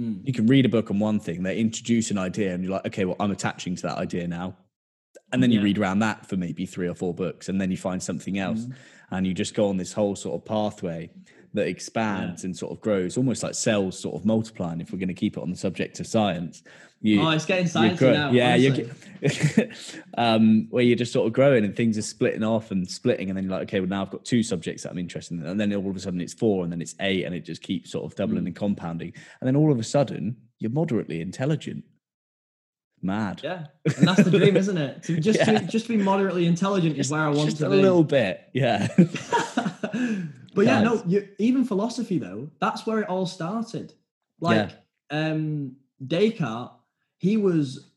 Mm. 0.00 0.26
you 0.26 0.32
can 0.32 0.46
read 0.46 0.64
a 0.64 0.70
book 0.70 0.90
on 0.90 0.98
one 0.98 1.20
thing, 1.20 1.42
they 1.42 1.58
introduce 1.58 2.10
an 2.10 2.16
idea, 2.16 2.54
and 2.54 2.64
you're 2.64 2.72
like, 2.72 2.86
okay, 2.86 3.04
well, 3.04 3.16
I'm 3.20 3.30
attaching 3.30 3.76
to 3.76 3.82
that 3.82 3.98
idea 3.98 4.26
now. 4.26 4.56
And 5.32 5.42
then 5.42 5.50
you 5.50 5.58
Yeah. 5.58 5.64
read 5.64 5.78
around 5.78 6.00
that 6.00 6.26
for 6.26 6.36
maybe 6.36 6.66
three 6.66 6.88
or 6.88 6.94
four 6.94 7.14
books, 7.14 7.48
and 7.48 7.60
then 7.60 7.70
you 7.70 7.76
find 7.76 8.02
something 8.02 8.38
else. 8.38 8.66
Mm. 8.66 8.74
And 9.10 9.26
you 9.26 9.34
just 9.34 9.54
go 9.54 9.68
on 9.68 9.76
this 9.76 9.92
whole 9.92 10.16
sort 10.16 10.40
of 10.40 10.44
pathway 10.46 11.10
that 11.54 11.66
expands 11.66 12.44
and 12.44 12.56
sort 12.56 12.72
of 12.72 12.80
grows, 12.80 13.18
almost 13.18 13.42
like 13.42 13.54
cells 13.54 13.98
sort 13.98 14.14
of 14.16 14.24
multiplying, 14.24 14.80
if 14.80 14.90
we're 14.90 14.98
going 14.98 15.08
to 15.08 15.14
keep 15.14 15.36
it 15.36 15.42
on 15.42 15.50
the 15.50 15.56
subject 15.56 16.00
of 16.00 16.06
science. 16.06 16.62
You, 17.02 17.20
Oh, 17.20 17.28
it's 17.30 17.44
getting 17.44 17.64
you 17.66 17.70
sciencey 17.70 18.12
now. 18.14 18.30
Yeah, 18.30 18.54
you 18.54 18.88
um, 20.16 20.66
where 20.70 20.82
you're 20.82 20.96
just 20.96 21.12
sort 21.12 21.26
of 21.26 21.32
growing 21.32 21.64
and 21.64 21.76
things 21.76 21.98
are 21.98 22.02
splitting 22.02 22.42
off 22.42 22.70
and 22.70 22.88
splitting, 22.88 23.28
and 23.28 23.36
then 23.36 23.44
you're 23.44 23.52
like, 23.52 23.62
okay, 23.64 23.80
well 23.80 23.88
now 23.88 24.02
I've 24.02 24.10
got 24.10 24.24
two 24.24 24.42
subjects 24.42 24.82
that 24.84 24.90
I'm 24.92 24.98
interested 24.98 25.38
in, 25.38 25.46
and 25.46 25.60
then 25.60 25.74
all 25.74 25.90
of 25.90 25.96
a 25.96 26.00
sudden 26.00 26.20
it's 26.20 26.32
four, 26.34 26.64
and 26.64 26.72
then 26.72 26.80
it's 26.80 26.94
eight, 27.00 27.24
and 27.24 27.34
it 27.34 27.44
just 27.44 27.62
keeps 27.62 27.90
sort 27.90 28.04
of 28.04 28.12
Mm. 28.14 28.16
doubling 28.16 28.46
and 28.46 28.56
compounding, 28.56 29.12
and 29.40 29.46
then 29.48 29.56
all 29.56 29.70
of 29.72 29.78
a 29.78 29.84
sudden 29.84 30.36
you're 30.58 30.70
moderately 30.70 31.20
intelligent. 31.20 31.84
Mad. 33.02 33.40
Yeah, 33.42 33.66
and 33.96 34.06
that's 34.06 34.22
the 34.22 34.30
dream, 34.30 34.56
isn't 34.56 34.78
it? 34.78 35.02
To 35.04 35.16
just 35.28 35.40
Yeah. 35.40 35.58
to, 35.58 35.66
just 35.66 35.88
be 35.88 35.96
moderately 35.96 36.46
intelligent 36.46 36.96
is 36.98 37.10
where 37.10 37.20
I 37.20 37.28
want 37.28 37.46
just 37.46 37.56
to 37.58 37.66
a 37.66 37.70
be. 37.70 37.76
little 37.82 38.04
bit, 38.04 38.40
yeah. 38.52 38.88
but 40.54 40.64
yeah, 40.66 40.82
no, 40.82 41.02
you, 41.06 41.28
even 41.38 41.64
philosophy 41.64 42.18
though, 42.18 42.50
that's 42.60 42.86
where 42.86 43.00
it 43.00 43.08
all 43.08 43.26
started. 43.26 43.92
Like 44.40 44.70
um 45.10 45.76
Descartes, 46.04 46.72
he 47.18 47.36
was 47.36 47.90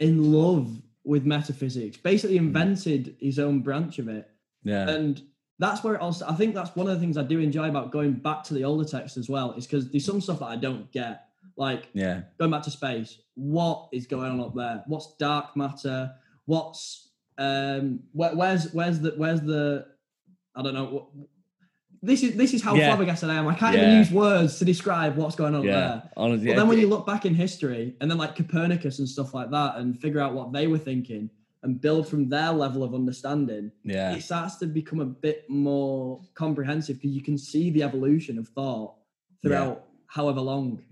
in 0.00 0.32
love 0.32 0.70
with 1.04 1.24
metaphysics, 1.24 1.96
basically 1.96 2.36
Hmm. 2.38 2.46
invented 2.48 3.16
his 3.20 3.38
own 3.38 3.60
branch 3.60 3.98
of 3.98 4.08
it. 4.08 4.28
yeah, 4.64 4.88
And 4.88 5.22
that's 5.58 5.82
where 5.84 5.94
it 5.94 6.00
also 6.00 6.26
I 6.26 6.34
think 6.34 6.54
that's 6.54 6.74
one 6.76 6.88
of 6.88 6.94
the 6.94 7.00
things 7.00 7.16
I 7.16 7.22
do 7.22 7.38
enjoy 7.38 7.68
about 7.68 7.92
going 7.92 8.12
back 8.14 8.42
to 8.44 8.54
the 8.54 8.64
older 8.64 8.84
text 8.88 9.16
as 9.16 9.28
well, 9.28 9.52
is 9.52 9.66
because 9.66 9.90
there's 9.90 10.04
some 10.04 10.20
stuff 10.20 10.40
that 10.40 10.46
I 10.46 10.56
don't 10.56 10.90
get. 10.92 11.25
Like 11.56 11.88
yeah, 11.94 12.22
going 12.38 12.50
back 12.50 12.62
to 12.64 12.70
space, 12.70 13.18
what 13.34 13.88
is 13.92 14.06
going 14.06 14.30
on 14.30 14.40
up 14.40 14.54
there? 14.54 14.84
What's 14.86 15.14
dark 15.16 15.56
matter? 15.56 16.12
What's 16.44 17.08
um 17.38 18.00
where, 18.12 18.34
where's 18.34 18.72
where's 18.72 19.00
the 19.00 19.12
where's 19.16 19.40
the 19.40 19.86
I 20.54 20.62
don't 20.62 20.74
know 20.74 20.84
what 20.86 21.06
this 22.02 22.22
is 22.22 22.36
this 22.36 22.52
is 22.54 22.62
how 22.62 22.74
Yeah. 22.74 22.88
flabbergasted 22.88 23.30
I 23.30 23.34
am. 23.36 23.48
I 23.48 23.54
can't 23.54 23.74
Yeah. 23.74 23.82
even 23.86 23.98
use 23.98 24.10
words 24.12 24.58
to 24.58 24.64
describe 24.64 25.16
what's 25.16 25.34
going 25.34 25.54
on 25.54 25.64
yeah. 25.64 25.72
there. 25.72 26.10
Honestly, 26.16 26.48
But 26.48 26.56
then 26.56 26.68
when 26.68 26.78
you 26.78 26.88
look 26.88 27.06
back 27.06 27.24
in 27.24 27.34
history 27.34 27.96
and 28.00 28.10
then 28.10 28.18
like 28.18 28.36
Copernicus 28.36 28.98
and 28.98 29.08
stuff 29.08 29.32
like 29.34 29.50
that 29.50 29.76
and 29.76 29.98
figure 29.98 30.20
out 30.20 30.34
what 30.34 30.52
they 30.52 30.66
were 30.66 30.78
thinking 30.78 31.30
and 31.62 31.80
build 31.80 32.06
from 32.06 32.28
their 32.28 32.52
level 32.52 32.84
of 32.84 32.94
understanding, 32.94 33.72
yeah, 33.82 34.14
it 34.14 34.22
starts 34.22 34.56
to 34.56 34.66
become 34.66 35.00
a 35.00 35.06
bit 35.06 35.48
more 35.48 36.20
comprehensive 36.34 36.96
because 36.96 37.12
you 37.12 37.22
can 37.22 37.38
see 37.38 37.70
the 37.70 37.82
evolution 37.82 38.38
of 38.38 38.46
thought 38.48 38.94
throughout 39.42 39.84
however 40.06 40.40
long. 40.40 40.82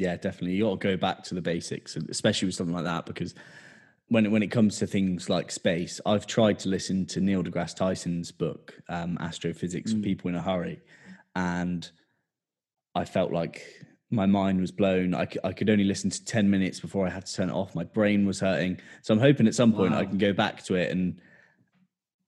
Yeah, 0.00 0.16
definitely. 0.16 0.52
You 0.52 0.64
got 0.64 0.80
to 0.80 0.88
go 0.88 0.96
back 0.96 1.22
to 1.24 1.34
the 1.34 1.42
basics, 1.42 1.94
especially 1.94 2.46
with 2.46 2.54
something 2.54 2.74
like 2.74 2.84
that, 2.86 3.04
because 3.04 3.34
when 4.08 4.30
when 4.30 4.42
it 4.42 4.50
comes 4.50 4.78
to 4.78 4.86
things 4.86 5.28
like 5.28 5.50
space, 5.50 6.00
I've 6.06 6.26
tried 6.26 6.58
to 6.60 6.70
listen 6.70 7.04
to 7.08 7.20
Neil 7.20 7.44
deGrasse 7.44 7.76
Tyson's 7.76 8.32
book, 8.32 8.80
um, 8.88 9.18
Astrophysics 9.20 9.92
for 9.92 9.98
Mm. 9.98 10.02
People 10.04 10.30
in 10.30 10.36
a 10.36 10.40
Hurry, 10.42 10.80
and 11.36 11.88
I 12.94 13.04
felt 13.04 13.30
like 13.30 13.62
my 14.10 14.24
mind 14.24 14.62
was 14.62 14.72
blown. 14.72 15.14
I, 15.14 15.28
I 15.44 15.52
could 15.52 15.68
only 15.68 15.84
listen 15.84 16.08
to 16.08 16.24
10 16.24 16.48
minutes 16.48 16.80
before 16.80 17.06
I 17.06 17.10
had 17.10 17.26
to 17.26 17.34
turn 17.34 17.50
it 17.50 17.52
off. 17.52 17.74
My 17.74 17.84
brain 17.84 18.24
was 18.26 18.40
hurting. 18.40 18.80
So 19.02 19.12
I'm 19.14 19.20
hoping 19.20 19.46
at 19.46 19.54
some 19.54 19.72
point 19.74 19.92
I 19.94 20.06
can 20.06 20.16
go 20.18 20.32
back 20.32 20.64
to 20.64 20.76
it 20.76 20.90
and 20.90 21.20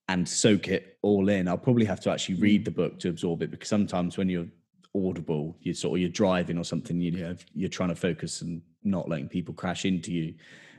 and 0.08 0.28
soak 0.28 0.68
it 0.68 0.98
all 1.00 1.30
in. 1.30 1.48
I'll 1.48 1.56
probably 1.56 1.86
have 1.86 2.00
to 2.00 2.10
actually 2.10 2.36
Mm. 2.36 2.42
read 2.42 2.64
the 2.66 2.70
book 2.70 2.98
to 3.00 3.08
absorb 3.08 3.40
it 3.42 3.50
because 3.50 3.68
sometimes 3.70 4.18
when 4.18 4.28
you're 4.28 4.48
audible, 4.94 5.56
you're 5.60 5.74
sort 5.74 5.96
of 5.96 6.00
you're 6.00 6.10
driving 6.10 6.58
or 6.58 6.64
something, 6.64 7.00
you 7.00 7.10
know, 7.12 7.36
you're 7.54 7.68
trying 7.68 7.88
to 7.88 7.94
focus 7.94 8.42
and 8.42 8.62
not 8.84 9.08
letting 9.08 9.28
people 9.28 9.54
crash 9.54 9.84
into 9.84 10.12
you 10.12 10.34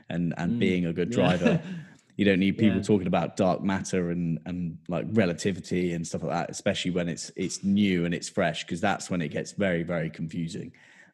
and 0.08 0.34
and 0.36 0.52
Mm. 0.54 0.58
being 0.58 0.86
a 0.86 0.92
good 0.92 1.10
Yeah. 1.10 1.14
driver. 1.36 1.60
You 2.16 2.24
don't 2.24 2.38
need 2.38 2.58
people 2.58 2.78
Yeah. 2.78 2.84
talking 2.84 3.08
about 3.08 3.36
dark 3.36 3.60
matter 3.64 4.10
and 4.12 4.38
and 4.46 4.78
like 4.86 5.04
relativity 5.10 5.94
and 5.94 6.06
stuff 6.06 6.22
like 6.22 6.30
that, 6.30 6.48
especially 6.48 6.92
when 6.92 7.08
it's 7.08 7.32
it's 7.34 7.64
new 7.64 8.04
and 8.04 8.14
it's 8.14 8.28
fresh, 8.28 8.62
because 8.62 8.80
that's 8.80 9.10
when 9.10 9.20
it 9.20 9.30
gets 9.32 9.50
very 9.50 9.82
very 9.82 10.10
confusing. 10.10 10.70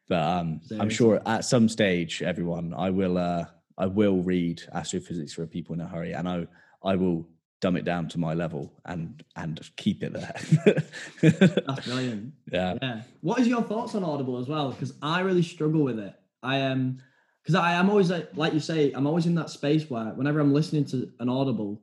But 0.07 0.21
um, 0.21 0.61
I'm 0.79 0.91
sure 0.91 1.19
at 1.25 1.43
some 1.43 1.67
stage, 1.69 2.21
everyone, 2.21 2.75
I 2.75 2.91
will 2.91 3.17
uh, 3.17 3.45
I 3.79 3.87
will 3.87 4.21
read 4.21 4.61
Astrophysics 4.75 5.33
for 5.33 5.47
People 5.47 5.73
in 5.73 5.81
a 5.81 5.87
Hurry, 5.87 6.11
and 6.13 6.29
I 6.29 6.45
I 6.83 6.95
will 6.95 7.27
dumb 7.61 7.77
it 7.77 7.85
down 7.85 8.07
to 8.09 8.19
my 8.19 8.33
level 8.33 8.73
and 8.85 9.23
and 9.35 9.61
keep 9.77 10.03
it 10.03 10.13
there. 10.13 10.83
That's 11.21 11.85
brilliant. 11.85 12.33
yeah, 12.51 12.77
Yeah. 12.81 13.01
What 13.21 13.39
is 13.39 13.47
your 13.47 13.61
thoughts 13.61 13.95
on 13.95 14.03
Audible 14.03 14.37
as 14.37 14.47
well? 14.47 14.71
Because 14.71 14.93
I 15.01 15.21
really 15.21 15.43
struggle 15.43 15.83
with 15.83 15.99
it. 15.99 16.13
I 16.43 16.61
um, 16.61 16.71
am 16.71 17.01
because 17.43 17.55
I 17.55 17.73
am 17.73 17.89
always 17.89 18.11
like, 18.11 18.29
like 18.35 18.53
you 18.53 18.59
say, 18.59 18.91
I'm 18.91 19.07
always 19.07 19.25
in 19.25 19.35
that 19.35 19.49
space 19.49 19.89
where 19.89 20.05
whenever 20.05 20.39
I'm 20.39 20.53
listening 20.53 20.85
to 20.85 21.09
an 21.19 21.29
Audible, 21.29 21.81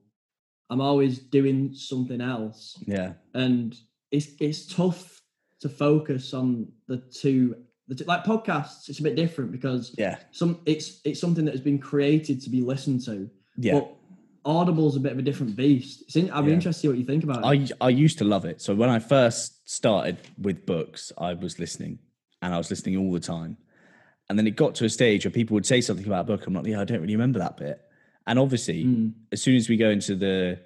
I'm 0.70 0.81
always 0.81 1.18
doing 1.18 1.72
something 1.74 2.20
else, 2.20 2.76
yeah, 2.87 3.14
and 3.35 3.74
it's 4.11 4.29
it's 4.41 4.66
tough 4.66 5.22
to 5.61 5.68
focus 5.68 6.35
on 6.35 6.70
the 6.89 6.99
two. 6.99 7.57
The 7.87 7.95
two, 7.95 8.05
like 8.05 8.22
podcasts, 8.24 8.89
it's 8.89 8.99
a 8.99 9.03
bit 9.03 9.16
different 9.16 9.51
because 9.51 9.95
yeah, 9.97 10.18
some 10.31 10.61
it's 10.66 11.01
it's 11.05 11.20
something 11.20 11.45
that 11.47 11.53
has 11.53 11.61
been 11.62 11.79
created 11.79 12.43
to 12.43 12.51
be 12.51 12.61
listened 12.61 13.05
to. 13.07 13.31
yeah. 13.57 13.74
But 13.74 13.97
Audible's 14.45 14.97
a 14.97 15.01
bit 15.01 15.12
of 15.12 15.18
a 15.18 15.22
different 15.22 15.57
beast. 15.57 16.03
It's 16.03 16.16
in, 16.16 16.30
I'd 16.30 16.43
be 16.45 16.49
Yeah. 16.51 16.55
interested 16.55 16.80
to 16.80 16.82
see 16.82 16.89
what 16.89 16.99
you 16.99 17.05
think 17.05 17.24
about 17.24 17.39
it. 17.55 17.72
I 17.80 17.86
I 17.86 17.91
used 17.91 18.18
to 18.18 18.24
love 18.24 18.45
it. 18.45 18.61
So 18.62 18.74
when 18.74 18.89
I 18.89 18.99
first 18.99 19.68
started 19.68 20.16
with 20.41 20.64
books, 20.66 21.12
I 21.18 21.34
was 21.34 21.59
listening, 21.59 21.99
and 22.43 22.55
I 22.55 22.59
was 22.59 22.70
listening 22.70 22.97
all 22.97 23.12
the 23.12 23.20
time. 23.20 23.57
And 24.28 24.39
then 24.39 24.47
it 24.47 24.57
got 24.57 24.74
to 24.76 24.84
a 24.84 24.91
stage 24.91 25.24
where 25.24 25.32
people 25.32 25.55
would 25.55 25.64
say 25.66 25.80
something 25.80 26.07
about 26.07 26.20
a 26.20 26.24
book. 26.24 26.47
I'm 26.47 26.55
like, 26.55 26.66
yeah, 26.66 26.80
I 26.80 26.84
don't 26.84 27.01
really 27.01 27.16
remember 27.16 27.39
that 27.39 27.57
bit. 27.57 27.80
And 28.26 28.39
obviously, 28.39 28.84
Mm. 28.84 29.12
as 29.32 29.43
soon 29.43 29.57
as 29.57 29.68
we 29.70 29.76
go 29.78 29.89
into 29.91 30.14
the 30.14 30.61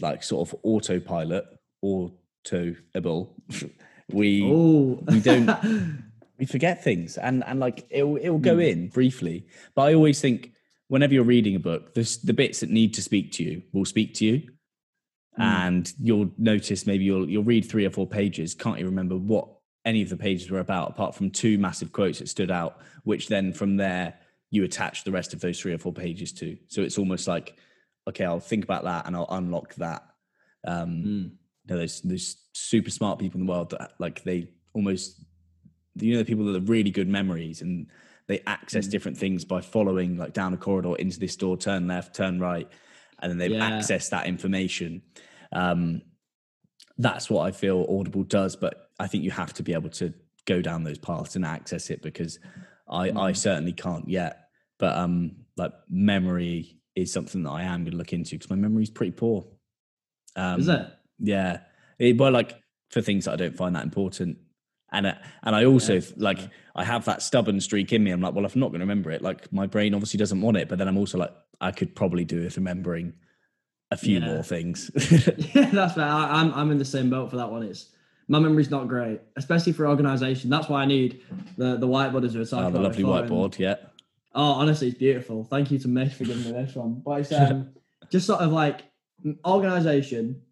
like 0.00 0.22
sort 0.22 0.48
of 0.48 0.56
autopilot, 0.62 1.44
autoable, 1.84 3.34
we 4.12 4.42
Oh, 4.44 5.02
we 5.06 5.20
don't- 5.20 6.02
we 6.38 6.46
forget 6.46 6.82
things, 6.82 7.16
and 7.18 7.44
and 7.44 7.60
like 7.60 7.86
it'll 7.90 8.16
it'll 8.16 8.38
go 8.38 8.56
Mm. 8.56 8.70
in 8.72 8.88
briefly. 8.88 9.46
But 9.74 9.82
I 9.82 9.94
always 9.94 10.20
think 10.20 10.52
whenever 10.88 11.14
you're 11.14 11.24
reading 11.24 11.56
a 11.56 11.60
book, 11.60 11.94
the 11.94 12.18
the 12.24 12.32
bits 12.32 12.60
that 12.60 12.70
need 12.70 12.94
to 12.94 13.02
speak 13.02 13.32
to 13.32 13.42
you 13.44 13.62
will 13.72 13.84
speak 13.84 14.14
to 14.14 14.24
you, 14.24 14.42
Mm. 15.38 15.42
and 15.42 15.92
you'll 16.00 16.30
notice 16.38 16.86
maybe 16.86 17.04
you'll 17.04 17.28
you'll 17.28 17.42
read 17.42 17.64
three 17.64 17.84
or 17.84 17.90
four 17.90 18.06
pages, 18.06 18.54
can't 18.54 18.78
you 18.78 18.84
remember 18.86 19.16
what 19.16 19.48
any 19.84 20.00
of 20.00 20.08
the 20.08 20.16
pages 20.16 20.50
were 20.50 20.60
about, 20.60 20.90
apart 20.90 21.14
from 21.14 21.30
two 21.30 21.58
massive 21.58 21.92
quotes 21.92 22.20
that 22.20 22.28
stood 22.28 22.50
out, 22.50 22.78
which 23.02 23.26
then 23.28 23.52
from 23.52 23.76
there 23.76 24.14
you 24.50 24.62
attach 24.64 25.02
the 25.04 25.10
rest 25.10 25.34
of 25.34 25.40
those 25.40 25.60
three 25.60 25.72
or 25.74 25.78
four 25.78 25.92
pages 25.92 26.32
to. 26.32 26.56
So 26.68 26.82
it's 26.82 26.96
almost 26.98 27.26
like, 27.26 27.56
okay, 28.08 28.24
I'll 28.24 28.38
think 28.38 28.62
about 28.64 28.84
that 28.84 29.06
and 29.06 29.16
I'll 29.16 29.26
unlock 29.28 29.74
that. 29.74 30.02
Um, 30.66 30.88
Mm. 30.88 31.22
you 31.64 31.68
know, 31.68 31.76
there's 31.78 32.00
there's 32.02 32.36
super 32.52 32.90
smart 32.90 33.18
people 33.18 33.40
in 33.40 33.46
the 33.46 33.52
world 33.52 33.70
that 33.70 33.92
like 33.98 34.22
they 34.22 34.48
almost 34.72 35.20
you 35.96 36.12
know 36.12 36.18
the 36.20 36.24
people 36.24 36.44
that 36.44 36.54
have 36.54 36.68
really 36.68 36.90
good 36.90 37.08
memories 37.08 37.60
and 37.60 37.88
they 38.26 38.40
access 38.46 38.86
Mm. 38.86 38.90
different 38.90 39.18
things 39.18 39.44
by 39.44 39.60
following 39.60 40.16
like 40.16 40.32
down 40.32 40.54
a 40.54 40.56
corridor 40.56 40.96
into 40.96 41.18
this 41.20 41.36
door, 41.36 41.56
turn 41.56 41.86
left, 41.86 42.14
turn 42.14 42.38
right, 42.40 42.68
and 43.20 43.30
then 43.30 43.38
they've 43.38 43.50
Yeah. 43.52 43.78
accessed 43.78 44.10
that 44.10 44.26
information. 44.26 45.02
Um, 45.52 46.02
that's 46.98 47.28
what 47.28 47.42
I 47.46 47.50
feel 47.52 47.86
Audible 47.88 48.22
does, 48.24 48.56
but 48.56 48.90
I 48.98 49.06
think 49.06 49.24
you 49.24 49.30
have 49.32 49.52
to 49.54 49.62
be 49.62 49.72
able 49.74 49.90
to 49.90 50.14
go 50.46 50.62
down 50.62 50.84
those 50.84 50.98
paths 50.98 51.36
and 51.36 51.44
access 51.44 51.90
it 51.90 52.02
because 52.02 52.38
I 52.88 53.08
I 53.10 53.32
Mm. 53.32 53.36
certainly 53.36 53.72
can't 53.72 54.08
yet. 54.08 54.48
But 54.78 54.96
um, 54.96 55.36
like 55.56 55.72
memory 55.88 56.80
is 56.94 57.12
something 57.12 57.42
that 57.44 57.50
I 57.50 57.62
am 57.62 57.82
going 57.84 57.92
to 57.92 57.96
look 57.96 58.12
into 58.12 58.36
because 58.36 58.50
my 58.50 58.56
memory 58.56 58.82
is 58.82 58.90
pretty 58.90 59.12
poor. 59.12 59.46
Um, 60.36 60.60
Is 60.60 60.68
it? 60.68 60.86
yeah, 61.18 61.60
it, 61.98 62.16
well, 62.18 62.30
like 62.32 62.60
for 62.90 63.00
things 63.00 63.24
that 63.24 63.32
I 63.32 63.36
don't 63.36 63.56
find 63.56 63.74
that 63.76 63.84
important, 63.84 64.38
and 64.94 65.06
uh, 65.06 65.14
and 65.42 65.54
I 65.54 65.64
also 65.64 65.94
Yeah, 65.94 66.00
like. 66.16 66.38
I 66.76 66.82
have 66.82 67.04
that 67.04 67.22
stubborn 67.22 67.60
streak 67.60 67.92
in 67.92 68.02
me. 68.02 68.10
I'm 68.10 68.20
like, 68.20 68.34
well, 68.34 68.44
if 68.44 68.56
I'm 68.56 68.60
not 68.60 68.70
going 68.70 68.80
to 68.80 68.84
remember 68.84 69.12
it, 69.12 69.22
like 69.22 69.52
my 69.52 69.64
brain 69.64 69.94
obviously 69.94 70.18
doesn't 70.18 70.40
want 70.40 70.56
it, 70.56 70.68
but 70.68 70.76
then 70.76 70.88
I'm 70.88 70.96
also 70.98 71.18
like, 71.18 71.32
I 71.60 71.70
could 71.70 71.94
probably 71.94 72.24
do 72.24 72.42
with 72.42 72.56
remembering 72.56 73.14
a 73.92 73.96
few 73.96 74.18
Yeah. 74.18 74.26
more 74.26 74.42
things. 74.42 74.90
Yeah, 75.54 75.70
that's 75.70 75.94
fair. 75.94 76.04
I, 76.04 76.40
I'm 76.40 76.52
I'm 76.52 76.72
in 76.72 76.78
the 76.78 76.84
same 76.84 77.10
boat 77.10 77.30
for 77.30 77.36
that 77.36 77.48
one. 77.48 77.62
It's 77.62 77.90
my 78.26 78.40
memory's 78.40 78.70
not 78.72 78.88
great, 78.88 79.20
especially 79.36 79.72
for 79.72 79.86
organization. 79.86 80.50
That's 80.50 80.68
why 80.68 80.82
I 80.82 80.86
need 80.86 81.22
the 81.56 81.76
the 81.76 81.86
whiteboard 81.86 82.24
as 82.24 82.34
we 82.34 82.40
were 82.40 82.44
talking 82.46 82.66
oh, 82.66 82.70
the 82.72 82.80
lovely 82.80 83.04
before, 83.04 83.20
and- 83.20 83.30
whiteboard, 83.30 83.56
yeah, 83.60 83.76
Oh, 84.34 84.54
honestly, 84.54 84.88
it's 84.88 84.98
beautiful. 84.98 85.44
Thank 85.44 85.70
you 85.70 85.78
to 85.78 85.86
Mitch 85.86 86.14
for 86.14 86.24
giving 86.24 86.42
me 86.42 86.50
this 86.50 86.74
one. 86.74 87.02
But 87.06 87.20
it's 87.20 87.32
um, 87.40 87.70
just 88.10 88.26
sort 88.26 88.40
of 88.40 88.50
like 88.50 88.82
organization 89.46 90.42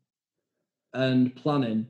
and 0.94 1.34
planning. 1.34 1.88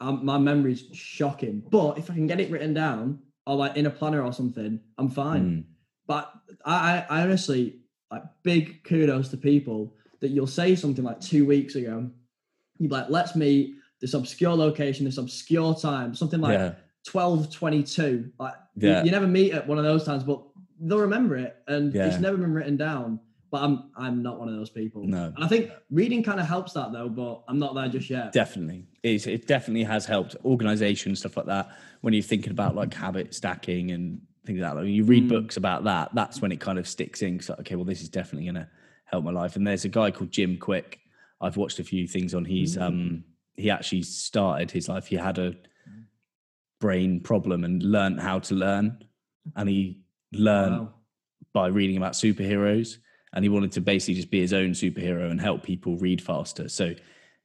Um, 0.00 0.24
my 0.24 0.38
memory's 0.38 0.84
shocking. 0.92 1.62
But 1.70 1.98
if 1.98 2.10
I 2.10 2.14
can 2.14 2.26
get 2.26 2.40
it 2.40 2.50
written 2.50 2.74
down 2.74 3.20
or 3.46 3.56
like 3.56 3.76
in 3.76 3.86
a 3.86 3.90
planner 3.90 4.22
or 4.22 4.32
something, 4.32 4.80
I'm 4.98 5.08
fine. 5.08 5.44
Mm. 5.44 5.64
But 6.06 6.32
I, 6.64 7.04
I, 7.08 7.22
honestly 7.22 7.76
like 8.10 8.22
big 8.42 8.84
kudos 8.84 9.28
to 9.30 9.36
people 9.36 9.94
that 10.20 10.28
you'll 10.28 10.46
say 10.46 10.76
something 10.76 11.04
like 11.04 11.20
two 11.20 11.46
weeks 11.46 11.74
ago. 11.74 12.10
You'd 12.78 12.88
be 12.90 12.94
like, 12.94 13.08
let's 13.08 13.34
meet 13.34 13.74
this 14.00 14.14
obscure 14.14 14.54
location, 14.54 15.04
this 15.06 15.18
obscure 15.18 15.74
time, 15.74 16.14
something 16.14 16.40
like 16.40 16.52
yeah, 16.52 16.74
12 17.06 17.50
22 17.50 18.30
like 18.38 18.54
you- 18.76 18.88
you, 19.04 19.10
never 19.10 19.26
meet 19.26 19.52
at 19.52 19.66
one 19.66 19.78
of 19.78 19.84
those 19.84 20.04
times 20.04 20.24
but 20.24 20.42
they'll 20.80 20.98
remember 20.98 21.36
it 21.36 21.56
and 21.68 21.94
Yeah. 21.94 22.06
it's 22.06 22.18
never 22.20 22.36
been 22.36 22.52
written 22.52 22.76
down 22.76 23.20
but 23.50 23.62
i'm 23.62 23.90
i'm 23.96 24.22
not 24.22 24.38
one 24.38 24.48
of 24.48 24.54
those 24.54 24.70
people 24.70 25.04
No. 25.06 25.32
and 25.34 25.44
i 25.44 25.48
think 25.48 25.70
reading 25.90 26.22
kind 26.22 26.40
of 26.40 26.46
helps 26.46 26.72
that 26.72 26.92
though 26.92 27.08
but 27.08 27.42
i'm 27.48 27.58
not 27.58 27.74
there 27.74 27.88
just 27.88 28.10
yet 28.10 28.32
definitely. 28.32 28.86
It's, 29.02 29.26
it 29.28 29.46
definitely 29.46 29.84
has 29.84 30.04
helped 30.04 30.34
organization 30.44 31.14
stuff 31.14 31.36
like 31.36 31.46
that. 31.46 31.70
When 32.00 32.12
you're 32.12 32.24
thinking 32.24 32.50
about 32.50 32.74
like 32.74 32.92
habit 32.92 33.34
stacking 33.34 33.92
and 33.92 34.20
things 34.44 34.58
like 34.60 34.68
that, 34.74 34.76
when 34.80 34.88
you 34.88 35.04
read 35.04 35.24
Mm. 35.26 35.28
books 35.28 35.56
about 35.56 35.84
that, 35.84 36.12
that's 36.12 36.42
when 36.42 36.50
it 36.50 36.58
kind 36.58 36.76
of 36.76 36.88
sticks 36.88 37.22
in. 37.22 37.36
Like, 37.48 37.60
okay, 37.60 37.76
well, 37.76 37.84
this 37.84 38.02
is 38.02 38.08
definitely 38.08 38.46
going 38.50 38.56
to 38.56 38.68
help 39.04 39.22
my 39.24 39.30
life. 39.30 39.54
And 39.54 39.64
there's 39.64 39.84
a 39.84 39.88
guy 39.88 40.10
called 40.10 40.32
Jim 40.32 40.56
Kwik. 40.56 40.98
I've 41.40 41.56
watched 41.56 41.78
a 41.78 41.84
few 41.84 42.08
things 42.08 42.34
on. 42.34 42.44
He's 42.44 42.76
Mm. 42.76 42.82
um 42.82 43.24
he 43.54 43.70
actually 43.70 44.02
started 44.02 44.72
his 44.72 44.88
life. 44.88 45.06
He 45.06 45.14
had 45.14 45.38
a 45.38 45.54
brain 46.80 47.20
problem 47.20 47.62
and 47.64 47.82
learned 47.82 48.20
how 48.20 48.38
to 48.40 48.54
learn, 48.56 48.98
and 49.54 49.68
he 49.68 50.02
learned 50.32 50.78
Wow. 50.80 50.94
by 51.52 51.68
reading 51.68 51.96
about 51.96 52.12
superheroes 52.14 52.96
and 53.36 53.44
he 53.44 53.48
wanted 53.50 53.70
to 53.70 53.80
basically 53.82 54.14
just 54.14 54.30
be 54.30 54.40
his 54.40 54.54
own 54.54 54.70
superhero 54.70 55.30
and 55.30 55.40
help 55.40 55.62
people 55.62 55.96
read 55.98 56.20
faster. 56.22 56.68
So 56.68 56.94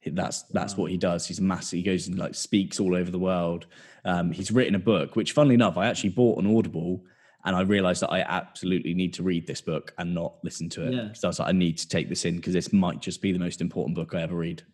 that's 0.06 0.42
that's 0.44 0.76
what 0.76 0.90
he 0.90 0.96
does. 0.96 1.26
He's 1.26 1.40
massive 1.40 1.76
he 1.76 1.82
goes 1.84 2.08
and 2.08 2.18
like 2.18 2.34
speaks 2.34 2.80
all 2.80 2.96
over 2.96 3.10
the 3.10 3.18
world. 3.18 3.66
Um, 4.04 4.32
he's 4.32 4.50
written 4.50 4.74
a 4.74 4.80
book 4.80 5.14
which 5.14 5.30
funnily 5.30 5.54
enough 5.54 5.76
i 5.76 5.86
actually 5.86 6.10
bought 6.10 6.38
on 6.38 6.56
audible 6.56 7.04
and 7.44 7.54
i 7.54 7.60
realized 7.60 8.02
that 8.02 8.10
i 8.10 8.20
absolutely 8.22 8.94
need 8.94 9.14
to 9.14 9.22
read 9.22 9.46
this 9.46 9.60
book 9.60 9.94
and 9.96 10.12
not 10.12 10.38
listen 10.42 10.68
to 10.70 10.84
it. 10.84 10.92
Yeah. 10.92 11.12
so 11.12 11.28
i 11.28 11.30
was 11.30 11.38
like 11.38 11.48
i 11.48 11.52
need 11.52 11.78
to 11.78 11.88
take 11.88 12.08
this 12.08 12.24
in 12.24 12.34
because 12.34 12.52
this 12.52 12.72
might 12.72 13.00
just 13.00 13.22
be 13.22 13.30
the 13.30 13.38
most 13.38 13.60
important 13.60 13.94
book 13.94 14.12
i 14.12 14.22
ever 14.22 14.34
read. 14.34 14.64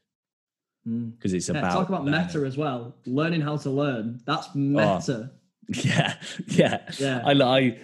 Mm. 0.89 1.15
because 1.15 1.35
it's 1.35 1.51
Yeah, 1.51 1.59
about 1.59 1.75
talk 1.75 1.89
about 1.91 2.07
meta 2.07 2.47
as 2.47 2.57
well. 2.57 2.95
Learning 3.05 3.43
how 3.43 3.59
to 3.59 3.71
learn. 3.71 4.21
That's 4.25 4.55
meta. 4.55 5.33
Yeah, 5.85 6.15
yeah, 6.47 6.91
Yeah. 6.99 7.21
I, 7.27 7.33
I, 7.33 7.79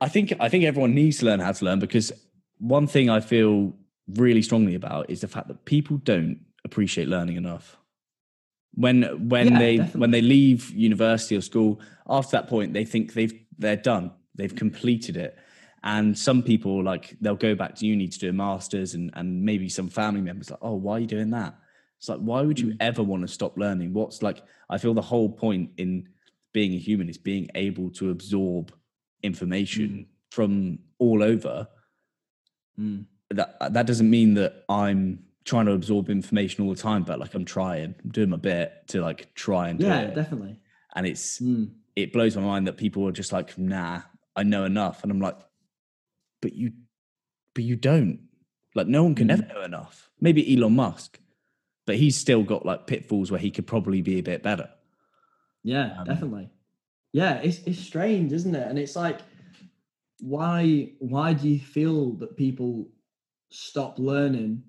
I 0.00 0.08
think 0.08 0.32
I 0.40 0.48
think 0.48 0.64
everyone 0.64 0.94
needs 0.94 1.18
to 1.18 1.26
learn 1.26 1.40
how 1.40 1.52
to 1.52 1.64
learn 1.64 1.78
because 1.78 2.12
one 2.58 2.86
thing 2.86 3.10
I 3.10 3.20
feel 3.20 3.74
really 4.14 4.42
strongly 4.42 4.74
about 4.74 5.10
is 5.10 5.20
the 5.20 5.28
fact 5.28 5.48
that 5.48 5.64
people 5.64 5.96
don't 5.98 6.40
appreciate 6.64 7.08
learning 7.08 7.36
enough. 7.36 7.76
When 8.74 9.28
when 9.28 9.52
Yeah, 9.52 9.58
they 9.58 9.76
definitely. 9.78 10.00
when 10.00 10.10
they 10.10 10.20
leave 10.22 10.70
university 10.70 11.36
or 11.36 11.40
school, 11.40 11.80
after 12.08 12.32
that 12.36 12.48
point, 12.48 12.72
they 12.74 12.84
think 12.84 13.14
they've 13.14 13.34
they're 13.58 13.76
done, 13.76 14.12
they've 14.34 14.54
completed 14.54 15.16
it. 15.16 15.36
And 15.84 16.16
some 16.18 16.42
people 16.42 16.82
like 16.82 17.16
they'll 17.20 17.36
go 17.36 17.54
back 17.54 17.74
to 17.76 17.86
uni 17.86 18.08
to 18.08 18.18
do 18.18 18.30
a 18.30 18.32
master's, 18.32 18.94
and 18.94 19.10
and 19.14 19.42
maybe 19.42 19.68
some 19.68 19.88
family 19.88 20.20
members 20.20 20.50
like, 20.50 20.60
oh, 20.62 20.74
why 20.74 20.94
are 20.96 21.00
you 21.00 21.06
doing 21.06 21.30
that? 21.30 21.56
It's 21.98 22.08
like, 22.08 22.20
why 22.20 22.42
would 22.42 22.60
you 22.60 22.68
Mm. 22.68 22.76
ever 22.80 23.02
want 23.02 23.22
to 23.22 23.28
stop 23.28 23.56
learning? 23.58 23.92
What's 23.92 24.22
like? 24.22 24.42
I 24.70 24.78
feel 24.78 24.94
the 24.94 25.02
whole 25.02 25.28
point 25.30 25.70
in 25.76 26.08
being 26.52 26.72
a 26.74 26.78
human 26.78 27.08
is 27.08 27.18
being 27.18 27.48
able 27.54 27.90
to 27.90 28.10
absorb 28.10 28.72
information 29.22 29.88
Mm. 29.90 30.06
from 30.30 30.78
all 30.98 31.22
over. 31.22 31.68
Mm. 32.78 33.06
That 33.30 33.56
that 33.74 33.86
doesn't 33.86 34.08
mean 34.08 34.34
that 34.34 34.64
I'm 34.68 35.24
trying 35.44 35.66
to 35.66 35.72
absorb 35.72 36.10
information 36.10 36.64
all 36.64 36.74
the 36.74 36.80
time, 36.80 37.02
but 37.04 37.18
like 37.18 37.34
I'm 37.34 37.44
trying, 37.44 37.94
I'm 38.04 38.10
doing 38.10 38.30
my 38.30 38.36
bit 38.36 38.72
to 38.88 39.00
like 39.00 39.34
try 39.34 39.68
and 39.68 39.78
do 39.78 39.86
Yeah, 39.86 40.00
it. 40.00 40.14
definitely. 40.14 40.60
And 40.94 41.06
it's 41.06 41.38
Mm. 41.40 41.70
it 41.96 42.12
blows 42.12 42.36
my 42.36 42.42
mind 42.42 42.66
that 42.68 42.76
people 42.76 43.06
are 43.08 43.12
just 43.12 43.32
like, 43.32 43.58
nah, 43.58 44.02
I 44.36 44.42
know 44.44 44.64
enough. 44.64 45.02
And 45.02 45.10
I'm 45.10 45.20
like, 45.20 45.36
but 46.40 46.52
you 46.54 46.72
but 47.54 47.64
you 47.64 47.76
don't. 47.76 48.20
Like 48.74 48.86
no 48.86 49.02
one 49.02 49.14
can 49.14 49.28
Mm. 49.28 49.32
ever 49.32 49.46
know 49.54 49.62
enough. 49.62 50.10
Maybe 50.20 50.54
Elon 50.56 50.74
Musk, 50.76 51.18
but 51.86 51.96
he's 51.96 52.16
still 52.16 52.44
got 52.44 52.64
like 52.64 52.86
pitfalls 52.86 53.30
where 53.30 53.40
he 53.40 53.50
could 53.50 53.66
probably 53.66 54.00
be 54.02 54.18
a 54.18 54.22
bit 54.22 54.42
better. 54.42 54.70
Yeah, 55.64 55.98
Um, 55.98 56.04
definitely. 56.04 56.50
Yeah, 57.12 57.34
it's 57.38 57.58
it's 57.60 57.78
strange, 57.78 58.32
isn't 58.32 58.54
it? 58.54 58.68
And 58.68 58.78
it's 58.78 58.96
like, 58.96 59.20
why 60.20 60.92
why 60.98 61.32
do 61.32 61.48
you 61.48 61.58
feel 61.58 62.12
that 62.14 62.36
people 62.36 62.88
stop 63.50 63.98
learning 63.98 64.62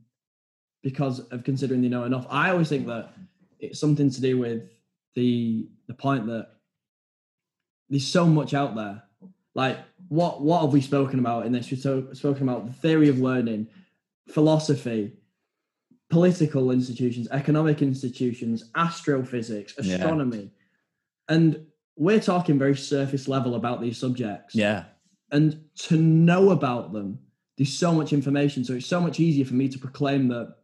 because 0.84 1.20
of 1.20 1.44
considering 1.44 1.82
they 1.82 1.90
know 1.90 2.06
enough? 2.06 2.26
I 2.30 2.52
always 2.52 2.70
think 2.70 2.88
that 2.88 3.14
it's 3.60 3.80
something 3.80 4.10
to 4.10 4.22
do 4.22 4.38
with 4.38 4.64
the 5.16 5.68
the 5.88 5.94
point 5.94 6.28
that 6.28 6.50
there's 7.90 8.08
so 8.08 8.26
much 8.26 8.54
out 8.54 8.76
there. 8.76 9.04
Like, 9.56 9.80
what 10.08 10.42
what 10.42 10.62
have 10.62 10.72
we 10.72 10.82
spoken 10.82 11.20
about 11.20 11.46
in 11.46 11.52
this? 11.52 11.70
We've 11.70 11.80
so, 11.80 12.14
spoken 12.14 12.48
about 12.48 12.68
the 12.68 12.74
theory 12.74 13.10
of 13.10 13.20
learning, 13.20 13.68
philosophy, 14.30 15.14
political 16.10 16.72
institutions, 16.72 17.28
economic 17.32 17.82
institutions, 17.82 18.70
astrophysics, 18.76 19.74
Yeah. 19.82 19.96
astronomy. 19.96 20.52
And 21.28 21.66
we're 22.00 22.20
talking 22.22 22.58
very 22.58 22.76
surface 22.78 23.28
level 23.28 23.56
about 23.56 23.82
these 23.82 23.98
subjects. 23.98 24.56
Yeah. 24.56 24.86
And 25.32 25.66
to 25.90 25.98
know 25.98 26.50
about 26.52 26.94
them, 26.94 27.20
there's 27.58 27.74
so 27.78 27.92
much 27.94 28.14
information. 28.14 28.64
So 28.64 28.74
it's 28.74 28.86
so 28.86 29.02
much 29.02 29.20
easier 29.20 29.44
for 29.46 29.54
me 29.54 29.68
to 29.68 29.78
proclaim 29.78 30.30
that 30.30 30.56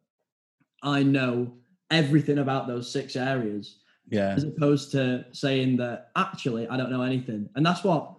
I 0.81 1.03
know 1.03 1.53
everything 1.91 2.37
about 2.39 2.67
those 2.67 2.89
six 2.91 3.15
areas 3.17 3.79
Yeah. 4.09 4.29
as 4.33 4.45
opposed 4.45 4.91
to 4.93 5.25
saying 5.33 5.77
that 5.77 6.09
actually 6.15 6.67
I 6.69 6.77
don't 6.77 6.89
know 6.89 7.01
anything. 7.01 7.49
And 7.55 7.65
that's 7.65 7.83
what 7.83 8.13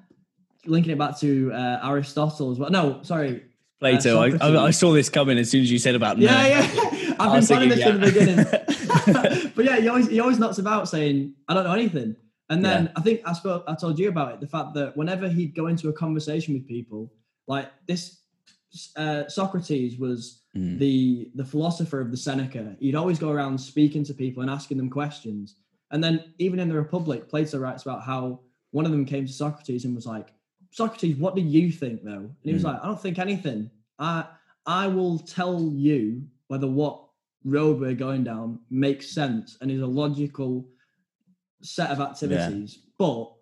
linking 0.66 0.92
it 0.92 0.98
back 0.98 1.18
to 1.20 1.50
uh, 1.54 1.80
Aristotle 1.88 2.52
as 2.52 2.58
well. 2.58 2.70
No, 2.70 3.00
sorry. 3.02 3.44
Plato, 3.80 4.18
I, 4.20 4.30
I, 4.40 4.64
I 4.66 4.70
saw 4.72 4.92
this 4.92 5.08
coming 5.08 5.38
as 5.38 5.50
soon 5.50 5.62
as 5.62 5.70
you 5.72 5.78
said 5.78 5.94
about 5.94 6.18
Yeah, 6.18 6.32
nerd. 6.32 6.74
yeah. 7.08 7.14
I've 7.18 7.32
been 7.32 7.46
planning 7.46 7.68
this 7.70 7.82
thinking, 7.82 7.92
from 7.92 8.00
the 8.00 8.12
beginning. 8.12 9.52
but 9.56 9.64
yeah, 9.64 9.76
he 9.80 9.88
always 9.88 10.06
he 10.08 10.20
always 10.20 10.38
knocks 10.38 10.58
about 10.58 10.88
saying, 10.88 11.34
I 11.48 11.54
don't 11.54 11.64
know 11.64 11.72
anything. 11.72 12.16
And 12.48 12.64
then 12.64 12.92
I 12.96 13.00
think 13.00 13.22
I 13.24 13.32
spoke 13.32 13.64
I 13.66 13.74
told 13.74 13.98
you 13.98 14.08
about 14.08 14.32
it, 14.34 14.40
the 14.40 14.46
fact 14.46 14.74
that 14.74 14.96
whenever 14.96 15.28
he'd 15.28 15.54
go 15.54 15.66
into 15.66 15.88
a 15.88 15.92
conversation 15.92 16.54
with 16.54 16.66
people, 16.68 17.12
like 17.48 17.70
this 17.86 18.20
uh, 18.96 19.28
Socrates 19.28 19.98
was 19.98 20.42
Mm. 20.56 20.78
the 20.78 21.30
the 21.34 21.44
philosopher 21.44 22.00
of 22.00 22.10
the 22.10 22.16
Seneca. 22.16 22.74
He'd 22.80 22.94
always 22.94 23.18
go 23.18 23.30
around 23.30 23.58
speaking 23.58 24.02
to 24.04 24.14
people 24.14 24.40
and 24.42 24.50
asking 24.50 24.78
them 24.78 24.88
questions. 24.88 25.56
And 25.90 26.02
then 26.02 26.32
even 26.38 26.58
in 26.58 26.68
the 26.70 26.74
Republic, 26.74 27.28
Plato 27.28 27.58
writes 27.58 27.82
about 27.82 28.02
how 28.02 28.40
one 28.70 28.86
of 28.86 28.90
them 28.90 29.04
came 29.04 29.26
to 29.26 29.32
Socrates 29.32 29.84
and 29.84 29.94
was 29.94 30.06
like, 30.06 30.28
Socrates, 30.70 31.16
what 31.18 31.34
do 31.34 31.42
you 31.42 31.70
think 31.70 32.02
though? 32.04 32.12
And 32.12 32.36
he 32.42 32.54
was 32.54 32.62
Mm. 32.62 32.68
like, 32.72 32.82
I 32.82 32.86
don't 32.86 33.00
think 33.02 33.18
anything. 33.18 33.70
I 33.98 34.24
I 34.64 34.86
will 34.88 35.18
tell 35.18 35.60
you 35.74 36.22
whether 36.48 36.66
what 36.66 37.02
road 37.44 37.78
we're 37.78 37.94
going 38.06 38.24
down 38.24 38.60
makes 38.70 39.10
sense 39.10 39.58
and 39.60 39.70
is 39.70 39.82
a 39.82 39.86
logical 39.86 40.66
set 41.62 41.90
of 41.90 42.00
activities, 42.00 42.78
but 42.98 43.32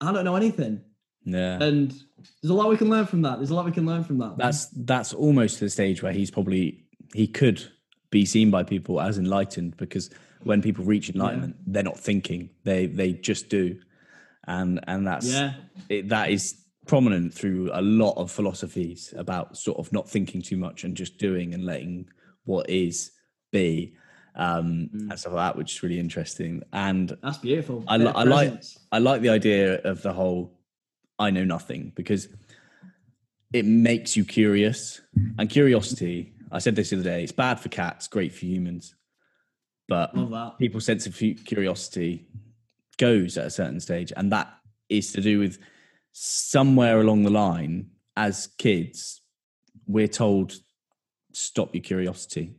I 0.00 0.12
don't 0.12 0.24
know 0.24 0.36
anything. 0.36 0.82
Yeah. 1.24 1.62
And 1.62 1.90
there's 2.42 2.50
a 2.50 2.54
lot 2.54 2.68
we 2.68 2.76
can 2.76 2.88
learn 2.88 3.06
from 3.06 3.22
that. 3.22 3.36
There's 3.36 3.50
a 3.50 3.54
lot 3.54 3.64
we 3.64 3.72
can 3.72 3.86
learn 3.86 4.04
from 4.04 4.18
that. 4.18 4.38
That's 4.38 4.66
that's 4.66 5.12
almost 5.12 5.60
the 5.60 5.68
stage 5.68 6.02
where 6.02 6.12
he's 6.12 6.30
probably 6.30 6.84
he 7.14 7.26
could 7.26 7.62
be 8.10 8.24
seen 8.24 8.50
by 8.50 8.62
people 8.62 9.00
as 9.00 9.18
enlightened 9.18 9.76
because 9.76 10.10
when 10.42 10.62
people 10.62 10.84
reach 10.84 11.10
enlightenment, 11.10 11.56
they're 11.66 11.82
not 11.82 11.98
thinking; 11.98 12.50
they 12.64 12.86
they 12.86 13.12
just 13.12 13.48
do, 13.48 13.78
and 14.46 14.80
and 14.86 15.06
that's 15.06 15.30
yeah. 15.30 15.54
it, 15.88 16.08
that 16.08 16.30
is 16.30 16.56
prominent 16.86 17.34
through 17.34 17.70
a 17.74 17.82
lot 17.82 18.14
of 18.16 18.30
philosophies 18.30 19.12
about 19.16 19.58
sort 19.58 19.78
of 19.78 19.92
not 19.92 20.08
thinking 20.08 20.40
too 20.40 20.56
much 20.56 20.84
and 20.84 20.96
just 20.96 21.18
doing 21.18 21.52
and 21.52 21.64
letting 21.64 22.08
what 22.44 22.70
is 22.70 23.12
be 23.52 23.94
um, 24.38 24.88
Mm. 24.94 25.10
and 25.10 25.18
stuff 25.18 25.32
like 25.32 25.52
that, 25.52 25.56
which 25.58 25.74
is 25.74 25.82
really 25.82 25.98
interesting. 25.98 26.62
And 26.72 27.16
That's 27.22 27.38
beautiful. 27.38 27.84
I 27.88 27.96
I 27.96 28.22
like- 28.24 28.62
I 28.92 28.98
like 28.98 29.20
the 29.22 29.28
idea 29.30 29.80
of 29.82 30.02
the 30.02 30.12
whole 30.12 30.58
I 31.18 31.30
know 31.30 31.44
nothing 31.44 31.92
because 31.96 32.28
it 33.52 33.64
makes 33.64 34.16
you 34.16 34.24
curious. 34.24 35.00
And 35.38 35.50
curiosity, 35.50 36.34
I 36.52 36.58
said 36.60 36.76
this 36.76 36.90
the 36.90 36.96
other 36.96 37.04
day, 37.04 37.22
it's 37.24 37.32
bad 37.32 37.58
for 37.58 37.68
cats, 37.68 38.06
great 38.06 38.32
for 38.32 38.44
humans. 38.46 38.94
But 39.88 40.12
people's 40.58 40.84
sense 40.84 41.06
of 41.06 41.16
curiosity 41.44 42.28
goes 42.98 43.36
at 43.38 43.46
a 43.46 43.50
certain 43.50 43.80
stage. 43.80 44.12
And 44.16 44.30
that 44.32 44.52
is 44.88 45.12
to 45.12 45.20
do 45.20 45.38
with 45.40 45.58
somewhere 46.12 47.00
along 47.00 47.22
the 47.24 47.30
line, 47.30 47.90
as 48.16 48.48
kids, 48.58 49.22
we're 49.86 50.08
told 50.08 50.52
stop 51.32 51.74
your 51.74 51.82
curiosity 51.82 52.54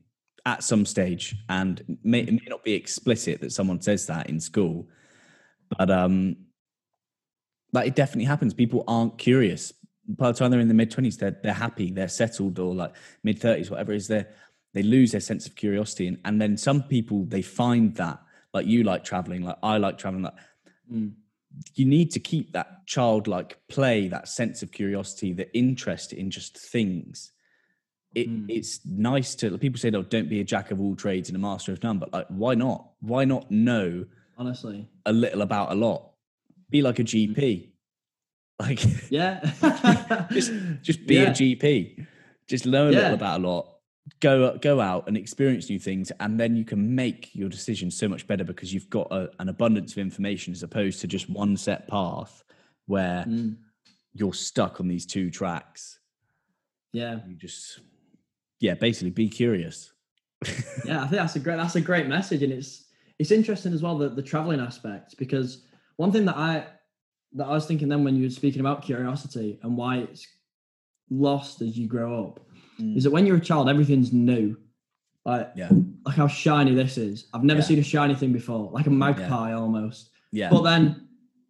at 0.46 0.64
some 0.64 0.86
stage. 0.86 1.36
And 1.50 1.80
it 1.82 1.98
may, 2.04 2.22
it 2.22 2.32
may 2.32 2.48
not 2.48 2.64
be 2.64 2.74
explicit 2.74 3.42
that 3.42 3.52
someone 3.52 3.82
says 3.82 4.06
that 4.08 4.30
in 4.30 4.40
school, 4.40 4.88
but 5.78 5.90
um, 5.90 6.36
but 7.72 7.86
it 7.88 7.96
definitely 7.96 8.26
happens. 8.26 8.54
People 8.54 8.84
aren't 8.88 9.18
curious. 9.18 9.74
By 10.08 10.32
the 10.32 10.38
time 10.38 10.50
they're 10.50 10.60
in 10.60 10.68
the 10.68 10.74
mid 10.74 10.92
twenties, 10.92 11.18
they're 11.18 11.38
they're 11.44 11.54
happy, 11.54 11.92
they're 11.92 12.08
settled, 12.08 12.58
or 12.60 12.74
like 12.74 12.94
mid 13.24 13.40
thirties, 13.40 13.70
whatever 13.70 13.94
it 13.94 13.98
is. 13.98 14.08
there, 14.08 14.28
they 14.74 14.84
lose 14.84 15.12
their 15.12 15.22
sense 15.22 15.46
of 15.46 15.56
curiosity, 15.56 16.08
and 16.08 16.18
and 16.26 16.42
then 16.42 16.58
some 16.58 16.84
people 16.84 17.26
they 17.26 17.42
find 17.42 17.96
that 17.96 18.20
like 18.54 18.66
you 18.66 18.84
like 18.84 19.04
traveling, 19.04 19.44
like 19.44 19.58
I 19.62 19.78
like 19.78 19.98
traveling. 19.98 20.24
Like 20.24 20.34
Mm. 20.92 21.14
you 21.76 21.86
need 21.86 22.10
to 22.12 22.20
keep 22.20 22.52
that 22.54 22.88
childlike 22.88 23.60
play, 23.68 24.08
that 24.08 24.28
sense 24.28 24.64
of 24.64 24.72
curiosity, 24.72 25.34
the 25.34 25.56
interest 25.56 26.14
in 26.14 26.32
just 26.32 26.58
things. 26.58 27.32
It, 28.16 28.28
Mm. 28.30 28.46
It's 28.50 28.84
nice 28.86 29.36
to 29.36 29.56
people 29.60 29.80
say, 29.80 29.92
"Oh, 29.94 30.02
don't 30.02 30.30
be 30.30 30.40
a 30.40 30.44
jack 30.44 30.72
of 30.72 30.82
all 30.82 30.96
trades 30.96 31.30
and 31.30 31.36
a 31.36 31.40
master 31.40 31.72
of 31.72 31.82
none." 31.84 32.00
But 32.00 32.12
like, 32.12 32.28
why 32.30 32.56
not? 32.56 32.92
Why 33.02 33.24
not 33.26 33.50
know 33.52 34.06
Honestly. 34.38 34.88
a 35.06 35.14
little 35.14 35.42
about 35.44 35.72
a 35.72 35.76
lot? 35.76 36.12
Be 36.70 36.82
like 36.82 37.00
a 37.00 37.04
GP. 37.04 37.68
Like, 38.62 38.84
Yeah. 39.10 39.40
just 40.34 40.52
just 40.82 41.06
be 41.08 41.16
Yeah. 41.16 41.30
a 41.30 41.32
GP. 41.34 42.06
Just 42.48 42.66
learn 42.66 42.90
a 42.94 42.98
little 42.98 43.14
about 43.14 43.40
a 43.40 43.48
lot. 43.48 43.76
Go 44.20 44.58
go 44.58 44.82
out 44.82 45.08
and 45.08 45.16
experience 45.16 45.70
new 45.70 45.80
things, 45.80 46.12
and 46.20 46.38
then 46.40 46.58
you 46.58 46.66
can 46.66 46.94
make 46.96 47.34
your 47.34 47.48
decisions 47.48 47.96
so 47.96 48.10
much 48.10 48.28
better 48.28 48.44
because 48.44 48.74
you've 48.74 48.90
got 48.90 49.08
a, 49.12 49.30
an 49.40 49.48
abundance 49.50 49.94
of 49.94 50.00
information 50.00 50.52
as 50.52 50.62
opposed 50.64 51.00
to 51.02 51.08
just 51.08 51.30
one 51.30 51.56
set 51.56 51.88
path 51.88 52.44
where 52.88 53.24
Mm. 53.26 53.56
you're 54.14 54.34
stuck 54.34 54.82
on 54.82 54.88
these 54.90 55.06
two 55.06 55.30
tracks. 55.30 56.00
Yeah. 56.92 57.20
You 57.28 57.36
just, 57.36 57.80
yeah, 58.60 58.74
basically 58.76 59.12
be 59.12 59.28
curious. 59.30 59.92
yeah, 60.86 61.00
I 61.00 61.08
think 61.08 61.12
that's 61.22 61.36
a 61.36 61.40
great 61.40 61.58
that's 61.58 61.76
a 61.76 61.82
great 61.82 62.08
message, 62.08 62.44
and 62.44 62.54
it's 62.54 62.86
it's 63.18 63.32
interesting 63.32 63.74
as 63.74 63.82
well 63.82 63.98
the 63.98 64.10
the 64.10 64.22
traveling 64.24 64.60
aspect 64.60 65.16
because 65.18 65.64
one 65.98 66.12
thing 66.12 66.26
that 66.26 66.38
I 66.38 66.68
that 67.34 67.46
I 67.46 67.52
was 67.52 67.66
thinking 67.66 67.90
then 67.90 68.04
when 68.04 68.16
you 68.16 68.24
were 68.24 68.30
speaking 68.30 68.60
about 68.62 68.82
curiosity 68.82 69.60
and 69.64 69.76
why 69.78 69.98
it's 69.98 70.26
lost 71.10 71.62
as 71.62 71.78
you 71.78 71.88
grow 71.88 72.24
up 72.26 72.40
is 72.96 73.04
that 73.04 73.12
when 73.12 73.26
you're 73.26 73.38
a 73.38 73.42
child 73.42 73.68
everything's 73.70 74.14
new, 74.14 74.56
like 75.26 75.52
Yeah, 75.56 75.70
like 76.06 76.16
how 76.16 76.28
shiny 76.28 76.74
this 76.74 76.98
is. 76.98 77.28
I've 77.34 77.44
never 77.44 77.60
Yeah. 77.60 77.66
seen 77.66 77.80
a 77.80 77.84
shiny 77.84 78.16
thing 78.16 78.32
before, 78.32 78.72
like 78.72 78.88
a 78.88 78.90
magpie 78.92 79.54
almost. 79.54 80.12
yeah, 80.32 80.50
But 80.50 80.62
then 80.62 81.08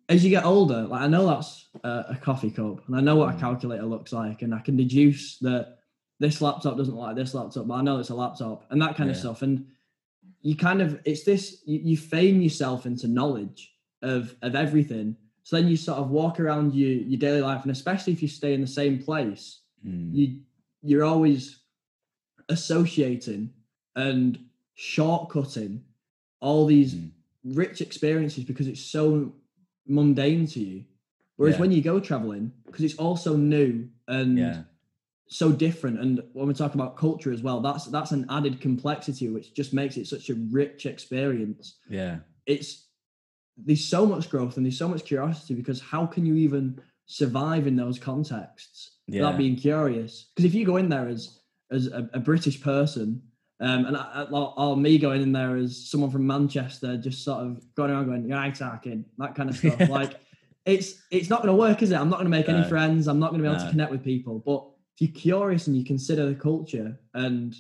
as 0.10 0.24
you 0.24 0.30
get 0.32 0.43
older, 0.43 0.84
like 0.84 1.01
I 1.01 1.07
know 1.07 1.28
that's 1.28 1.68
a, 1.84 2.05
a 2.10 2.18
coffee 2.20 2.49
cup 2.49 2.88
and 2.88 2.95
I 2.95 3.01
know 3.01 3.16
what 3.16 3.30
a 3.30 3.38
Mm. 3.38 3.39
calculator 3.39 3.86
looks 3.86 4.12
like 4.12 4.41
and 4.41 4.55
I 4.55 4.60
can 4.60 4.76
deduce 4.76 5.38
that 5.39 5.78
this 6.20 6.41
laptop 6.41 6.78
doesn't 6.78 6.95
like 6.95 7.15
this 7.15 7.34
laptop, 7.34 7.67
but 7.67 7.76
I 7.76 7.82
know 7.82 7.99
it's 7.99 8.09
a 8.09 8.15
laptop 8.15 8.65
and 8.72 8.82
that 8.82 8.95
kind 8.95 9.09
of 9.09 9.15
stuff. 9.17 9.41
And 9.41 9.65
you 10.41 10.55
kind 10.55 10.82
of 10.82 10.99
it's 11.05 11.24
this 11.24 11.61
you, 11.65 11.80
you 11.80 11.97
feign 11.97 12.41
yourself 12.41 12.86
into 12.86 13.07
knowledge 13.07 13.74
of 14.01 14.36
of 14.41 14.55
everything. 14.55 15.15
So 15.43 15.55
then 15.55 15.67
you 15.67 15.78
sort 15.78 15.97
of 15.99 16.09
walk 16.11 16.39
around 16.39 16.74
your 16.76 16.91
your 16.91 17.20
daily 17.20 17.41
life, 17.41 17.63
and 17.63 17.72
especially 17.72 18.13
if 18.13 18.22
you 18.22 18.28
stay 18.28 18.53
in 18.53 18.61
the 18.61 18.67
same 18.67 18.99
place, 18.99 19.61
Mm. 19.88 20.13
you 20.13 20.39
you're 20.82 21.05
always 21.05 21.59
associating 22.49 23.49
and 23.95 24.39
shortcutting 24.78 25.80
all 26.41 26.65
these 26.65 26.95
Mm. 26.95 27.11
rich 27.43 27.82
experiences 27.82 28.43
because 28.43 28.67
it's 28.67 28.82
so 28.82 29.34
mundane 29.88 30.45
to 30.47 30.59
you. 30.59 30.86
Whereas 31.38 31.55
Yeah. 31.55 31.61
when 31.61 31.72
you 31.72 31.82
go 31.82 31.99
traveling, 31.99 32.51
because 32.65 32.84
it's 32.84 32.95
also 32.95 33.36
new 33.38 33.88
and 34.07 34.38
yeah, 34.38 34.63
so 35.32 35.51
different, 35.51 35.99
and 35.99 36.21
when 36.34 36.47
we 36.47 36.53
talk 36.55 36.73
about 36.73 36.97
culture 36.97 37.32
as 37.32 37.41
well, 37.43 37.59
that's 37.61 37.86
that's 37.86 38.11
an 38.11 38.25
added 38.30 38.59
complexity 38.59 39.30
which 39.30 39.53
just 39.53 39.73
makes 39.73 39.95
it 39.95 40.07
such 40.07 40.30
a 40.30 40.36
rich 40.51 40.86
experience. 40.86 41.77
yeah, 41.89 42.17
It's 42.45 42.88
there's 43.57 43.86
so 43.86 44.05
much 44.05 44.30
growth 44.30 44.57
and 44.57 44.65
there's 44.65 44.77
so 44.77 44.88
much 44.88 45.03
curiosity 45.05 45.53
because 45.53 45.80
how 45.82 46.05
can 46.05 46.25
you 46.25 46.36
even 46.36 46.80
survive 47.05 47.67
in 47.67 47.75
those 47.75 47.99
contexts 47.99 48.97
Yeah. 49.07 49.21
without 49.21 49.38
being 49.38 49.55
curious? 49.55 50.32
Because 50.36 50.45
if 50.45 50.53
you 50.55 50.65
go 50.65 50.77
in 50.77 50.89
there 50.89 51.07
as 51.07 51.39
as 51.71 51.86
a, 51.88 52.09
a 52.13 52.19
British 52.19 52.59
person, 52.61 53.21
um, 53.59 53.86
and 53.86 53.95
I, 53.97 54.25
I, 54.34 54.75
me 54.75 54.97
going 54.97 55.21
in 55.21 55.32
there 55.32 55.55
as 55.57 55.89
someone 55.91 56.09
from 56.09 56.25
Manchester, 56.25 56.97
just 56.97 57.23
sort 57.23 57.45
of 57.45 57.61
going 57.75 57.91
around 57.91 58.07
going, 58.07 58.27
"Yeah, 58.30 58.41
I 58.41 58.49
talking," 58.49 59.05
that 59.19 59.36
kind 59.36 59.49
of 59.51 59.57
stuff. 59.57 59.80
like, 59.99 60.19
it's 60.65 60.95
it's 61.11 61.30
not 61.30 61.43
going 61.43 61.53
to 61.53 61.59
work, 61.59 61.84
is 61.84 61.91
it? 61.91 61.95
I'm 61.99 62.09
not 62.09 62.15
going 62.15 62.32
to 62.32 62.38
make 62.39 62.49
any 62.49 62.63
friends. 62.67 63.07
I'm 63.07 63.19
not 63.19 63.30
going 63.30 63.43
to 63.43 63.47
be 63.47 63.51
able 63.53 63.59
No. 63.59 63.65
to 63.65 63.71
connect 63.71 63.91
with 63.91 64.03
people. 64.03 64.39
But 64.39 64.65
you're 65.00 65.12
curious 65.12 65.68
and 65.68 65.78
you 65.78 65.84
consider 65.84 66.26
the 66.26 66.36
culture, 66.36 67.00
and 67.14 67.56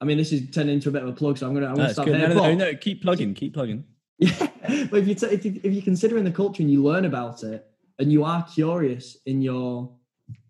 I 0.00 0.04
mean, 0.04 0.18
this 0.18 0.32
is 0.32 0.50
turning 0.50 0.74
into 0.74 0.90
a 0.90 0.92
bit 0.92 1.02
of 1.02 1.08
a 1.08 1.12
plug, 1.12 1.38
so 1.38 1.46
I'm 1.46 1.54
gonna 1.54 1.66
I'm 1.66 1.76
gonna 1.76 1.92
stop 1.92 2.06
good. 2.06 2.16
here. 2.16 2.28
No, 2.28 2.34
no, 2.34 2.54
no, 2.54 2.70
no, 2.70 2.74
keep 2.74 3.02
plugging, 3.02 3.34
keep 3.34 3.54
plugging. 3.54 3.84
yeah, 4.18 4.48
but 4.90 5.00
if 5.00 5.08
you 5.08 5.14
t- 5.14 5.26
if 5.26 5.44
you 5.44 5.60
if 5.62 5.72
you're 5.72 5.82
considering 5.82 6.24
the 6.24 6.30
culture 6.30 6.62
and 6.62 6.70
you 6.70 6.82
learn 6.82 7.04
about 7.04 7.42
it 7.42 7.66
and 7.98 8.12
you 8.12 8.24
are 8.24 8.44
curious 8.44 9.16
in 9.26 9.42
your 9.42 9.92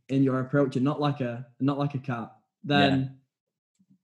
in 0.09 0.22
your 0.22 0.41
approach 0.41 0.77
and 0.77 0.85
not 0.85 1.01
like 1.01 1.20
a 1.20 1.47
not 1.61 1.79
like 1.79 1.95
a 1.95 1.99
cat, 1.99 2.33
then 2.64 3.18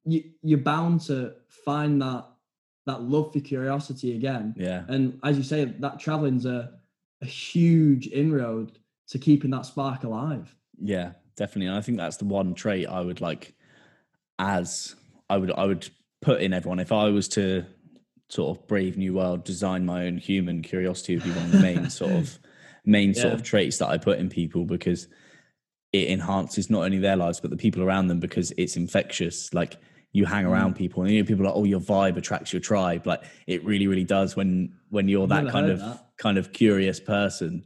you 0.04 0.22
you're 0.42 0.58
bound 0.58 1.00
to 1.02 1.34
find 1.48 2.00
that 2.02 2.26
that 2.86 3.02
love 3.02 3.32
for 3.32 3.40
curiosity 3.40 4.16
again. 4.16 4.54
Yeah. 4.56 4.84
And 4.88 5.18
as 5.22 5.36
you 5.36 5.44
say, 5.44 5.64
that 5.64 6.00
traveling's 6.00 6.46
a 6.46 6.78
a 7.20 7.26
huge 7.26 8.08
inroad 8.08 8.78
to 9.08 9.18
keeping 9.18 9.50
that 9.50 9.66
spark 9.66 10.04
alive. 10.04 10.54
Yeah, 10.80 11.12
definitely. 11.36 11.66
And 11.66 11.76
I 11.76 11.80
think 11.80 11.98
that's 11.98 12.16
the 12.18 12.24
one 12.24 12.54
trait 12.54 12.86
I 12.88 13.00
would 13.00 13.20
like 13.20 13.54
as 14.38 14.94
I 15.30 15.36
would 15.36 15.50
I 15.52 15.64
would 15.66 15.88
put 16.20 16.40
in 16.40 16.52
everyone. 16.52 16.78
If 16.80 16.92
I 16.92 17.08
was 17.10 17.28
to 17.28 17.64
sort 18.28 18.56
of 18.56 18.66
brave 18.66 18.96
new 18.96 19.14
world, 19.14 19.44
design 19.44 19.84
my 19.84 20.06
own 20.06 20.18
human 20.18 20.62
curiosity 20.62 21.16
would 21.16 21.24
be 21.24 21.30
one 21.30 21.44
of 21.46 21.52
the 21.52 21.60
main 21.60 21.90
sort 22.00 22.12
of 22.12 22.38
main 22.84 23.14
sort 23.14 23.34
of 23.34 23.42
traits 23.42 23.78
that 23.78 23.88
I 23.88 23.98
put 23.98 24.18
in 24.18 24.28
people 24.28 24.64
because 24.64 25.06
it 25.92 26.08
enhances 26.08 26.70
not 26.70 26.84
only 26.84 26.98
their 26.98 27.16
lives 27.16 27.38
but 27.38 27.50
the 27.50 27.56
people 27.56 27.82
around 27.82 28.08
them 28.08 28.18
because 28.20 28.52
it's 28.56 28.76
infectious. 28.76 29.52
Like 29.52 29.76
you 30.12 30.24
hang 30.24 30.44
around 30.44 30.74
people 30.74 31.02
and 31.02 31.12
you 31.12 31.22
know 31.22 31.26
people 31.26 31.44
are 31.44 31.48
like, 31.48 31.56
oh, 31.56 31.64
your 31.64 31.80
vibe 31.80 32.16
attracts 32.16 32.52
your 32.52 32.60
tribe. 32.60 33.06
Like 33.06 33.22
it 33.46 33.64
really, 33.64 33.86
really 33.86 34.04
does 34.04 34.36
when 34.36 34.74
when 34.90 35.08
you're 35.08 35.26
that 35.28 35.48
kind 35.48 35.70
of 35.70 35.80
that. 35.80 36.06
kind 36.18 36.38
of 36.38 36.52
curious 36.52 37.00
person 37.00 37.64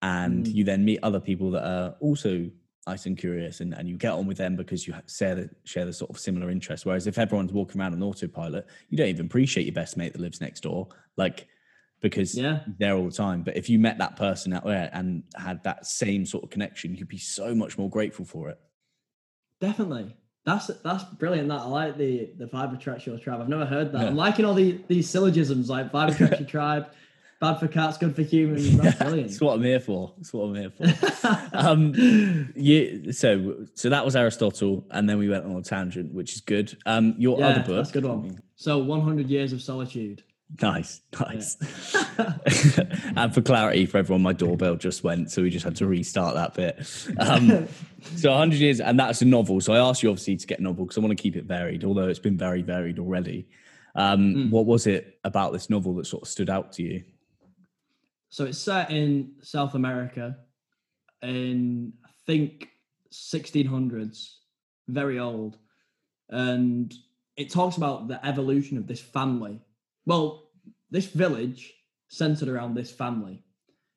and 0.00 0.44
Mm. 0.46 0.54
you 0.54 0.64
then 0.64 0.84
meet 0.84 1.00
other 1.02 1.18
people 1.20 1.50
that 1.52 1.64
are 1.66 1.96
also 2.00 2.48
nice 2.88 3.06
and 3.06 3.18
curious 3.18 3.60
and, 3.60 3.74
and 3.74 3.88
you 3.88 3.96
get 3.96 4.12
on 4.12 4.26
with 4.26 4.38
them 4.38 4.56
because 4.56 4.86
you 4.86 4.94
share 5.06 5.34
the 5.34 5.50
share 5.64 5.84
the 5.84 5.92
sort 5.92 6.10
of 6.10 6.18
similar 6.18 6.50
interests 6.50 6.86
whereas 6.86 7.06
if 7.06 7.18
everyone's 7.18 7.52
walking 7.52 7.80
around 7.80 7.92
on 7.92 8.02
autopilot 8.02 8.66
you 8.88 8.96
don't 8.96 9.08
even 9.08 9.26
appreciate 9.26 9.64
your 9.64 9.74
best 9.74 9.96
mate 9.96 10.12
that 10.12 10.20
lives 10.20 10.40
next 10.40 10.60
door 10.62 10.88
like 11.16 11.46
because 12.00 12.34
Yeah. 12.36 12.60
you're 12.78 12.96
all 12.96 13.04
the 13.04 13.10
time 13.12 13.42
but 13.42 13.56
if 13.56 13.68
you 13.68 13.78
met 13.78 13.98
that 13.98 14.16
person 14.16 14.52
out 14.52 14.64
there 14.64 14.88
and 14.92 15.22
had 15.36 15.62
that 15.64 15.86
same 15.86 16.24
sort 16.24 16.44
of 16.44 16.50
connection 16.50 16.94
you'd 16.94 17.08
be 17.08 17.18
so 17.18 17.54
much 17.54 17.76
more 17.76 17.90
grateful 17.90 18.24
for 18.24 18.48
it 18.48 18.58
Definitely. 19.60 20.14
That's 20.44 20.68
that's 20.82 21.04
brilliant. 21.04 21.48
That 21.48 21.60
I 21.60 21.64
like 21.66 21.98
the 21.98 22.30
the 22.38 22.46
vibe 22.46 22.72
attracts 22.74 23.04
your 23.06 23.18
tribe. 23.18 23.40
I've 23.40 23.48
never 23.48 23.66
heard 23.66 23.92
that. 23.92 24.02
Yeah. 24.02 24.08
I'm 24.08 24.16
liking 24.16 24.44
all 24.44 24.54
the 24.54 24.80
these 24.88 25.10
syllogisms 25.10 25.68
like 25.68 25.92
vibe 25.92 26.10
attracts 26.14 26.38
your 26.40 26.48
tribe, 26.48 26.86
bad 27.40 27.54
for 27.60 27.68
cats, 27.68 27.98
good 27.98 28.14
for 28.16 28.22
humans. 28.22 28.76
That's 28.76 28.98
brilliant. 28.98 29.28
that's 29.28 29.40
what 29.40 29.54
i'm 29.54 29.62
here 29.62 29.80
for 29.80 30.12
that's 30.16 30.32
what 30.32 30.44
i'm 30.44 30.54
here 30.54 30.70
for 30.70 31.48
um 31.52 32.52
yeah 32.56 33.12
so 33.12 33.66
so 33.74 33.88
that 33.90 34.04
was 34.04 34.16
aristotle 34.16 34.84
and 34.90 35.08
then 35.08 35.18
we 35.18 35.28
went 35.28 35.44
on 35.44 35.56
a 35.56 35.62
tangent 35.62 36.12
which 36.12 36.34
is 36.34 36.40
good 36.40 36.76
um 36.86 37.14
your 37.18 37.38
yeah, 37.38 37.48
other 37.48 37.60
book 37.60 37.76
that's 37.76 37.90
a 37.90 37.92
good 37.92 38.04
one. 38.04 38.40
So 38.56 38.78
100 38.78 39.28
years 39.28 39.52
of 39.52 39.62
solitude. 39.62 40.24
Nice, 40.62 41.02
nice. 41.20 41.56
and 43.16 43.34
for 43.34 43.42
clarity 43.42 43.84
for 43.86 43.98
everyone, 43.98 44.22
my 44.22 44.32
doorbell 44.32 44.76
just 44.76 45.04
went, 45.04 45.30
so 45.30 45.42
we 45.42 45.50
just 45.50 45.64
had 45.64 45.76
to 45.76 45.86
restart 45.86 46.34
that 46.34 46.54
bit. 46.54 46.78
Um, 47.20 47.68
so 48.16 48.30
100 48.30 48.56
years, 48.56 48.80
and 48.80 48.98
that's 48.98 49.20
a 49.20 49.26
novel. 49.26 49.60
So 49.60 49.74
I 49.74 49.78
asked 49.78 50.02
you 50.02 50.08
obviously 50.08 50.36
to 50.36 50.46
get 50.46 50.58
a 50.58 50.62
novel 50.62 50.86
because 50.86 50.96
I 50.96 51.02
want 51.02 51.16
to 51.16 51.22
keep 51.22 51.36
it 51.36 51.44
varied, 51.44 51.84
although 51.84 52.08
it's 52.08 52.18
been 52.18 52.38
very 52.38 52.62
varied 52.62 52.98
already. 52.98 53.46
Um, 53.94 54.34
Mm. 54.34 54.50
What 54.50 54.64
was 54.66 54.86
it 54.86 55.18
about 55.22 55.52
this 55.52 55.68
novel 55.68 55.94
that 55.96 56.06
sort 56.06 56.22
of 56.22 56.28
stood 56.28 56.48
out 56.48 56.72
to 56.72 56.82
you? 56.82 57.04
So 58.30 58.44
it's 58.44 58.58
set 58.58 58.90
in 58.90 59.32
South 59.42 59.74
America 59.74 60.36
in 61.22 61.92
I 62.04 62.10
think 62.26 62.68
1600s, 63.12 64.34
very 64.86 65.18
old, 65.18 65.58
and 66.28 66.92
it 67.36 67.50
talks 67.50 67.76
about 67.76 68.08
the 68.08 68.24
evolution 68.26 68.76
of 68.76 68.86
this 68.86 69.00
family. 69.00 69.60
Well, 70.04 70.50
this 70.90 71.06
village 71.06 71.74
centered 72.08 72.48
around 72.48 72.74
this 72.74 72.90
family. 72.90 73.44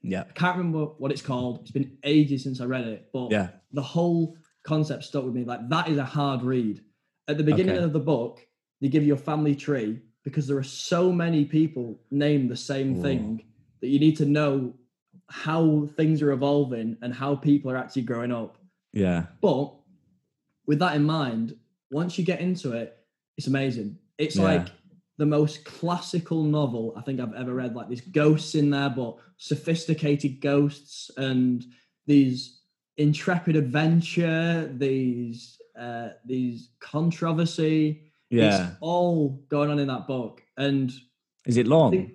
Yeah, 0.01 0.23
I 0.27 0.31
can't 0.33 0.57
remember 0.57 0.85
what 0.97 1.11
it's 1.11 1.21
called. 1.21 1.61
It's 1.61 1.71
been 1.71 1.97
ages 2.03 2.43
since 2.43 2.61
I 2.61 2.65
read 2.65 2.85
it, 2.85 3.09
but 3.13 3.31
yeah, 3.31 3.49
the 3.73 3.81
whole 3.81 4.37
concept 4.63 5.03
stuck 5.03 5.25
with 5.25 5.33
me. 5.33 5.43
Like 5.43 5.67
that 5.69 5.89
is 5.89 5.97
a 5.97 6.05
hard 6.05 6.41
read. 6.41 6.81
At 7.27 7.37
the 7.37 7.43
beginning 7.43 7.75
Okay. 7.75 7.83
of 7.83 7.93
the 7.93 7.99
book, 7.99 8.39
they 8.79 8.87
give 8.87 9.03
you 9.03 9.13
a 9.13 9.17
family 9.17 9.55
tree 9.55 10.01
because 10.23 10.47
there 10.47 10.57
are 10.57 10.63
so 10.63 11.11
many 11.11 11.45
people 11.45 11.99
named 12.09 12.49
the 12.49 12.57
same 12.57 12.95
Whoa. 12.95 13.01
thing 13.01 13.43
that 13.81 13.87
you 13.87 13.99
need 13.99 14.17
to 14.17 14.25
know 14.25 14.73
how 15.29 15.87
things 15.97 16.21
are 16.21 16.31
evolving 16.31 16.97
and 17.01 17.13
how 17.13 17.35
people 17.35 17.71
are 17.71 17.77
actually 17.77 18.01
growing 18.03 18.31
up. 18.31 18.57
yeah, 18.93 19.25
But 19.41 19.73
with 20.67 20.79
that 20.79 20.95
in 20.95 21.03
mind, 21.03 21.55
once 21.91 22.17
you 22.17 22.25
get 22.25 22.39
into 22.41 22.73
it, 22.73 22.97
it's 23.37 23.47
amazing. 23.47 23.97
It's 24.17 24.35
Yeah. 24.35 24.43
like 24.43 24.67
the 25.17 25.25
most 25.25 25.65
classical 25.65 26.43
novel 26.43 26.93
I 26.97 27.01
think 27.01 27.19
I've 27.19 27.33
ever 27.33 27.53
read. 27.53 27.75
Like 27.75 27.87
there's 27.87 28.01
ghosts 28.01 28.55
in 28.55 28.69
there, 28.69 28.89
but 28.89 29.17
sophisticated 29.37 30.41
ghosts 30.41 31.09
and 31.17 31.63
these 32.07 32.61
intrepid 32.97 33.55
adventure, 33.55 34.71
these 34.77 35.57
uh, 35.79 36.09
these 36.25 36.69
controversy. 36.79 38.11
yeah. 38.29 38.67
It's 38.67 38.75
all 38.81 39.41
going 39.49 39.69
on 39.69 39.79
in 39.79 39.87
that 39.87 40.05
book. 40.07 40.43
And 40.57 40.91
Is 41.45 41.57
it 41.57 41.65
long? 41.67 42.11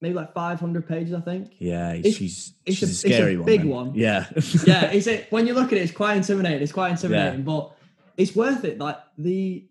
Maybe 0.00 0.14
like 0.14 0.32
500 0.34 0.86
pages, 0.86 1.14
I 1.14 1.20
think. 1.20 1.52
yeah, 1.58 1.94
it's- 1.94 2.14
she's 2.14 2.54
it's 2.66 2.76
she's 2.78 2.82
a- 2.82 2.86
a, 2.86 2.90
it's 2.90 3.04
a 3.04 3.08
scary 3.18 3.36
one. 3.36 3.46
big 3.46 3.64
one. 3.64 3.94
Yeah, 3.94 4.26
yeah, 4.66 4.90
it's 4.90 5.06
it 5.06 5.26
when 5.30 5.46
you 5.46 5.54
look 5.54 5.66
at 5.72 5.78
it, 5.78 5.82
it's 5.82 5.92
quite 5.92 6.16
intimidating. 6.16 6.62
It's 6.62 6.72
quite 6.72 6.90
intimidating, 6.92 7.42
but 7.42 7.72
it's 8.16 8.34
worth 8.36 8.64
it. 8.64 8.78
Like 8.78 8.98
the 9.16 9.68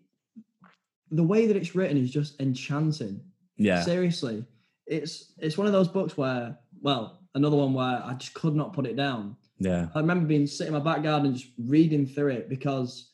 the 1.10 1.22
way 1.22 1.46
that 1.46 1.56
it's 1.56 1.74
written 1.74 1.96
is 1.96 2.10
just 2.10 2.38
enchanting. 2.40 3.20
yeah, 3.56 3.82
Seriously, 3.82 4.44
it's 4.86 5.32
it's 5.38 5.56
one 5.56 5.66
of 5.66 5.72
those 5.72 5.88
books 5.88 6.16
where, 6.16 6.58
well, 6.82 7.20
another 7.34 7.56
one 7.56 7.72
where 7.72 8.02
I 8.04 8.14
just 8.18 8.34
could 8.34 8.54
not 8.54 8.72
put 8.74 8.86
it 8.86 8.96
down. 8.96 9.36
yeah, 9.58 9.88
I 9.94 10.00
remember 10.00 10.26
being 10.26 10.46
sitting 10.46 10.74
in 10.74 10.82
my 10.82 10.92
back 10.94 11.02
garden 11.02 11.34
just 11.34 11.48
reading 11.66 12.06
through 12.06 12.28
it 12.32 12.48
because 12.48 13.12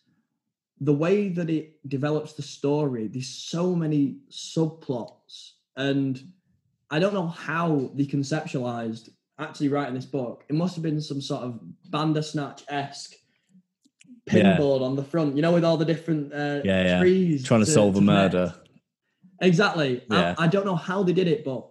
the 0.80 0.92
way 0.92 1.28
that 1.28 1.48
it 1.48 1.78
develops 1.88 2.32
the 2.32 2.42
story, 2.42 3.06
there's 3.06 3.28
so 3.28 3.74
many 3.76 4.16
subplots, 4.30 5.52
and 5.76 6.20
I 6.90 6.98
don't 6.98 7.14
know 7.14 7.26
how 7.26 7.90
they 7.94 8.04
conceptualized 8.04 9.08
actually 9.38 9.68
writing 9.68 9.94
this 9.94 10.06
book. 10.06 10.44
It 10.48 10.54
must 10.54 10.74
have 10.76 10.82
been 10.82 11.00
some 11.00 11.20
sort 11.20 11.42
of 11.42 11.60
Bandersnatch 11.90 12.62
esque 12.68 13.14
Yeah. 14.30 14.56
pinboard 14.56 14.80
on 14.82 14.94
the 14.96 15.02
front, 15.04 15.34
you 15.36 15.42
know, 15.42 15.52
with 15.52 15.64
all 15.64 15.76
the 15.76 15.84
different 15.84 16.32
uh, 16.32 16.60
Yeah, 16.64 16.84
yeah. 16.84 17.00
trees 17.00 17.44
trying 17.44 17.60
to, 17.60 17.66
solve 17.66 17.96
a 17.96 17.98
connect. 17.98 18.34
murder. 18.34 18.54
Exactly. 19.40 20.02
Yeah. 20.10 20.34
I, 20.38 20.44
I 20.44 20.46
don't 20.46 20.64
know 20.64 20.76
how 20.76 21.02
they 21.02 21.12
did 21.12 21.26
it, 21.28 21.44
but 21.44 21.66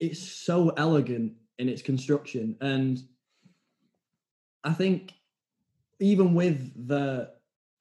it's 0.00 0.20
so 0.20 0.70
elegant 0.70 1.32
in 1.58 1.68
its 1.68 1.82
construction. 1.82 2.56
And 2.60 3.02
I 4.64 4.72
think 4.72 5.12
even 6.00 6.34
with 6.34 6.86
the 6.86 7.30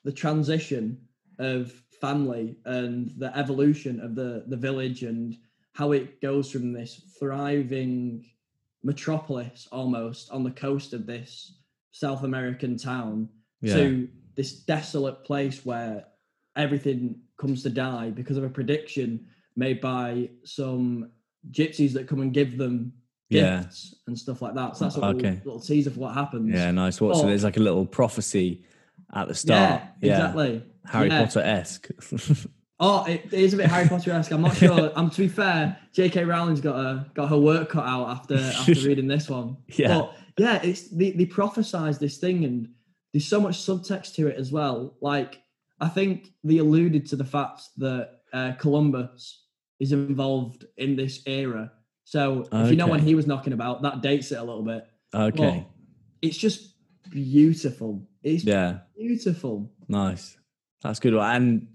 the 0.03 0.11
transition 0.11 0.99
of 1.39 1.71
family 2.01 2.57
and 2.65 3.11
the 3.17 3.35
evolution 3.37 3.99
of 3.99 4.15
the, 4.15 4.43
the 4.47 4.55
village 4.57 5.03
and 5.03 5.37
how 5.77 5.91
it 5.91 6.19
goes 6.21 6.49
from 6.51 6.73
this 6.73 7.01
thriving 7.19 8.25
metropolis 8.83 9.67
almost 9.71 10.31
on 10.31 10.43
the 10.43 10.49
coast 10.49 10.91
of 10.93 11.05
this 11.05 11.59
South 11.91 12.23
American 12.23 12.77
town 12.77 13.29
Yeah, 13.61 13.75
to 13.75 14.09
this 14.35 14.53
desolate 14.65 15.23
place 15.23 15.63
where 15.63 16.05
everything 16.55 17.19
comes 17.39 17.61
to 17.61 17.69
die 17.69 18.09
because 18.09 18.37
of 18.37 18.43
a 18.43 18.49
prediction 18.49 19.27
made 19.55 19.79
by 19.79 20.29
some 20.43 21.11
gypsies 21.51 21.93
that 21.93 22.07
come 22.07 22.21
and 22.21 22.33
give 22.33 22.57
them 22.57 22.91
Yeah. 23.29 23.61
gifts 23.61 23.93
and 24.07 24.17
stuff 24.17 24.41
like 24.41 24.55
that. 24.55 24.77
So 24.77 24.85
that's 24.85 24.95
a 24.95 24.99
little, 25.01 25.15
Okay. 25.19 25.41
little 25.45 25.59
teaser 25.59 25.91
for 25.91 25.99
what 25.99 26.13
happens. 26.15 26.49
yeah, 26.49 26.71
nice. 26.71 26.99
What? 26.99 27.15
So 27.17 27.23
Oh. 27.23 27.27
there's 27.27 27.43
like 27.43 27.57
a 27.57 27.65
little 27.69 27.85
prophecy 27.85 28.63
at 29.13 29.27
the 29.27 29.35
start. 29.35 29.81
Yeah, 30.01 30.09
exactly. 30.17 30.63
Harry 30.85 31.09
Yeah. 31.09 31.23
Potter 31.23 31.41
esque. 31.41 31.89
Oh, 32.79 33.05
it, 33.05 33.33
is 33.33 33.53
a 33.53 33.57
bit 33.57 33.67
Harry 33.67 33.87
Potter 33.87 34.11
esque. 34.11 34.31
I'm 34.31 34.41
not 34.41 34.55
sure. 34.55 34.91
Um, 34.95 35.09
to 35.09 35.21
be 35.21 35.27
fair, 35.27 35.77
J.K. 35.93 36.25
Rowling's 36.25 36.61
got 36.61 36.75
a 36.75 37.07
got 37.13 37.29
her 37.29 37.37
work 37.37 37.69
cut 37.69 37.85
out 37.85 38.09
after 38.09 38.37
after 38.37 38.73
reading 38.87 39.07
this 39.07 39.29
one. 39.29 39.57
Yeah. 39.67 39.97
but 39.97 40.15
yeah, 40.37 40.61
it's 40.61 40.89
they 40.89 41.11
they 41.11 41.25
prophesize 41.25 41.99
this 41.99 42.17
thing, 42.17 42.45
and 42.45 42.69
there's 43.13 43.25
so 43.25 43.41
much 43.41 43.57
subtext 43.57 44.13
to 44.15 44.27
it 44.27 44.37
as 44.37 44.51
well. 44.51 44.95
Like 45.01 45.41
I 45.79 45.87
think 45.87 46.29
they 46.43 46.57
alluded 46.57 47.07
to 47.07 47.15
the 47.15 47.25
fact 47.25 47.63
that 47.77 48.19
uh, 48.33 48.53
Columbus 48.53 49.43
is 49.79 49.91
involved 49.91 50.65
in 50.77 50.95
this 50.95 51.21
era. 51.25 51.71
So 52.03 52.47
if 52.51 52.69
you 52.69 52.77
know 52.77 52.87
when 52.87 53.01
he 53.01 53.15
was 53.15 53.27
knocking 53.27 53.53
about, 53.53 53.81
that 53.81 54.01
dates 54.01 54.31
it 54.31 54.37
a 54.37 54.43
little 54.43 54.63
bit. 54.63 54.87
Okay. 55.13 55.65
But 55.67 56.27
it's 56.27 56.37
just 56.37 56.73
beautiful. 57.09 58.07
It's 58.23 58.43
yeah. 58.43 58.79
beautiful. 58.97 59.71
Nice. 59.87 60.37
That's 60.81 60.99
good. 60.99 61.13
And 61.15 61.67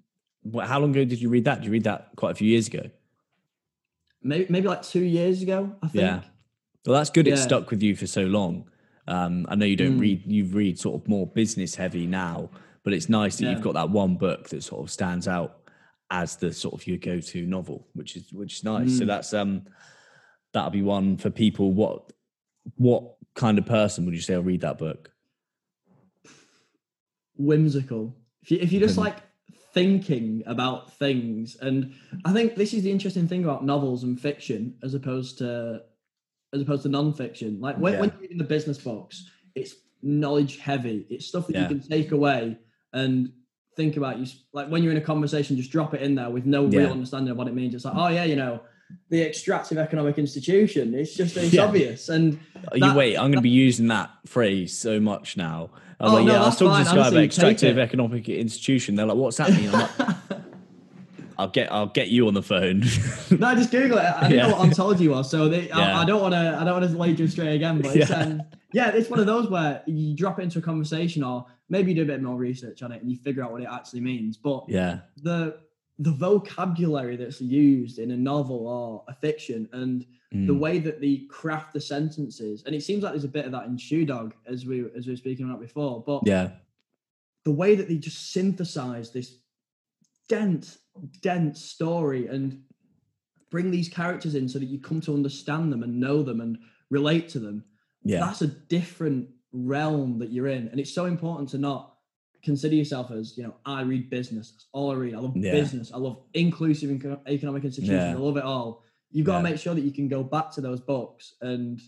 how 0.64 0.80
long 0.80 0.90
ago 0.90 1.04
did 1.04 1.20
you 1.20 1.28
read 1.28 1.44
that? 1.44 1.56
Did 1.60 1.66
you 1.66 1.72
read 1.72 1.84
that 1.84 2.10
quite 2.16 2.32
a 2.32 2.34
few 2.34 2.48
years 2.48 2.66
ago? 2.68 2.90
Maybe 4.22 4.46
maybe 4.48 4.68
like 4.68 4.82
two 4.82 5.02
years 5.02 5.42
ago, 5.42 5.74
I 5.82 5.88
think. 5.88 6.02
Yeah. 6.02 6.20
Well, 6.86 6.96
that's 6.98 7.10
good. 7.10 7.28
It 7.28 7.38
stuck 7.38 7.70
with 7.70 7.82
you 7.82 7.94
for 7.96 8.06
so 8.06 8.22
long. 8.22 8.68
Um, 9.08 9.46
I 9.48 9.54
know 9.56 9.66
you 9.66 9.76
don't 9.76 9.96
Mm. 9.98 10.00
read. 10.00 10.22
You 10.26 10.44
read 10.46 10.78
sort 10.78 11.00
of 11.00 11.08
more 11.08 11.26
business 11.26 11.74
heavy 11.74 12.06
now, 12.06 12.50
but 12.84 12.92
it's 12.92 13.08
nice 13.08 13.36
that 13.36 13.44
Yeah. 13.44 13.50
you've 13.52 13.60
got 13.62 13.74
that 13.74 13.90
one 13.90 14.16
book 14.16 14.48
that 14.50 14.62
sort 14.62 14.82
of 14.82 14.90
stands 14.90 15.26
out 15.28 15.58
as 16.10 16.36
the 16.36 16.52
sort 16.52 16.74
of 16.74 16.86
your 16.86 16.98
go 16.98 17.20
to 17.20 17.46
novel, 17.46 17.88
which 17.94 18.16
is 18.16 18.32
which 18.32 18.54
is 18.58 18.64
nice. 18.64 18.98
So 18.98 19.04
Mm. 19.04 19.08
that's 19.08 19.32
um, 19.34 19.62
that'll 20.52 20.70
be 20.70 20.82
one 20.82 21.16
for 21.16 21.30
people. 21.30 21.72
What 21.72 22.12
what 22.76 23.16
kind 23.34 23.58
of 23.58 23.66
person 23.66 24.04
would 24.04 24.14
you 24.14 24.20
say 24.20 24.36
will 24.36 24.42
read 24.44 24.60
that 24.60 24.78
book? 24.78 25.10
whimsical. 27.36 28.14
If 28.42 28.50
you 28.50 28.58
if 28.60 28.72
you 28.72 28.80
just 28.80 28.98
like 28.98 29.16
thinking 29.72 30.42
about 30.46 30.92
things, 30.94 31.56
and 31.60 31.92
I 32.24 32.32
think 32.32 32.56
this 32.56 32.74
is 32.74 32.82
the 32.82 32.90
interesting 32.90 33.26
thing 33.28 33.44
about 33.44 33.64
novels 33.64 34.02
and 34.04 34.20
fiction 34.20 34.76
as 34.82 34.94
opposed 34.94 35.38
to 35.38 35.82
as 36.54 36.60
opposed 36.60 36.82
to 36.82 36.88
non-fiction. 36.90 37.60
Like 37.60 37.76
when, 37.78 37.98
when 37.98 38.10
you're 38.10 38.20
reading 38.20 38.38
the 38.38 38.44
business 38.44 38.76
books, 38.78 39.26
it's 39.54 39.74
knowledge 40.02 40.58
heavy. 40.58 41.06
It's 41.08 41.26
stuff 41.26 41.46
that 41.46 41.54
Yeah. 41.54 41.62
you 41.62 41.68
can 41.68 41.80
take 41.88 42.12
away 42.12 42.58
and 42.92 43.32
think 43.76 43.96
about. 43.96 44.18
You 44.18 44.26
like 44.52 44.68
when 44.68 44.82
you're 44.82 44.92
in 44.92 44.98
a 44.98 45.02
conversation, 45.02 45.56
just 45.56 45.70
drop 45.72 45.94
it 45.94 46.02
in 46.02 46.14
there 46.14 46.28
with 46.30 46.44
no 46.44 46.68
Yeah. 46.68 46.80
real 46.80 46.92
understanding 46.92 47.30
of 47.30 47.38
what 47.38 47.48
it 47.48 47.54
means. 47.54 47.74
It's 47.74 47.84
like, 47.86 47.94
oh 47.96 48.08
yeah, 48.08 48.24
you 48.24 48.36
know, 48.36 48.60
the 49.08 49.22
extractive 49.22 49.78
economic 49.78 50.18
institution. 50.18 50.94
It's 50.94 51.14
just 51.14 51.36
it's 51.36 51.52
Yeah. 51.52 51.64
obvious 51.64 52.08
and. 52.08 52.38
You 52.74 52.80
That- 52.80 52.96
wait, 52.96 53.16
I'm 53.16 53.24
going 53.30 53.34
to 53.34 53.40
be 53.40 53.50
using 53.50 53.88
that 53.88 54.10
phrase 54.26 54.76
so 54.76 55.00
much 55.00 55.36
now. 55.36 55.70
I'm 56.00 56.10
Oh, 56.10 56.14
like, 56.14 56.24
no, 56.26 56.32
yeah, 56.32 56.42
I 56.42 56.46
was 56.46 56.58
talking 56.58 56.78
to 56.78 56.84
this 56.84 56.92
guy 56.92 57.08
about 57.08 57.22
extractive 57.22 57.78
economic 57.78 58.28
institution. 58.28 58.94
They're 58.96 59.06
like, 59.06 59.16
what's 59.16 59.36
that 59.36 59.50
mean? 59.50 59.68
I'm 59.68 59.72
like, 59.72 59.90
I'll 61.38 61.48
get, 61.48 61.72
I'll 61.72 61.86
get 61.86 62.08
you 62.08 62.28
on 62.28 62.34
the 62.34 62.42
phone. 62.42 62.82
No, 63.38 63.54
just 63.54 63.70
Google 63.70 63.98
it. 63.98 64.02
I 64.04 64.28
Yeah. 64.28 64.42
know 64.48 64.48
what 64.56 64.58
ontology 64.60 65.08
was, 65.08 65.30
so 65.30 65.48
they, 65.48 65.68
Yeah. 65.68 65.78
I, 65.98 66.02
I 66.02 66.04
don't 66.04 66.20
want 66.20 66.34
to. 66.34 66.56
I 66.60 66.64
don't 66.64 66.80
want 66.80 66.92
to 66.92 66.98
lead 66.98 67.18
you 67.18 67.24
astray 67.24 67.56
again. 67.56 67.80
But 67.80 67.96
it's, 67.96 68.10
Yeah. 68.10 68.16
um, 68.20 68.42
yeah, 68.72 68.90
it's 68.90 69.08
one 69.08 69.18
of 69.20 69.26
those 69.26 69.48
where 69.48 69.82
you 69.86 70.14
drop 70.14 70.38
it 70.38 70.42
into 70.42 70.58
a 70.58 70.62
conversation, 70.62 71.22
or 71.24 71.46
maybe 71.70 71.90
you 71.92 71.96
do 71.96 72.02
a 72.02 72.06
bit 72.06 72.22
more 72.22 72.36
research 72.36 72.82
on 72.82 72.92
it 72.92 73.00
and 73.02 73.10
you 73.10 73.16
figure 73.16 73.42
out 73.42 73.50
what 73.52 73.62
it 73.62 73.68
actually 73.70 74.00
means. 74.02 74.36
But 74.36 74.64
yeah, 74.68 74.98
the 75.22 75.56
the 76.02 76.10
vocabulary 76.12 77.16
that's 77.16 77.40
used 77.40 77.98
in 77.98 78.10
a 78.10 78.16
novel 78.16 78.66
or 78.66 79.04
a 79.08 79.14
fiction, 79.14 79.68
and 79.72 80.06
the 80.32 80.54
Mm. 80.54 80.58
way 80.58 80.78
that 80.78 80.98
they 81.00 81.16
craft 81.28 81.74
the 81.74 81.80
sentences, 81.80 82.62
and 82.64 82.74
it 82.74 82.82
seems 82.82 83.02
like 83.02 83.12
there's 83.12 83.24
a 83.32 83.38
bit 83.38 83.44
of 83.44 83.52
that 83.52 83.66
in 83.66 83.76
Shoe 83.76 84.06
Dog, 84.06 84.34
as 84.46 84.64
we 84.64 84.76
as 84.96 85.06
we 85.06 85.12
were 85.12 85.16
speaking 85.24 85.44
about 85.46 85.60
before. 85.60 86.02
But 86.06 86.22
yeah, 86.26 86.52
the 87.44 87.52
way 87.52 87.74
that 87.74 87.86
they 87.88 87.98
just 87.98 88.32
synthesize 88.32 89.10
this 89.12 89.36
dense, 90.28 90.78
dense 91.20 91.62
story 91.62 92.26
and 92.28 92.62
bring 93.50 93.70
these 93.70 93.88
characters 93.90 94.34
in 94.34 94.48
so 94.48 94.58
that 94.58 94.66
you 94.66 94.78
come 94.78 95.00
to 95.02 95.12
understand 95.14 95.70
them 95.70 95.82
and 95.82 96.00
know 96.00 96.22
them 96.22 96.40
and 96.40 96.58
relate 96.90 97.28
to 97.30 97.38
them. 97.38 97.64
yeah, 98.02 98.20
That's 98.20 98.40
a 98.42 98.46
different 98.46 99.28
realm 99.52 100.18
that 100.20 100.30
you're 100.32 100.46
in. 100.46 100.68
And 100.68 100.80
it's 100.80 100.94
so 100.94 101.04
important 101.04 101.50
to 101.50 101.58
not 101.58 101.91
consider 102.42 102.74
yourself 102.74 103.10
as, 103.10 103.36
you 103.36 103.44
know, 103.44 103.54
I 103.64 103.82
read 103.82 104.10
business. 104.10 104.50
That's 104.50 104.66
all 104.72 104.90
I 104.90 104.94
read. 104.94 105.14
I 105.14 105.18
love 105.18 105.36
Yeah. 105.36 105.52
business. 105.52 105.92
I 105.92 105.98
love 105.98 106.18
inclusive 106.34 106.90
economic 107.26 107.64
institutions. 107.64 107.96
Yeah. 107.96 108.10
I 108.12 108.14
love 108.14 108.36
it 108.36 108.42
all. 108.44 108.82
You've 109.10 109.26
got 109.26 109.34
Yeah. 109.38 109.42
to 109.42 109.50
make 109.50 109.58
sure 109.60 109.74
that 109.74 109.82
you 109.82 109.92
can 109.92 110.08
go 110.08 110.22
back 110.24 110.50
to 110.52 110.60
those 110.60 110.80
books 110.80 111.34
and 111.40 111.80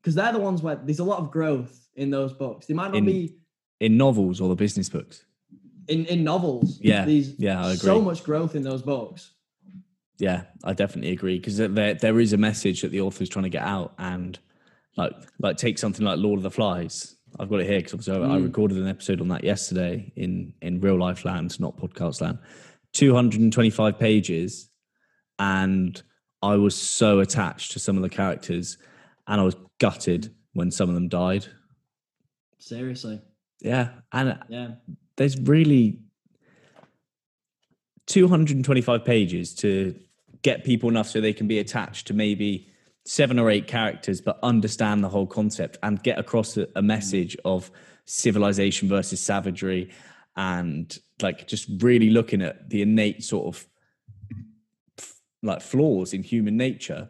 because 0.00 0.14
they're 0.14 0.32
the 0.32 0.38
ones 0.38 0.62
where 0.62 0.76
there's 0.76 1.00
a 1.00 1.04
lot 1.04 1.18
of 1.18 1.30
growth 1.30 1.88
in 1.94 2.10
those 2.10 2.32
books. 2.32 2.66
They 2.66 2.74
might 2.74 2.88
not 2.88 2.96
In- 2.96 3.04
be 3.04 3.34
in 3.80 3.96
novels 3.96 4.40
or 4.40 4.48
the 4.48 4.54
business 4.54 4.88
books. 4.88 5.24
in 5.88 6.04
in 6.06 6.22
novels. 6.22 6.78
Yeah, 6.80 7.04
these 7.04 7.34
yeah, 7.38 7.66
I 7.66 7.74
so 7.74 8.00
much 8.00 8.22
growth 8.22 8.54
in 8.54 8.62
those 8.62 8.82
books. 8.82 9.32
Yeah, 10.18 10.44
I 10.62 10.72
definitely 10.74 11.10
agree 11.12 11.38
because 11.38 11.56
there 11.56 11.94
there 11.94 12.20
is 12.20 12.32
a 12.32 12.36
message 12.36 12.82
that 12.82 12.92
the 12.92 13.00
author 13.00 13.22
is 13.24 13.28
trying 13.28 13.42
to 13.44 13.48
get 13.50 13.62
out, 13.62 13.94
and 13.98 14.38
like 14.96 15.12
like 15.40 15.56
take 15.56 15.78
something 15.78 16.04
like 16.04 16.18
Lord 16.18 16.38
of 16.38 16.42
the 16.44 16.50
Flies. 16.50 17.16
I've 17.38 17.48
got 17.48 17.60
it 17.60 17.66
here 17.66 17.80
because 17.80 18.08
I 18.08 18.16
I 18.16 18.38
Mm. 18.38 18.44
recorded 18.44 18.78
an 18.78 18.88
episode 18.88 19.20
on 19.20 19.28
that 19.28 19.44
yesterday 19.44 20.12
in 20.16 20.52
in 20.62 20.80
real 20.80 20.98
life 20.98 21.24
land, 21.24 21.58
not 21.60 21.76
podcast 21.76 22.20
land. 22.20 22.38
Two 22.92 23.14
hundred 23.14 23.40
and 23.40 23.52
twenty 23.52 23.70
five 23.70 23.98
pages, 23.98 24.68
and 25.38 26.00
I 26.42 26.56
was 26.56 26.74
so 26.74 27.20
attached 27.20 27.72
to 27.72 27.78
some 27.78 27.96
of 27.96 28.02
the 28.02 28.08
characters, 28.08 28.78
and 29.26 29.40
I 29.40 29.44
was 29.44 29.56
gutted 29.78 30.34
when 30.54 30.70
some 30.70 30.88
of 30.88 30.94
them 30.94 31.08
died. 31.08 31.46
Seriously, 32.58 33.20
Yeah, 33.62 33.90
and 34.12 34.38
yeah, 34.48 34.72
there's 35.16 35.38
really 35.40 36.00
225 38.06 39.04
pages 39.04 39.54
to 39.54 39.94
get 40.42 40.64
people 40.64 40.88
enough 40.88 41.08
so 41.08 41.20
they 41.20 41.32
can 41.32 41.46
be 41.46 41.58
attached 41.58 42.06
to 42.08 42.14
maybe 42.14 42.68
seven 43.04 43.38
or 43.38 43.50
eight 43.50 43.66
characters 43.66 44.20
but 44.20 44.38
understand 44.42 45.02
the 45.02 45.08
whole 45.08 45.26
concept 45.26 45.78
and 45.82 46.02
get 46.02 46.18
across 46.18 46.56
a, 46.56 46.66
a 46.76 46.82
message 46.82 47.36
of 47.44 47.70
civilization 48.04 48.88
versus 48.88 49.20
savagery 49.20 49.90
and 50.36 50.98
like 51.22 51.46
just 51.48 51.68
really 51.80 52.10
looking 52.10 52.42
at 52.42 52.68
the 52.70 52.82
innate 52.82 53.22
sort 53.24 53.46
of 53.54 53.66
like 55.42 55.62
flaws 55.62 56.12
in 56.12 56.22
human 56.22 56.56
nature 56.56 57.08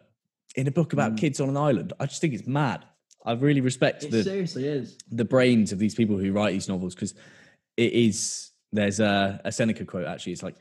in 0.55 0.67
a 0.67 0.71
book 0.71 0.93
about 0.93 1.13
Mm. 1.13 1.17
kids 1.17 1.39
on 1.41 1.49
an 1.49 1.57
island 1.57 1.93
i 1.99 2.05
just 2.05 2.21
think 2.21 2.33
it's 2.33 2.47
mad 2.47 2.85
i 3.25 3.33
really 3.33 3.61
respect 3.61 4.03
it 4.03 4.11
the 4.11 4.23
seriously 4.23 4.67
is. 4.67 4.97
the 5.11 5.25
brains 5.25 5.71
of 5.71 5.79
these 5.79 5.95
people 5.95 6.17
who 6.17 6.31
write 6.31 6.51
these 6.53 6.69
novels 6.69 6.95
because 6.95 7.13
it 7.77 7.91
is 7.93 8.51
there's 8.73 8.99
a, 9.01 9.41
a 9.43 9.51
Seneca 9.51 9.83
quote 9.85 10.07
actually 10.07 10.31
it's 10.31 10.43
like 10.43 10.55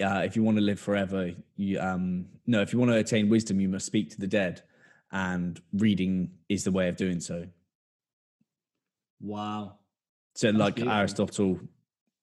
uh, 0.00 0.22
if 0.24 0.34
you 0.36 0.42
want 0.42 0.56
to 0.56 0.62
live 0.62 0.80
forever 0.80 1.30
you 1.56 1.78
um 1.80 2.26
no 2.46 2.60
if 2.60 2.72
you 2.72 2.78
want 2.78 2.90
to 2.90 2.96
attain 2.96 3.28
wisdom 3.28 3.60
you 3.60 3.68
must 3.68 3.86
speak 3.86 4.10
to 4.10 4.18
the 4.18 4.26
dead 4.26 4.62
and 5.12 5.60
reading 5.74 6.30
is 6.48 6.64
the 6.64 6.72
way 6.72 6.88
of 6.88 6.96
doing 6.96 7.20
so 7.20 7.46
Wow. 9.20 9.78
so 10.34 10.50
like 10.50 10.76
beautiful. 10.76 10.98
Aristotle 10.98 11.60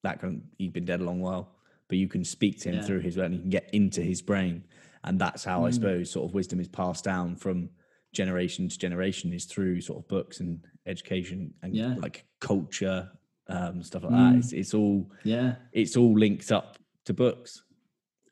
that 0.04 0.20
can 0.20 0.44
he'd 0.58 0.74
been 0.74 0.86
dead 0.86 1.00
a 1.02 1.04
long 1.04 1.20
while 1.22 1.56
but 1.88 1.98
you 1.98 2.08
can 2.08 2.24
speak 2.24 2.60
to 2.62 2.70
him 2.70 2.76
Yeah. 2.76 2.82
through 2.82 3.00
his 3.02 3.18
and 3.18 3.34
you 3.34 3.40
can 3.42 3.50
get 3.50 3.70
into 3.74 4.02
his 4.02 4.22
brain 4.22 4.64
and 5.04 5.20
that's 5.20 5.44
how 5.44 5.66
I 5.66 5.70
Mm. 5.70 5.74
suppose 5.76 6.12
sort 6.12 6.30
of 6.30 6.34
wisdom 6.34 6.60
is 6.60 6.68
passed 6.68 7.04
down 7.06 7.36
from 7.36 7.70
generation 8.12 8.68
to 8.68 8.78
generation 8.78 9.32
is 9.34 9.46
through 9.46 9.80
sort 9.82 10.00
of 10.04 10.08
books 10.10 10.40
and 10.40 10.66
education 10.86 11.54
and 11.62 11.76
Yeah. 11.76 11.96
like 11.98 12.26
culture 12.42 13.10
um 13.48 13.82
stuff 13.84 14.04
like 14.04 14.12
Mm. 14.14 14.32
that 14.34 14.38
it's, 14.40 14.52
it's 14.54 14.74
all 14.74 15.10
Yeah. 15.24 15.56
it's 15.72 15.96
all 15.96 16.14
linked 16.18 16.52
up 16.52 16.78
to 17.10 17.14
books 17.14 17.64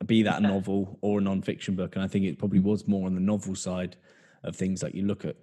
be 0.05 0.21
that 0.21 0.37
a 0.37 0.41
novel 0.41 0.99
or 1.01 1.17
a 1.17 1.21
non-fiction 1.21 1.75
book. 1.75 1.95
And 1.95 2.05
i 2.05 2.07
think 2.07 2.23
it 2.25 2.37
probably 2.37 2.59
was 2.59 2.87
more 2.87 3.07
on 3.07 3.15
the 3.15 3.19
novel 3.33 3.55
side 3.55 3.97
of 4.43 4.55
things 4.55 4.83
like 4.83 4.93
you 4.93 5.05
look 5.05 5.25
at 5.25 5.35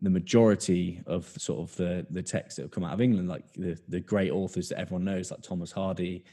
the 0.00 0.10
majority 0.10 1.02
of 1.06 1.26
sort 1.38 1.60
of 1.60 1.76
the 1.76 2.06
the 2.10 2.22
texts 2.22 2.56
that 2.56 2.62
have 2.62 2.70
come 2.70 2.84
out 2.84 2.94
of 2.94 3.00
england 3.00 3.28
like 3.28 3.44
the 3.52 3.78
the 3.88 4.00
great 4.00 4.32
authors 4.32 4.68
that 4.70 4.80
everyone 4.80 5.04
knows 5.04 5.30
like 5.30 5.42
thomas 5.42 5.70
hardy 5.70 6.24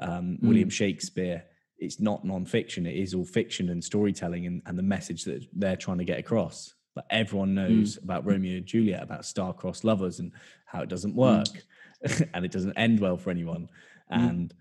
um, 0.00 0.38
william 0.40 0.70
shakespeare. 0.70 1.44
It's 1.80 2.00
not 2.00 2.24
non-fiction. 2.24 2.86
It 2.86 2.96
is 2.96 3.14
all 3.14 3.24
fiction 3.24 3.68
and 3.68 3.82
storytelling 3.82 4.46
and, 4.46 4.62
and 4.66 4.76
the 4.76 4.82
message 4.82 5.24
that 5.24 5.46
they're 5.52 5.76
trying 5.76 5.98
to 5.98 6.04
get 6.04 6.18
across. 6.18 6.74
But 6.94 7.06
everyone 7.10 7.54
knows 7.54 7.98
about 8.02 8.26
romeo 8.26 8.56
and 8.56 8.66
juliet 8.66 9.02
about 9.02 9.24
star-crossed 9.24 9.84
lovers 9.84 10.18
and 10.18 10.32
how 10.66 10.82
it 10.82 10.88
doesn't 10.88 11.14
work 11.14 11.46
and 12.34 12.44
it 12.44 12.50
doesn't 12.50 12.76
end 12.76 12.98
well 13.00 13.16
for 13.16 13.30
anyone. 13.30 13.68
Mm. 14.12 14.28
and 14.30 14.54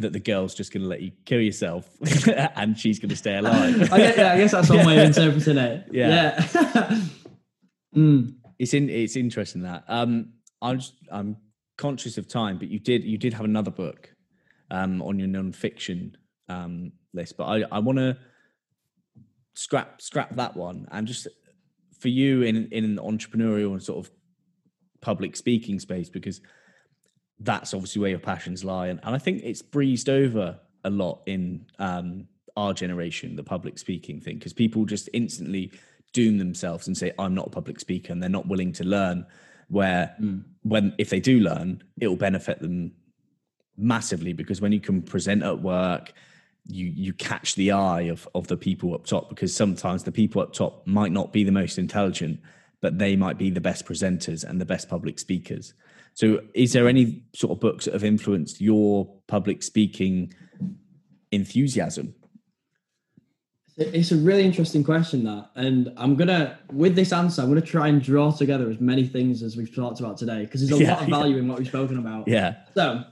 that 0.00 0.12
the 0.12 0.20
girl's 0.20 0.54
just 0.54 0.72
going 0.72 0.82
to 0.82 0.88
let 0.88 1.02
you 1.02 1.12
kill 1.24 1.40
yourself 1.40 1.88
and 2.56 2.78
she's 2.78 2.98
going 2.98 3.10
to 3.10 3.16
stay 3.16 3.36
alive 3.42 3.92
I 3.92 3.98
guess, 3.98 4.16
yeah, 4.16 4.32
I 4.32 4.36
guess 4.38 4.52
that's 4.52 4.70
one 4.70 4.86
way 4.86 4.98
of 4.98 5.06
interpreting 5.06 5.58
it. 5.58 5.86
Yeah. 5.92 6.46
Yeah. 6.54 7.00
Mm. 7.96 8.34
it's 8.58 8.72
in 8.72 8.88
it's 8.88 9.16
interesting 9.16 9.62
that 9.62 9.82
um 9.88 10.34
i'm 10.62 10.78
just 10.78 10.94
i'm 11.10 11.36
conscious 11.76 12.18
of 12.18 12.28
time 12.28 12.56
but 12.56 12.68
you 12.68 12.78
did 12.78 13.02
you 13.02 13.18
did 13.18 13.34
have 13.34 13.44
another 13.44 13.72
book 13.72 14.14
um 14.70 15.02
on 15.02 15.18
your 15.18 15.26
non-fiction 15.26 16.16
um 16.48 16.92
list 17.12 17.36
but 17.36 17.46
i 17.46 17.64
i 17.72 17.80
want 17.80 17.98
to 17.98 18.16
scrap 19.54 20.00
scrap 20.00 20.36
that 20.36 20.56
one 20.56 20.86
and 20.92 21.08
just 21.08 21.26
for 21.98 22.08
you 22.08 22.42
in 22.42 22.68
in 22.70 22.84
an 22.84 22.96
entrepreneurial 22.96 23.72
and 23.72 23.82
sort 23.82 24.06
of 24.06 24.12
public 25.00 25.34
speaking 25.34 25.80
space 25.80 26.08
because 26.08 26.40
that's 27.40 27.72
obviously 27.74 28.00
where 28.00 28.10
your 28.10 28.18
passions 28.18 28.64
lie 28.64 28.88
and, 28.88 29.00
and 29.02 29.14
i 29.14 29.18
think 29.18 29.42
it's 29.42 29.62
breezed 29.62 30.08
over 30.08 30.58
a 30.84 30.90
lot 30.90 31.22
in 31.26 31.66
um 31.78 32.26
our 32.56 32.72
generation 32.74 33.36
the 33.36 33.42
public 33.42 33.78
speaking 33.78 34.20
thing 34.20 34.36
because 34.38 34.52
people 34.52 34.84
just 34.84 35.08
instantly 35.12 35.72
doom 36.12 36.38
themselves 36.38 36.86
and 36.86 36.96
say 36.96 37.12
i'm 37.18 37.34
not 37.34 37.46
a 37.46 37.50
public 37.50 37.78
speaker 37.80 38.12
and 38.12 38.22
they're 38.22 38.30
not 38.30 38.46
willing 38.46 38.72
to 38.72 38.84
learn 38.84 39.24
where 39.68 40.14
Mm. 40.20 40.42
when 40.62 40.94
if 40.98 41.10
they 41.10 41.20
do 41.20 41.38
learn 41.40 41.82
it 42.00 42.08
will 42.08 42.16
benefit 42.16 42.60
them 42.60 42.92
massively 43.76 44.32
because 44.32 44.60
when 44.60 44.72
you 44.72 44.80
can 44.80 45.00
present 45.00 45.42
at 45.42 45.60
work 45.62 46.12
you 46.66 46.86
you 46.86 47.12
catch 47.14 47.54
the 47.54 47.72
eye 47.72 48.02
of 48.02 48.28
of 48.34 48.46
the 48.48 48.56
people 48.56 48.94
up 48.94 49.06
top 49.06 49.28
because 49.30 49.54
sometimes 49.54 50.02
the 50.04 50.12
people 50.12 50.42
up 50.42 50.52
top 50.52 50.86
might 50.86 51.12
not 51.12 51.32
be 51.32 51.42
the 51.42 51.50
most 51.52 51.78
intelligent, 51.78 52.38
but 52.82 52.98
they 52.98 53.16
might 53.16 53.38
be 53.38 53.48
the 53.50 53.60
best 53.60 53.86
presenters 53.86 54.44
and 54.44 54.60
the 54.60 54.66
best 54.66 54.88
public 54.88 55.18
speakers. 55.18 55.72
So, 56.20 56.38
is 56.52 56.74
there 56.74 56.86
any 56.86 57.22
sort 57.34 57.52
of 57.52 57.60
books 57.60 57.86
that 57.86 57.94
have 57.94 58.04
influenced 58.04 58.60
your 58.60 59.10
public 59.26 59.62
speaking 59.62 60.34
enthusiasm? 61.32 62.14
It's 63.78 64.12
a 64.12 64.16
really 64.16 64.42
interesting 64.44 64.84
question, 64.84 65.24
that. 65.24 65.48
And 65.56 65.90
I'm 65.96 66.16
going 66.16 66.28
to, 66.28 66.58
with 66.70 66.94
this 66.94 67.14
answer, 67.14 67.40
I'm 67.40 67.48
going 67.48 67.62
to 67.62 67.66
try 67.66 67.88
and 67.88 68.02
draw 68.02 68.32
together 68.32 68.68
as 68.68 68.80
many 68.80 69.06
things 69.06 69.42
as 69.42 69.56
we've 69.56 69.74
talked 69.74 70.00
about 70.00 70.18
today 70.18 70.44
because 70.44 70.60
there's 70.60 70.78
a 70.78 70.84
Yeah, 70.84 70.92
lot 70.92 71.02
of 71.04 71.08
value 71.08 71.38
in 71.38 71.48
what 71.48 71.58
we've 71.58 71.68
spoken 71.68 71.96
about. 71.96 72.28
Yeah. 72.28 72.56
So, 72.74 73.02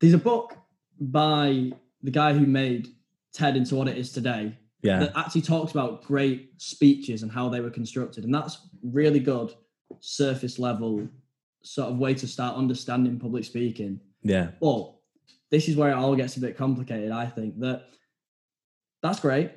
there's 0.00 0.14
a 0.14 0.18
book 0.18 0.56
by 0.98 1.70
the 2.02 2.10
guy 2.10 2.32
who 2.32 2.46
made 2.46 2.88
TED 3.34 3.58
into 3.58 3.74
what 3.74 3.88
it 3.88 3.98
is 3.98 4.10
today 4.12 4.56
Yeah. 4.80 5.00
that 5.00 5.12
actually 5.16 5.42
talks 5.42 5.70
about 5.70 6.02
great 6.04 6.52
speeches 6.56 7.22
and 7.22 7.30
how 7.30 7.50
they 7.50 7.60
were 7.60 7.68
constructed. 7.68 8.24
And 8.24 8.34
that's 8.34 8.56
really 8.82 9.20
good 9.20 9.52
surface 10.00 10.58
level 10.58 11.06
sort 11.66 11.90
of 11.90 11.98
way 11.98 12.14
to 12.14 12.26
start 12.26 12.56
understanding 12.56 13.18
public 13.18 13.44
speaking. 13.44 14.00
Yeah. 14.22 14.50
But 14.60 14.92
this 15.50 15.68
is 15.68 15.76
where 15.76 15.90
it 15.90 15.94
all 15.94 16.16
gets 16.16 16.36
a 16.36 16.40
bit 16.40 16.56
complicated, 16.56 17.10
I 17.10 17.26
think. 17.26 17.58
That 17.60 17.88
that's 19.02 19.20
great. 19.20 19.52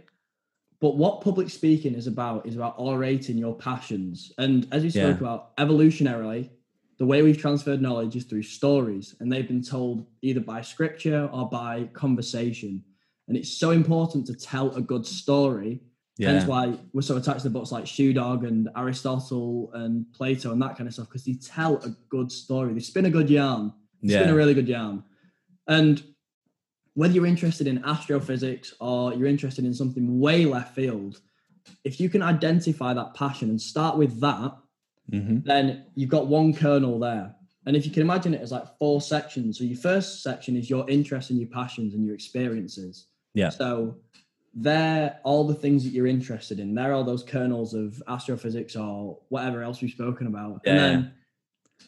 But 0.81 0.95
what 0.95 1.21
public 1.21 1.49
speaking 1.49 1.93
is 1.93 2.07
about 2.07 2.45
is 2.45 2.55
about 2.55 2.75
orating 2.79 3.37
your 3.37 3.55
passions. 3.55 4.31
And 4.37 4.67
as 4.71 4.83
we 4.83 4.89
spoke 4.89 5.19
Yeah. 5.19 5.27
about, 5.27 5.57
evolutionarily, 5.57 6.49
the 6.97 7.05
way 7.05 7.21
we've 7.21 7.37
transferred 7.37 7.81
knowledge 7.81 8.15
is 8.15 8.25
through 8.25 8.43
stories, 8.43 9.15
and 9.19 9.31
they've 9.31 9.47
been 9.47 9.63
told 9.63 10.05
either 10.21 10.41
by 10.41 10.61
scripture 10.61 11.29
or 11.31 11.47
by 11.49 11.85
conversation. 11.93 12.83
And 13.27 13.37
it's 13.37 13.53
so 13.57 13.71
important 13.71 14.25
to 14.27 14.33
tell 14.33 14.71
a 14.75 14.81
good 14.81 15.05
story. 15.05 15.81
Yeah. 16.19 16.33
Hence 16.33 16.45
why 16.45 16.73
we're 16.91 17.01
so 17.01 17.15
attached 17.15 17.43
to 17.43 17.49
books 17.49 17.71
like 17.71 17.87
Shoe 17.87 18.11
Dog 18.11 18.43
and 18.43 18.67
Aristotle 18.75 19.71
and 19.73 20.05
Plato 20.13 20.51
and 20.51 20.61
that 20.61 20.75
kind 20.77 20.85
of 20.85 20.93
stuff, 20.93 21.07
because 21.07 21.23
they 21.23 21.33
tell 21.33 21.77
a 21.77 21.95
good 22.09 22.29
story. 22.29 22.73
They 22.73 22.81
spin 22.81 23.05
a 23.05 23.09
good 23.09 23.29
yarn. 23.29 23.73
They 24.03 24.13
spin 24.13 24.29
a 24.29 24.35
really 24.35 24.53
good 24.53 24.67
yarn. 24.67 25.03
And 25.67 26.03
whether 26.93 27.13
you're 27.13 27.25
interested 27.25 27.67
in 27.67 27.85
astrophysics 27.85 28.73
or 28.81 29.13
you're 29.13 29.29
interested 29.29 29.63
in 29.63 29.73
something 29.73 30.19
way 30.19 30.43
left 30.43 30.75
field, 30.75 31.21
if 31.85 32.01
you 32.01 32.09
can 32.09 32.21
identify 32.21 32.93
that 32.93 33.13
passion 33.13 33.49
and 33.49 33.61
start 33.61 33.97
with 33.97 34.19
that, 34.19 34.55
hmm 35.09 35.39
then 35.45 35.85
you've 35.95 36.09
got 36.09 36.27
one 36.27 36.53
kernel 36.53 36.99
there. 36.99 37.33
And 37.65 37.77
if 37.77 37.85
you 37.85 37.91
can 37.91 38.01
imagine 38.01 38.33
it 38.33 38.41
as 38.41 38.51
like 38.51 38.65
four 38.77 38.99
sections, 38.99 39.57
so 39.57 39.63
your 39.63 39.77
first 39.77 40.21
section 40.21 40.57
is 40.57 40.69
your 40.69 40.89
interests 40.89 41.31
and 41.31 41.39
your 41.39 41.49
passions 41.49 41.93
and 41.93 42.05
your 42.05 42.13
experiences. 42.13 43.07
Yeah. 43.33 43.49
So 43.49 43.97
they're 44.53 45.19
all 45.23 45.45
the 45.45 45.53
things 45.53 45.83
that 45.83 45.91
you're 45.91 46.07
interested 46.07 46.59
in. 46.59 46.73
They're 46.73 46.93
all 46.93 47.03
those 47.03 47.23
kernels 47.23 47.73
of 47.73 48.01
astrophysics 48.07 48.75
or 48.75 49.19
whatever 49.29 49.61
else 49.61 49.81
we've 49.81 49.91
spoken 49.91 50.27
about. 50.27 50.61
Yeah, 50.65 50.71
And 50.71 50.79
then 50.79 51.13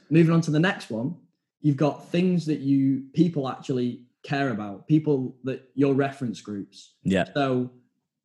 moving 0.10 0.34
on 0.34 0.42
to 0.42 0.52
the 0.52 0.60
next 0.60 0.90
one, 0.90 1.16
you've 1.62 1.78
got 1.78 2.08
things 2.10 2.46
that 2.46 2.60
you 2.60 3.06
people 3.14 3.50
actually 3.50 4.06
care 4.24 4.50
about, 4.50 4.88
people 4.88 5.36
that 5.44 5.70
your 5.76 5.94
reference 5.94 6.42
groups. 6.42 6.94
Yeah. 7.04 7.26
So 7.34 7.72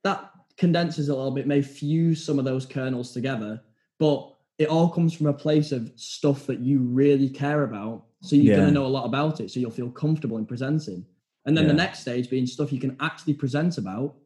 that 0.05 0.30
condenses 0.57 1.09
a 1.09 1.14
little 1.14 1.30
bit, 1.30 1.47
may 1.47 1.62
fuse 1.62 2.24
some 2.24 2.39
of 2.39 2.45
those 2.45 2.66
kernels 2.66 3.12
together, 3.12 3.62
but 3.99 4.32
it 4.59 4.68
all 4.68 4.89
comes 4.89 5.12
from 5.12 5.26
a 5.26 5.32
place 5.32 5.72
of 5.72 5.91
stuff 5.97 6.47
that 6.47 6.61
you 6.61 6.78
really 6.80 7.28
care 7.28 7.64
about. 7.64 8.05
So 8.22 8.37
you're 8.37 8.53
Yeah. 8.53 8.57
going 8.57 8.68
to 8.68 8.74
know 8.74 8.87
a 8.87 8.89
lot 8.89 9.05
about 9.05 9.41
it. 9.41 9.51
So 9.51 9.61
you'll 9.61 9.70
feel 9.70 9.91
comfortable 9.91 10.39
in 10.39 10.47
presenting. 10.47 11.05
And 11.45 11.57
then 11.57 11.64
Yeah. 11.64 11.72
the 11.72 11.76
next 11.76 12.01
stage 12.01 12.30
being 12.30 12.47
stuff 12.47 12.72
you 12.72 12.80
can 12.80 12.97
actually 13.01 13.34
present 13.34 13.76
about, 13.78 14.16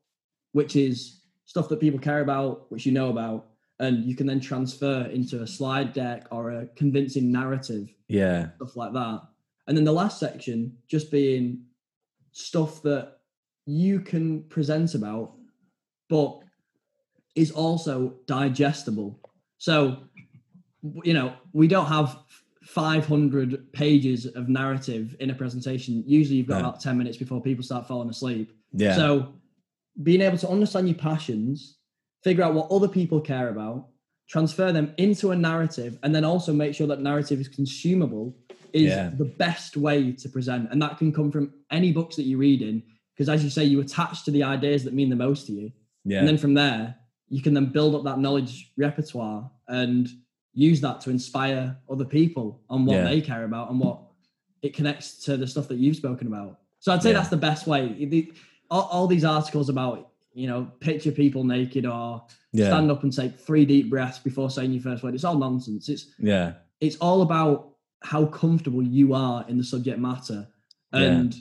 which 0.53 0.76
is 0.76 1.22
stuff 1.44 1.68
that 1.68 1.80
people 1.80 1.98
care 2.01 2.20
about, 2.20 2.70
which 2.70 2.86
you 2.86 2.92
know 2.92 3.11
about. 3.11 3.46
And 3.78 4.05
you 4.05 4.14
can 4.14 4.26
then 4.26 4.40
transfer 4.40 5.07
into 5.07 5.42
a 5.42 5.46
slide 5.46 5.92
deck 5.94 6.26
or 6.30 6.51
a 6.51 6.66
convincing 6.76 7.32
narrative 7.32 7.88
Yeah. 8.09 8.51
stuff 8.57 8.76
like 8.76 8.92
that. 8.92 9.22
And 9.66 9.76
then 9.76 9.84
the 9.84 9.92
last 9.92 10.18
section 10.20 10.76
just 10.86 11.11
being 11.11 11.64
stuff 12.32 12.82
that 12.82 13.18
you 13.66 14.01
can 14.01 14.42
present 14.44 14.94
about, 14.94 15.32
but 16.09 16.40
is 17.36 17.51
also 17.53 18.16
digestible. 18.26 19.18
So, 19.59 19.98
you 21.05 21.14
know, 21.14 21.32
we 21.53 21.66
don't 21.68 21.86
have 21.86 22.18
500 22.64 23.72
pages 23.72 24.26
of 24.26 24.48
narrative 24.48 25.16
in 25.20 25.30
a 25.30 25.34
presentation. 25.34 26.05
Usually 26.07 26.36
you've 26.38 26.46
got 26.48 26.62
No. 26.62 26.68
about 26.68 26.80
10 26.80 26.98
minutes 26.98 27.16
before 27.16 27.40
people 27.40 27.64
start 27.64 27.86
falling 27.88 28.11
asleep. 28.11 28.53
Yeah. 28.72 28.94
So, 28.94 29.32
being 30.03 30.20
able 30.20 30.38
to 30.38 30.49
understand 30.49 30.88
your 30.88 30.97
passions, 30.99 31.76
figure 32.24 32.43
out 32.45 32.55
what 32.55 32.70
other 32.70 32.88
people 32.88 33.20
care 33.20 33.49
about, 33.49 33.88
transfer 34.28 34.72
them 34.72 34.95
into 34.99 35.30
a 35.32 35.36
narrative, 35.36 35.99
and 36.03 36.14
then 36.14 36.24
also 36.24 36.53
make 36.53 36.74
sure 36.74 36.86
that 36.86 37.01
narrative 37.01 37.41
is 37.41 37.49
consumable 37.49 38.36
is 38.72 38.84
Yeah. 38.84 39.11
the 39.11 39.24
best 39.24 39.76
way 39.76 40.12
to 40.12 40.28
present. 40.28 40.68
And 40.70 40.80
that 40.80 40.97
can 40.99 41.12
come 41.12 41.32
from 41.32 41.53
any 41.70 41.93
books 41.93 42.14
that 42.16 42.22
you 42.22 42.38
read 42.38 42.62
in, 42.62 42.82
because 43.14 43.28
as 43.28 43.43
you 43.43 43.51
say, 43.51 43.64
you 43.64 43.80
attach 43.80 44.24
to 44.24 44.30
the 44.30 44.45
ideas 44.45 44.84
that 44.84 44.95
mean 44.95 45.11
the 45.11 45.16
most 45.16 45.47
to 45.49 45.53
you. 45.53 45.72
yeah. 46.05 46.20
And 46.20 46.28
then 46.28 46.38
from 46.38 46.55
there, 46.55 46.95
you 47.28 47.43
can 47.43 47.53
then 47.53 47.66
build 47.66 47.95
up 47.95 48.05
that 48.05 48.18
knowledge 48.18 48.72
repertoire 48.78 49.51
and 49.68 50.09
use 50.55 50.80
that 50.80 51.01
to 51.03 51.11
inspire 51.11 51.76
other 51.91 52.05
people 52.05 52.62
on 52.70 52.86
what 52.86 52.97
Yeah. 52.97 53.05
they 53.05 53.20
care 53.20 53.45
about 53.45 53.70
and 53.70 53.78
what 53.78 54.01
it 54.62 54.72
connects 54.74 55.22
to 55.24 55.36
the 55.36 55.47
stuff 55.47 55.68
that 55.68 55.78
you've 55.78 55.97
spoken 55.97 56.26
about. 56.26 56.59
So 56.78 56.93
I'd 56.93 57.03
say 57.03 57.11
Yeah. 57.11 57.18
that's 57.18 57.28
the 57.28 57.36
best 57.36 57.66
way. 57.66 57.95
All, 58.70 58.82
all 58.92 59.06
these 59.06 59.24
articles 59.24 59.68
about, 59.68 60.10
you 60.32 60.46
know, 60.46 60.70
picture 60.80 61.10
people 61.10 61.44
naked 61.44 61.86
or 61.86 62.24
yeah. 62.52 62.66
stand 62.68 62.90
up 62.90 63.02
and 63.02 63.12
take 63.14 63.38
three 63.38 63.64
deep 63.64 63.90
breaths 63.90 64.18
before 64.18 64.50
saying 64.50 64.72
your 64.72 64.82
first 64.82 65.02
word. 65.02 65.14
It's 65.14 65.24
all 65.24 65.36
nonsense. 65.38 65.88
It's 65.88 66.06
yeah. 66.18 66.54
it's 66.80 66.96
all 66.96 67.22
about 67.22 67.70
how 68.02 68.26
comfortable 68.26 68.82
you 68.82 69.14
are 69.14 69.44
in 69.48 69.58
the 69.58 69.64
subject 69.64 69.98
matter 69.98 70.48
Yeah. 70.92 71.00
and 71.00 71.34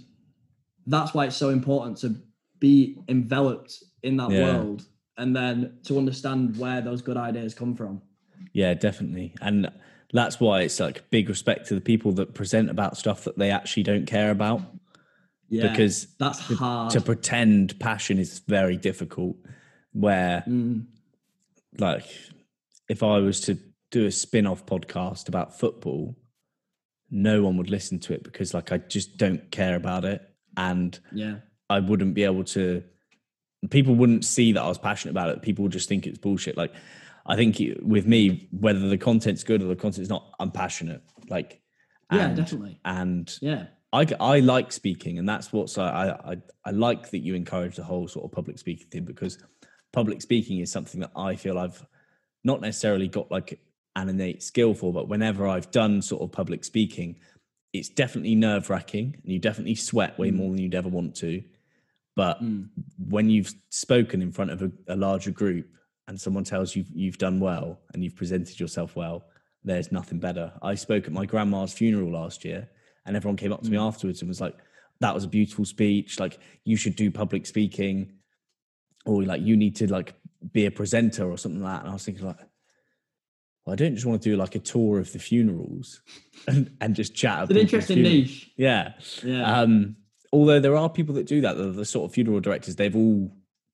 that's 0.88 1.13
why 1.13 1.25
it's 1.25 1.38
so 1.38 1.49
important 1.49 1.97
to 1.99 2.15
be 2.59 2.97
enveloped 3.07 3.82
in 4.03 4.17
that 4.17 4.32
Yeah. 4.32 4.57
world 4.57 4.86
and 5.17 5.36
then 5.36 5.77
to 5.84 5.97
understand 5.97 6.57
where 6.57 6.82
those 6.82 7.01
good 7.01 7.17
ideas 7.17 7.53
come 7.53 7.75
from 7.75 8.01
Yeah, 8.53 8.73
definitely. 8.73 9.36
And 9.41 9.71
that's 10.11 10.39
why 10.39 10.61
it's 10.61 10.80
like 10.80 11.09
big 11.11 11.30
respect 11.30 11.67
to 11.67 11.75
the 11.75 11.82
people 11.82 12.11
that 12.13 12.34
present 12.34 12.69
about 12.69 12.97
stuff 12.97 13.23
that 13.25 13.38
they 13.38 13.51
actually 13.51 13.84
don't 13.84 14.05
care 14.05 14.32
about 14.32 14.61
yeah 15.50 15.70
because 15.72 16.08
that's 16.20 16.39
hard 16.39 16.91
to 16.91 17.02
pretend 17.02 17.80
passion 17.80 18.18
is 18.20 18.39
very 18.47 18.78
difficult. 18.78 19.36
Where, 19.91 20.43
Mm, 20.47 20.86
like, 21.80 22.06
if 22.88 23.02
I 23.04 23.18
was 23.18 23.41
to 23.41 23.58
do 23.91 24.06
a 24.06 24.12
spin 24.12 24.45
off 24.45 24.66
podcast 24.66 25.28
about 25.28 25.60
football, 25.60 26.16
no 27.10 27.41
one 27.43 27.58
would 27.58 27.70
listen 27.70 28.00
to 28.02 28.14
it 28.14 28.24
because, 28.24 28.54
like, 28.54 28.72
I 28.72 28.78
just 28.78 29.18
don't 29.18 29.50
care 29.52 29.76
about 29.76 30.06
it. 30.06 30.22
And 30.58 30.97
yeah 31.12 31.36
I 31.70 31.80
wouldn't 31.80 32.14
be 32.16 32.24
able 32.24 32.43
to. 32.45 32.84
People 33.70 33.93
wouldn't 33.95 34.26
see 34.26 34.54
that 34.54 34.62
I 34.62 34.68
was 34.68 34.78
passionate 34.78 35.12
about 35.12 35.30
it. 35.30 35.41
People 35.41 35.64
would 35.64 35.72
just 35.72 35.89
think 35.89 36.08
it's 36.08 36.18
bullshit. 36.18 36.56
Like, 36.58 36.74
I 37.26 37.36
think 37.36 37.60
it- 37.60 37.86
with 37.86 38.08
me, 38.08 38.47
whether 38.52 38.80
the 38.89 38.97
content's 38.97 39.43
good 39.43 39.62
or 39.62 39.66
the 39.68 39.76
content's 39.76 40.10
not, 40.10 40.32
I'm 40.39 40.52
passionate. 40.52 41.02
Like, 41.30 41.62
yeah 42.12 42.28
and, 42.28 42.36
definitely 42.38 42.80
And 42.86 43.32
yeah 43.41 43.68
I, 43.92 44.06
I 44.20 44.40
like 44.40 44.72
speaking, 44.72 45.18
and 45.18 45.28
that's 45.28 45.52
what's 45.52 45.78
I, 45.78 46.10
I 46.24 46.38
I 46.66 46.72
like 46.72 47.10
that 47.12 47.20
you 47.20 47.34
encourage 47.36 47.76
the 47.76 47.84
whole 47.84 48.08
sort 48.08 48.26
of 48.26 48.32
public 48.32 48.60
speaking 48.60 48.88
thing 48.88 49.06
because 49.06 49.40
public 49.92 50.22
speaking 50.22 50.60
is 50.60 50.72
something 50.72 51.02
that 51.02 51.12
I 51.16 51.36
feel 51.36 51.58
I've 51.58 51.84
not 52.44 52.62
necessarily 52.62 53.08
got 53.08 53.32
like 53.32 53.60
an 53.96 54.10
innate 54.10 54.44
skill 54.44 54.74
for, 54.74 54.94
but 54.94 55.08
whenever 55.08 55.48
I've 55.48 55.72
done 55.72 56.02
sort 56.02 56.22
of 56.22 56.32
public 56.32 56.64
speaking, 56.64 57.16
it's 57.74 57.90
definitely 57.90 58.36
nerve 58.36 58.70
wracking, 58.70 59.16
and 59.24 59.34
you 59.34 59.40
definitely 59.40 59.76
sweat 59.76 60.18
way 60.20 60.32
Mm. 60.32 60.36
more 60.36 60.50
than 60.52 60.60
you'd 60.60 60.76
ever 60.76 60.90
want 60.90 61.16
to. 61.18 61.44
But 62.16 62.44
Mm, 62.44 62.70
when 63.08 63.30
you've 63.30 63.54
spoken 63.70 64.22
in 64.22 64.32
front 64.32 64.52
of 64.52 64.62
a, 64.62 64.72
a 64.88 64.96
larger 64.96 65.32
group 65.32 65.68
and 66.08 66.20
someone 66.20 66.44
tells 66.44 66.76
you 66.76 66.84
you've 66.94 67.18
done 67.18 67.40
well 67.40 67.80
and 67.94 68.04
you've 68.04 68.16
presented 68.16 68.60
yourself 68.60 68.96
well, 68.96 69.26
there's 69.64 69.92
nothing 69.92 70.20
better. 70.20 70.54
I 70.62 70.76
spoke 70.76 71.06
at 71.06 71.14
my 71.14 71.26
grandma's 71.26 71.74
funeral 71.74 72.12
last 72.12 72.46
year 72.46 72.70
and 73.06 73.16
everyone 73.16 73.38
came 73.38 73.52
up 73.54 73.62
to 73.64 73.70
me 73.70 73.78
Mm. 73.78 73.88
afterwards 73.88 74.22
and 74.22 74.30
was 74.30 74.41
like, 74.41 74.56
that 75.02 75.14
was 75.16 75.24
a 75.24 75.28
beautiful 75.28 75.66
speech. 75.66 76.20
Like 76.20 76.39
you 76.66 76.76
should 76.76 76.95
do 76.95 77.10
public 77.12 77.45
speaking 77.45 78.14
or 79.06 79.24
like 79.24 79.41
you 79.41 79.56
need 79.58 79.76
to 79.78 79.91
like 79.91 80.14
be 80.52 80.66
a 80.66 80.72
presenter 80.72 81.30
or 81.30 81.38
something 81.38 81.62
like 81.62 81.74
that. 81.76 81.82
And 81.82 81.89
I 81.89 81.93
was 81.93 82.04
thinking 82.06 82.26
like, 82.26 82.38
well, 83.66 83.74
I 83.74 83.76
don't 83.76 83.95
just 83.95 84.06
want 84.06 84.22
to 84.22 84.30
do 84.30 84.36
like 84.38 84.56
a 84.56 84.60
tour 84.60 85.00
of 85.00 85.12
the 85.14 85.20
funerals 85.20 86.02
and, 86.47 86.72
and 86.82 86.95
just 86.95 87.16
chat. 87.16 87.43
it's 87.43 87.52
an 87.52 87.58
interesting 87.58 88.02
niche 88.04 88.52
Yeah. 88.58 88.93
yeah 89.24 89.62
Um, 89.62 89.95
although 90.34 90.60
there 90.60 90.76
are 90.76 90.89
people 90.89 91.16
that 91.16 91.28
do 91.28 91.41
that, 91.41 91.58
the, 91.58 91.72
the 91.72 91.86
sort 91.86 92.10
of 92.10 92.14
funeral 92.14 92.39
directors, 92.41 92.76
they've 92.76 92.95
all 92.95 93.32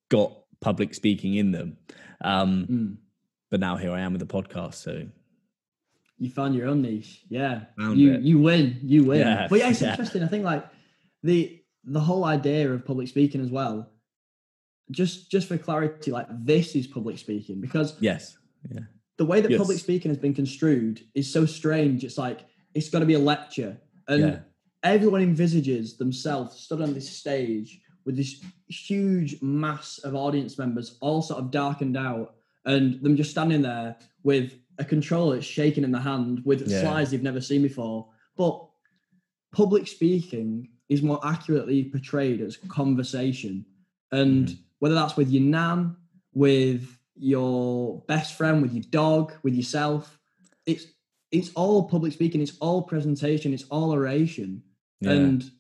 got 0.10 0.32
public 0.62 0.94
speaking 0.94 1.36
in 1.36 1.52
them. 1.52 1.78
Um, 2.24 2.66
Mm, 2.70 2.98
but 3.52 3.60
now 3.60 3.78
here 3.78 3.92
I 3.92 4.02
am 4.02 4.14
with 4.14 4.20
the 4.20 4.28
podcast. 4.28 4.76
So 4.76 5.08
you 6.18 6.30
found 6.30 6.56
your 6.56 6.68
own 6.68 6.82
niche 6.82 7.24
yeah 7.30 7.66
Found 7.78 8.00
you 8.00 8.14
it. 8.14 8.22
you 8.22 8.40
win 8.40 8.80
you 8.84 9.04
win 9.04 9.20
Yeah, 9.20 9.48
but 9.50 9.60
yeah 9.60 9.70
it's 9.70 9.82
yeah. 9.82 9.92
interesting 9.92 10.24
i 10.24 10.28
think 10.28 10.44
like 10.46 10.66
the 11.24 11.62
the 11.84 12.00
whole 12.00 12.24
idea 12.26 12.72
of 12.74 12.84
public 12.86 13.08
speaking 13.08 13.42
as 13.42 13.50
well. 13.52 13.92
Just 14.92 15.32
just 15.32 15.48
for 15.48 15.58
clarity, 15.58 16.12
like 16.12 16.28
this 16.30 16.76
is 16.76 16.86
public 16.88 17.18
speaking 17.18 17.60
because 17.62 17.96
Yes. 18.00 18.38
Yeah. 18.72 18.82
the 19.18 19.26
way 19.26 19.42
that 19.42 19.50
Yes. 19.52 19.58
public 19.60 19.80
speaking 19.80 20.10
has 20.10 20.18
been 20.20 20.34
construed 20.34 21.02
is 21.16 21.32
so 21.32 21.46
strange. 21.46 22.04
It's 22.04 22.18
like 22.18 22.42
it's 22.76 22.90
got 22.90 23.00
to 23.00 23.06
be 23.06 23.16
a 23.16 23.20
lecture, 23.20 23.78
and 24.08 24.22
Yeah. 24.22 24.40
everyone 24.84 25.22
envisages 25.22 25.98
themselves 25.98 26.56
stood 26.60 26.82
on 26.82 26.94
this 26.94 27.10
stage 27.10 27.82
with 28.06 28.16
this 28.16 28.44
huge 28.68 29.42
mass 29.42 29.98
of 30.00 30.14
audience 30.16 30.58
members, 30.60 30.98
all 31.02 31.22
sort 31.24 31.40
of 31.40 31.50
darkened 31.52 31.98
out, 31.98 32.36
and 32.66 33.02
them 33.02 33.16
just 33.16 33.32
standing 33.32 33.64
there 33.64 33.96
with 34.24 34.54
a 34.78 34.86
controller 34.86 35.38
is 35.38 35.46
shaking 35.46 35.84
in 35.84 35.92
the 35.92 36.00
hand 36.00 36.42
with 36.46 36.68
Yeah. 36.68 36.82
slides 36.82 37.12
they've 37.12 37.24
never 37.24 37.42
seen 37.42 37.62
before. 37.62 38.10
But 38.36 38.68
public 39.52 39.88
speaking 39.88 40.70
is 40.90 41.02
more 41.02 41.20
accurately 41.26 41.84
portrayed 41.86 42.42
as 42.42 42.58
conversation, 42.58 43.66
and 44.12 44.48
Mhm. 44.48 44.58
whether 44.80 44.96
that's 44.96 45.18
with 45.18 45.30
your 45.32 45.44
nan, 45.44 45.96
with 46.34 47.00
your 47.16 48.04
best 48.08 48.34
friend, 48.36 48.62
with 48.62 48.74
your 48.74 48.84
dog, 48.92 49.34
with 49.44 49.56
yourself, 49.56 50.20
it's 50.66 50.88
it's 51.32 51.52
all 51.56 51.90
public 51.90 52.14
speaking, 52.14 52.40
it's 52.40 52.58
all 52.60 52.84
presentation, 52.84 53.54
it's 53.54 53.64
all 53.64 53.92
oration. 53.92 54.64
Yeah. 55.02 55.12
And 55.12 55.52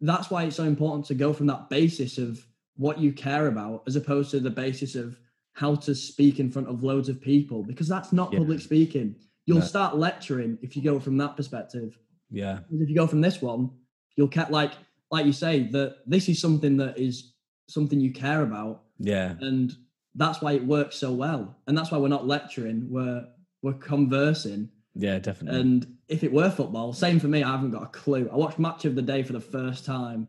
that's 0.00 0.30
why 0.30 0.44
it's 0.44 0.56
so 0.56 0.64
important 0.64 1.04
to 1.06 1.14
go 1.14 1.32
from 1.32 1.46
that 1.46 1.68
basis 1.70 2.18
of 2.18 2.44
what 2.76 2.98
you 2.98 3.12
care 3.12 3.46
about 3.46 3.84
as 3.86 3.94
opposed 3.94 4.32
to 4.32 4.40
the 4.40 4.50
basis 4.50 4.96
of 4.96 5.20
how 5.60 5.74
to 5.74 5.94
speak 5.94 6.40
in 6.40 6.50
front 6.50 6.66
of 6.68 6.82
loads 6.82 7.08
of 7.10 7.20
people 7.20 7.62
because 7.62 7.86
that's 7.86 8.12
not 8.14 8.32
Yeah. 8.32 8.38
public 8.38 8.60
speaking. 8.60 9.14
You'll 9.46 9.58
No. 9.58 9.64
start 9.74 9.98
lecturing 9.98 10.58
if 10.62 10.74
you 10.74 10.82
go 10.82 10.98
from 10.98 11.18
that 11.18 11.36
perspective. 11.36 11.98
yeah. 12.32 12.60
If 12.70 12.88
you 12.88 12.94
go 12.94 13.06
from 13.08 13.20
this 13.20 13.42
one, 13.42 13.70
you'll 14.16 14.28
get 14.40 14.50
like 14.50 14.72
like 15.12 15.26
you 15.26 15.32
say 15.32 15.54
that 15.76 15.96
this 16.06 16.28
is 16.28 16.40
something 16.40 16.76
that 16.78 16.96
is 16.96 17.32
something 17.68 18.00
you 18.00 18.12
care 18.12 18.42
about 18.42 18.84
Yeah. 19.00 19.34
and 19.40 19.74
that's 20.14 20.40
why 20.40 20.52
it 20.52 20.64
works 20.64 20.96
so 20.96 21.12
well. 21.12 21.42
And 21.66 21.76
that's 21.76 21.90
why 21.90 21.98
we're 21.98 22.08
not 22.16 22.26
lecturing, 22.26 22.88
we're 22.88 23.26
we're 23.62 23.74
conversing 23.74 24.70
Yeah. 24.94 25.18
Definitely. 25.18 25.60
and 25.60 25.96
if 26.08 26.24
it 26.24 26.32
were 26.32 26.50
football, 26.50 26.92
same 26.94 27.18
for 27.20 27.28
me. 27.28 27.42
I 27.42 27.50
haven't 27.50 27.72
got 27.72 27.82
a 27.82 27.92
clue. 28.02 28.28
I 28.32 28.36
watched 28.36 28.58
match 28.58 28.84
of 28.86 28.94
the 28.94 29.02
day 29.02 29.22
for 29.24 29.34
the 29.34 29.40
first 29.56 29.84
time 29.84 30.26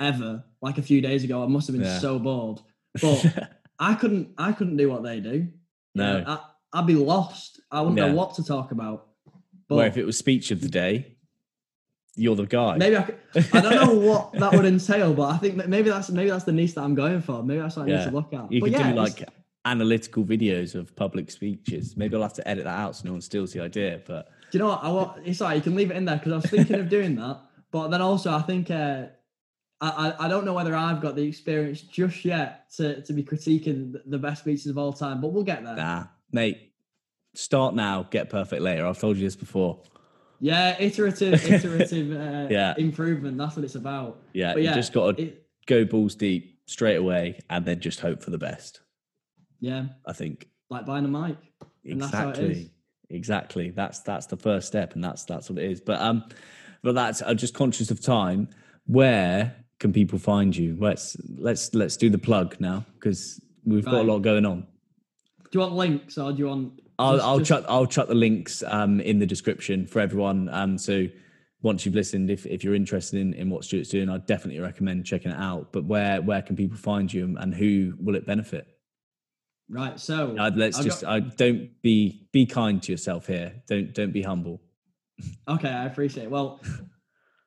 ever, 0.00 0.42
like 0.60 0.78
a 0.78 0.82
few 0.90 1.00
days 1.00 1.22
ago. 1.24 1.44
I 1.44 1.46
must 1.46 1.66
have 1.68 1.76
been 1.76 1.86
Yeah. 1.86 1.98
so 2.00 2.18
bored, 2.18 2.60
but 3.02 3.52
I 3.82 3.94
couldn't. 3.94 4.28
I 4.38 4.52
couldn't 4.52 4.76
do 4.76 4.88
what 4.88 5.02
they 5.02 5.18
do. 5.20 5.36
You 5.94 6.02
No. 6.02 6.20
know, 6.20 6.24
I, 6.26 6.78
I'd 6.78 6.86
be 6.86 6.94
lost. 6.94 7.60
I 7.70 7.80
wouldn't 7.80 7.98
Yeah. 7.98 8.06
know 8.08 8.14
what 8.14 8.34
to 8.36 8.44
talk 8.44 8.70
about. 8.72 9.08
But 9.68 9.74
Where 9.76 9.86
if 9.86 9.96
it 9.96 10.04
was 10.06 10.16
speech 10.16 10.50
of 10.50 10.60
the 10.60 10.68
day, 10.68 11.16
you're 12.14 12.36
the 12.36 12.46
guy. 12.46 12.76
maybe 12.76 12.96
I, 12.96 13.02
could, 13.02 13.18
I 13.52 13.60
don't 13.60 13.74
know 13.74 13.94
what 14.10 14.32
that 14.34 14.52
would 14.54 14.66
entail, 14.66 15.14
but 15.14 15.30
I 15.34 15.36
think 15.38 15.56
that 15.56 15.68
maybe 15.68 15.88
that's 15.90 16.10
maybe 16.10 16.30
that's 16.30 16.44
the 16.44 16.52
niche 16.52 16.74
that 16.76 16.82
I'm 16.82 16.94
going 16.94 17.20
for. 17.22 17.42
Maybe 17.42 17.60
that's 17.60 17.76
what 17.76 17.86
I 17.86 17.88
Yeah. 17.90 17.96
need 17.98 18.04
to 18.10 18.14
look 18.14 18.32
at. 18.34 18.52
You 18.52 18.60
but 18.60 18.66
could 18.66 18.72
yeah, 18.80 18.92
do 18.92 18.98
like 18.98 19.28
analytical 19.64 20.24
videos 20.24 20.74
of 20.74 20.94
public 20.96 21.30
speeches. 21.30 21.96
Maybe 21.96 22.14
I'll 22.16 22.22
have 22.22 22.34
to 22.34 22.46
edit 22.48 22.64
that 22.64 22.78
out 22.78 22.96
so 22.96 23.02
no 23.06 23.12
one 23.12 23.20
steals 23.20 23.52
the 23.52 23.60
idea. 23.60 24.00
But 24.06 24.28
Do 24.50 24.58
you 24.58 24.62
know 24.62 24.68
what? 24.68 24.84
I 24.84 24.90
want, 24.90 25.26
it's 25.26 25.40
all 25.40 25.48
right. 25.48 25.54
You 25.56 25.62
can 25.62 25.74
leave 25.74 25.90
it 25.90 25.96
in 25.96 26.04
there 26.04 26.16
because 26.16 26.32
I 26.32 26.36
was 26.36 26.44
thinking 26.46 26.76
of 26.78 26.88
doing 26.88 27.14
that, 27.16 27.40
but 27.70 27.88
then 27.88 28.02
also 28.02 28.32
I 28.32 28.42
think 28.42 28.70
uh, 28.70 29.06
I, 29.88 30.26
I 30.26 30.28
don't 30.28 30.44
know 30.44 30.52
whether 30.54 30.74
I've 30.76 31.00
got 31.00 31.16
the 31.16 31.22
experience 31.26 31.80
just 31.80 32.24
yet 32.24 32.70
to 32.76 33.02
to 33.02 33.12
be 33.12 33.22
critiquing 33.24 33.96
the- 34.06 34.18
best 34.18 34.42
speeches 34.42 34.66
of 34.68 34.78
all 34.78 34.92
time, 34.92 35.20
but 35.20 35.32
we'll 35.32 35.42
get 35.44 35.64
there. 35.64 35.74
nah, 35.76 36.04
mate, 36.30 36.72
start 37.34 37.74
now, 37.74 38.04
get 38.10 38.30
perfect 38.30 38.62
later. 38.62 38.86
I've 38.86 38.98
told 38.98 39.16
you 39.16 39.24
this 39.24 39.36
before. 39.36 39.80
Yeah, 40.40 40.76
iterative, 40.80 41.44
iterative 41.50 42.10
uh, 42.12 42.48
Yeah. 42.50 42.74
improvement. 42.78 43.38
That's 43.38 43.54
what 43.56 43.64
it's 43.64 43.74
about. 43.76 44.20
Yeah, 44.32 44.54
But 44.54 44.62
you 44.62 44.72
just 44.74 44.92
got 44.92 45.16
to 45.16 45.32
go 45.66 45.84
balls 45.84 46.14
deep 46.14 46.60
straight 46.66 46.96
away 46.96 47.38
and 47.50 47.64
then 47.64 47.80
just 47.80 48.00
hope 48.00 48.22
for 48.22 48.30
the 48.30 48.38
best. 48.38 48.80
yeah, 49.60 49.86
I 50.06 50.12
think 50.12 50.48
like 50.70 50.86
buying 50.86 51.04
a 51.04 51.08
mic. 51.08 51.36
And 51.84 52.00
that's 52.00 52.12
exactly, 52.12 52.70
exactly. 53.10 53.70
That's 53.70 54.00
that's 54.00 54.26
the 54.26 54.36
first 54.36 54.68
step, 54.68 54.94
and 54.94 55.02
that's 55.02 55.24
that's 55.24 55.50
what 55.50 55.58
it 55.58 55.70
is. 55.70 55.80
But 55.80 56.00
um, 56.00 56.24
but 56.82 56.94
that's 56.94 57.20
I'm 57.22 57.36
just 57.36 57.54
conscious 57.54 57.90
of 57.90 58.00
time. 58.00 58.48
Where 58.86 59.54
can 59.82 59.92
people 59.92 60.16
find 60.18 60.56
you? 60.56 60.76
Let's 60.78 61.16
let's 61.36 61.74
let's 61.74 61.96
do 61.96 62.08
the 62.08 62.16
plug 62.28 62.56
now 62.60 62.86
because 62.94 63.40
we've 63.64 63.84
got 63.84 63.94
a 63.94 64.02
lot 64.02 64.20
going 64.20 64.46
on. 64.46 64.60
Do 64.60 65.48
you 65.54 65.60
want 65.60 65.74
links 65.74 66.16
or 66.18 66.30
do 66.32 66.38
you 66.38 66.46
want? 66.46 66.80
I'll 67.00 67.20
I'll 67.20 67.38
just- 67.38 67.48
chuck 67.48 67.64
I'll 67.68 67.86
chuck 67.86 68.06
the 68.06 68.14
links 68.14 68.62
um 68.66 69.00
in 69.00 69.18
the 69.18 69.26
description 69.26 69.86
for 69.88 69.98
everyone. 69.98 70.48
Um, 70.50 70.78
so 70.78 71.08
once 71.62 71.84
you've 71.84 71.96
listened, 71.96 72.30
if, 72.30 72.46
if 72.46 72.64
you're 72.64 72.74
interested 72.74 73.20
in, 73.20 73.34
in 73.34 73.50
what 73.50 73.64
Stewart's 73.64 73.88
doing, 73.90 74.08
I'd 74.08 74.26
definitely 74.26 74.60
recommend 74.60 75.04
checking 75.04 75.32
it 75.32 75.38
out. 75.38 75.72
But 75.72 75.84
where 75.84 76.22
where 76.22 76.42
can 76.42 76.54
people 76.54 76.76
find 76.78 77.12
you 77.12 77.24
and, 77.24 77.36
and 77.38 77.52
who 77.52 77.94
will 78.00 78.14
it 78.14 78.24
benefit? 78.24 78.66
Right. 79.68 79.98
So 79.98 80.36
Uh, 80.38 80.50
let's 80.54 80.78
I've 80.78 80.84
just 80.84 81.02
got- 81.02 81.12
I 81.12 81.20
don't 81.20 81.70
be 81.82 82.28
be 82.32 82.46
kind 82.46 82.80
to 82.84 82.92
yourself 82.92 83.26
here. 83.26 83.52
Don't 83.66 83.92
don't 83.92 84.12
be 84.12 84.22
humble. 84.22 84.60
Okay, 85.48 85.68
I 85.68 85.86
appreciate 85.86 86.24
it. 86.24 86.30
Well, 86.30 86.60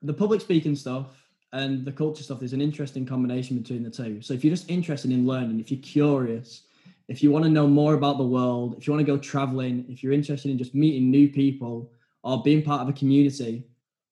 the 0.02 0.14
public 0.14 0.42
speaking 0.42 0.76
stuff 0.76 1.08
and 1.56 1.86
the 1.86 1.92
culture 1.92 2.22
stuff 2.22 2.44
is 2.44 2.54
an 2.54 2.62
interesting 2.62 3.06
combination 3.06 3.58
between 3.58 3.82
the 3.82 3.90
two. 3.90 4.22
So 4.22 4.34
if 4.34 4.44
you're 4.44 4.54
just 4.54 4.70
interested 4.70 5.12
in 5.12 5.26
learning, 5.26 5.60
if 5.60 5.72
you're 5.72 5.82
curious, 5.82 6.64
if 7.08 7.24
you 7.24 7.32
want 7.32 7.46
to 7.46 7.50
know 7.50 7.66
more 7.66 7.94
about 7.94 8.18
the 8.18 8.26
world, 8.26 8.76
if 8.78 8.86
you 8.86 8.94
want 8.94 9.06
to 9.06 9.12
go 9.12 9.18
traveling, 9.18 9.86
if 9.88 10.04
you're 10.04 10.12
interested 10.12 10.52
in 10.52 10.58
just 10.58 10.76
meeting 10.76 11.10
new 11.10 11.30
people 11.30 11.92
or 12.24 12.44
being 12.44 12.62
part 12.62 12.82
of 12.82 12.90
a 12.90 12.94
community, 12.94 13.64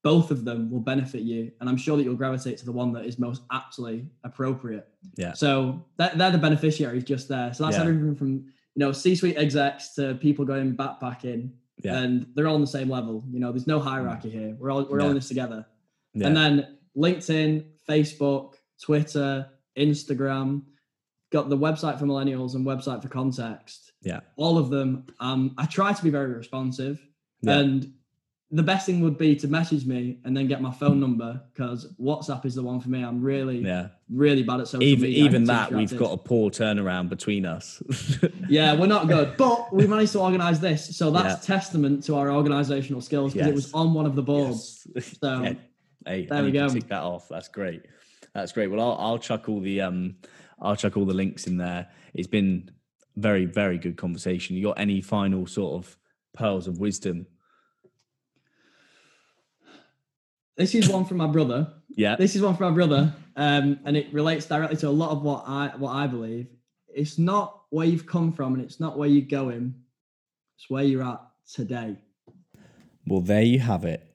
both 0.03 0.31
of 0.31 0.45
them 0.45 0.71
will 0.71 0.79
benefit 0.79 1.21
you. 1.21 1.51
And 1.59 1.69
I'm 1.69 1.77
sure 1.77 1.97
that 1.97 2.03
you'll 2.03 2.15
gravitate 2.15 2.57
to 2.59 2.65
the 2.65 2.71
one 2.71 2.93
that 2.93 3.05
is 3.05 3.19
most 3.19 3.41
aptly 3.51 4.05
appropriate. 4.23 4.87
Yeah. 5.15 5.33
So 5.33 5.83
that, 5.97 6.17
they're 6.17 6.31
the 6.31 6.37
beneficiaries 6.37 7.03
just 7.03 7.27
there. 7.27 7.53
So 7.53 7.65
that's 7.65 7.77
Yeah. 7.77 7.83
everything 7.83 8.15
from, 8.15 8.31
you 8.31 8.79
know, 8.83 8.91
C-suite 8.91 9.37
execs 9.37 9.95
to 9.95 10.15
people 10.15 10.45
going 10.45 10.77
backpacking 10.77 11.49
Yeah. 11.83 11.95
Mm. 11.95 12.03
and 12.03 12.25
they're 12.35 12.47
all 12.47 12.55
on 12.55 12.61
the 12.61 12.67
same 12.67 12.89
level. 12.89 13.23
You 13.31 13.39
know, 13.39 13.51
there's 13.51 13.67
no 13.67 13.79
hierarchy 13.79 14.29
here. 14.29 14.55
We're 14.59 14.71
all 14.71 14.85
we're 14.89 15.01
all 15.01 15.09
in 15.09 15.15
this 15.15 15.27
together. 15.27 15.65
Yeah. 16.13 16.27
And 16.27 16.37
then 16.37 16.67
LinkedIn, 16.97 17.65
Facebook, 17.87 18.55
Twitter, 18.81 19.47
Instagram, 19.77 20.63
got 21.31 21.49
the 21.49 21.57
website 21.57 21.99
for 21.99 22.05
millennials 22.05 22.55
and 22.55 22.65
website 22.65 23.01
for 23.01 23.09
context. 23.09 23.93
Yeah. 24.01 24.19
All 24.35 24.57
of 24.57 24.69
them. 24.69 25.05
Um, 25.19 25.55
I 25.57 25.65
try 25.65 25.93
to 25.93 26.03
be 26.03 26.09
very 26.09 26.33
responsive. 26.33 26.99
Yeah. 27.41 27.59
And 27.59 27.93
the 28.51 28.61
best 28.61 28.85
thing 28.85 29.01
would 29.01 29.17
be 29.17 29.35
to 29.35 29.47
message 29.47 29.83
me 29.83 30.19
and 30.23 30.37
then 30.37 30.47
get 30.47 30.61
my 30.61 30.69
phone 30.71 30.99
number 30.99 31.41
because 31.51 31.91
WhatsApp 31.99 32.45
is 32.45 32.53
the 32.53 32.61
one 32.61 32.79
for 32.79 32.89
me. 32.89 33.01
I'm 33.01 33.19
really, 33.19 33.57
yeah. 33.57 33.87
really 34.11 34.43
bad 34.43 34.59
at 34.59 34.67
social 34.67 34.83
Even 34.83 35.09
media. 35.09 35.23
Even 35.25 35.43
that 35.45 35.71
we've 35.71 35.97
got 35.97 36.11
a 36.11 36.17
poor 36.17 36.51
turnaround 36.51 37.09
between 37.09 37.45
us. 37.45 37.81
Yeah, 38.49 38.75
we're 38.75 38.87
not 38.87 39.07
good, 39.07 39.35
but 39.37 39.73
we 39.73 39.87
managed 39.87 40.11
to 40.11 40.19
organise 40.19 40.59
this, 40.59 40.95
so 40.95 41.09
that's 41.09 41.47
Yeah. 41.47 41.55
testament 41.55 42.03
to 42.03 42.15
our 42.17 42.27
organisational 42.27 43.01
skills 43.01 43.33
because 43.33 43.47
it 43.47 43.55
was 43.55 43.73
on 43.73 43.93
one 43.93 44.05
of 44.05 44.15
the 44.15 44.21
boards. 44.21 44.85
Yes. 44.93 45.17
So 45.23 45.41
Yeah. 45.41 45.53
Hey, 46.05 46.25
there 46.25 46.43
we 46.43 46.51
go. 46.51 46.69
Tick 46.69 46.87
that 46.87 47.03
off. 47.03 47.29
That's 47.29 47.47
great. 47.47 47.83
That's 48.33 48.51
great. 48.51 48.67
Well, 48.67 48.81
I'll, 48.81 48.97
I'll 48.99 49.19
chuck 49.19 49.47
all 49.47 49.59
the 49.59 49.81
um, 49.81 50.17
I'll 50.61 50.75
chuck 50.75 50.97
all 50.97 51.05
the 51.05 51.13
links 51.13 51.47
in 51.47 51.57
there. 51.57 51.87
It's 52.13 52.27
been 52.27 52.71
very 53.15 53.45
very 53.45 53.77
good 53.77 53.97
conversation. 53.97 54.55
You 54.55 54.63
got 54.63 54.79
any 54.79 55.01
final 55.01 55.47
sort 55.47 55.83
of 55.83 55.97
pearls 56.33 56.67
of 56.67 56.79
wisdom? 56.79 57.27
this 60.55 60.75
is 60.75 60.89
one 60.89 61.05
from 61.05 61.17
my 61.17 61.27
brother. 61.27 61.67
Yeah. 61.89 62.15
This 62.15 62.35
is 62.35 62.41
one 62.41 62.55
from 62.55 62.69
my 62.69 62.75
brother, 62.75 63.13
um, 63.35 63.79
and 63.85 63.97
it 63.97 64.13
relates 64.13 64.45
directly 64.45 64.77
to 64.77 64.87
a 64.87 64.91
lot 64.91 65.11
of 65.11 65.23
what 65.23 65.43
I 65.47 65.71
what 65.77 65.91
I 65.91 66.07
believe. 66.07 66.47
It's 66.87 67.17
not 67.17 67.63
where 67.69 67.87
you've 67.87 68.05
come 68.05 68.33
from, 68.33 68.53
and 68.53 68.63
it's 68.63 68.79
not 68.79 68.97
where 68.97 69.09
you're 69.09 69.27
going. 69.27 69.75
It's 70.57 70.69
where 70.69 70.83
you're 70.83 71.03
at 71.03 71.21
today. 71.51 71.97
Well, 73.07 73.21
there 73.21 73.41
you 73.41 73.59
have 73.59 73.83
it. 73.85 74.12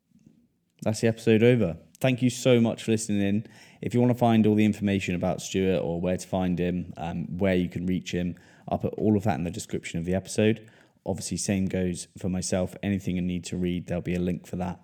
That's 0.82 1.00
the 1.00 1.08
episode 1.08 1.42
over. 1.42 1.76
Thank 2.00 2.22
you 2.22 2.30
so 2.30 2.60
much 2.60 2.84
for 2.84 2.92
listening 2.92 3.20
in. 3.20 3.46
If 3.80 3.94
you 3.94 4.00
want 4.00 4.12
to 4.12 4.18
find 4.18 4.46
all 4.46 4.54
the 4.54 4.64
information 4.64 5.14
about 5.14 5.42
Stewart 5.42 5.82
or 5.82 6.00
where 6.00 6.16
to 6.16 6.26
find 6.26 6.58
him, 6.58 6.92
um, 6.96 7.38
where 7.38 7.54
you 7.54 7.68
can 7.68 7.86
reach 7.86 8.12
him, 8.12 8.36
I'll 8.68 8.78
put 8.78 8.94
all 8.94 9.16
of 9.16 9.24
that 9.24 9.36
in 9.36 9.44
the 9.44 9.50
description 9.50 9.98
of 9.98 10.04
the 10.04 10.14
episode. 10.14 10.68
Obviously, 11.04 11.38
same 11.38 11.66
goes 11.66 12.06
for 12.16 12.28
myself. 12.28 12.76
Anything 12.82 13.16
you 13.16 13.22
need 13.22 13.44
to 13.44 13.56
read, 13.56 13.86
there'll 13.86 14.02
be 14.02 14.14
a 14.14 14.20
link 14.20 14.46
for 14.46 14.56
that 14.56 14.80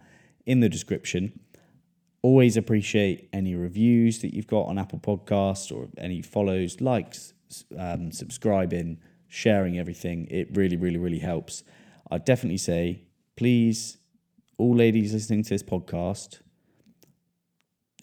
in 0.46 0.60
the 0.60 0.68
description. 0.68 1.38
Always 2.22 2.56
appreciate 2.56 3.28
any 3.32 3.54
reviews 3.54 4.20
that 4.22 4.34
you've 4.34 4.46
got 4.46 4.62
on 4.62 4.78
Apple 4.78 4.98
Podcasts 4.98 5.70
or 5.70 5.88
any 5.98 6.22
follows, 6.22 6.80
likes, 6.80 7.34
um, 7.78 8.10
subscribing, 8.10 8.98
sharing 9.28 9.78
everything. 9.78 10.26
It 10.30 10.48
really, 10.56 10.76
really, 10.76 10.98
really 10.98 11.18
helps. 11.18 11.62
I'd 12.10 12.24
definitely 12.24 12.58
say, 12.58 13.02
please, 13.36 13.98
all 14.58 14.74
ladies 14.74 15.12
listening 15.12 15.42
to 15.42 15.50
this 15.50 15.62
podcast, 15.62 16.40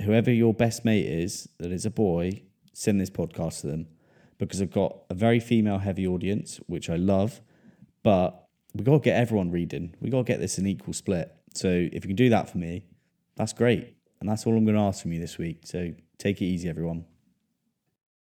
whoever 0.04 0.32
your 0.32 0.54
best 0.54 0.84
mate 0.84 1.06
is 1.06 1.48
that 1.60 1.72
is 1.72 1.86
a 1.86 1.92
boy, 1.92 2.44
send 2.74 3.00
this 3.00 3.10
podcast 3.10 3.62
to 3.62 3.68
them 3.68 3.88
because 4.38 4.62
I've 4.62 4.72
got 4.72 4.98
a 5.10 5.14
very 5.14 5.40
female 5.40 5.78
heavy 5.78 6.08
audience, 6.08 6.60
which 6.68 6.90
I 6.90 6.96
love, 6.96 7.42
but 8.04 8.48
we 8.74 8.84
got 8.84 8.94
to 8.94 9.00
get 9.00 9.16
everyone 9.16 9.52
reading. 9.52 9.96
We 10.02 10.10
got 10.10 10.20
to 10.20 10.24
get 10.24 10.40
this 10.40 10.58
an 10.58 10.66
equal 10.66 10.94
split. 10.94 11.32
So 11.54 11.68
if 11.68 12.04
you 12.04 12.10
can 12.10 12.16
do 12.16 12.30
that 12.30 12.50
for 12.50 12.58
me, 12.58 12.86
that's 13.36 13.54
great. 13.54 13.96
And 14.20 14.30
that's 14.30 14.46
all 14.46 14.56
I'm 14.56 14.66
going 14.66 14.78
to 14.78 14.82
ask 14.82 15.02
from 15.02 15.14
you 15.14 15.20
this 15.20 15.38
week. 15.38 15.62
So 15.66 15.94
take 16.18 16.42
it 16.42 16.46
easy, 16.46 16.70
everyone. 16.70 17.06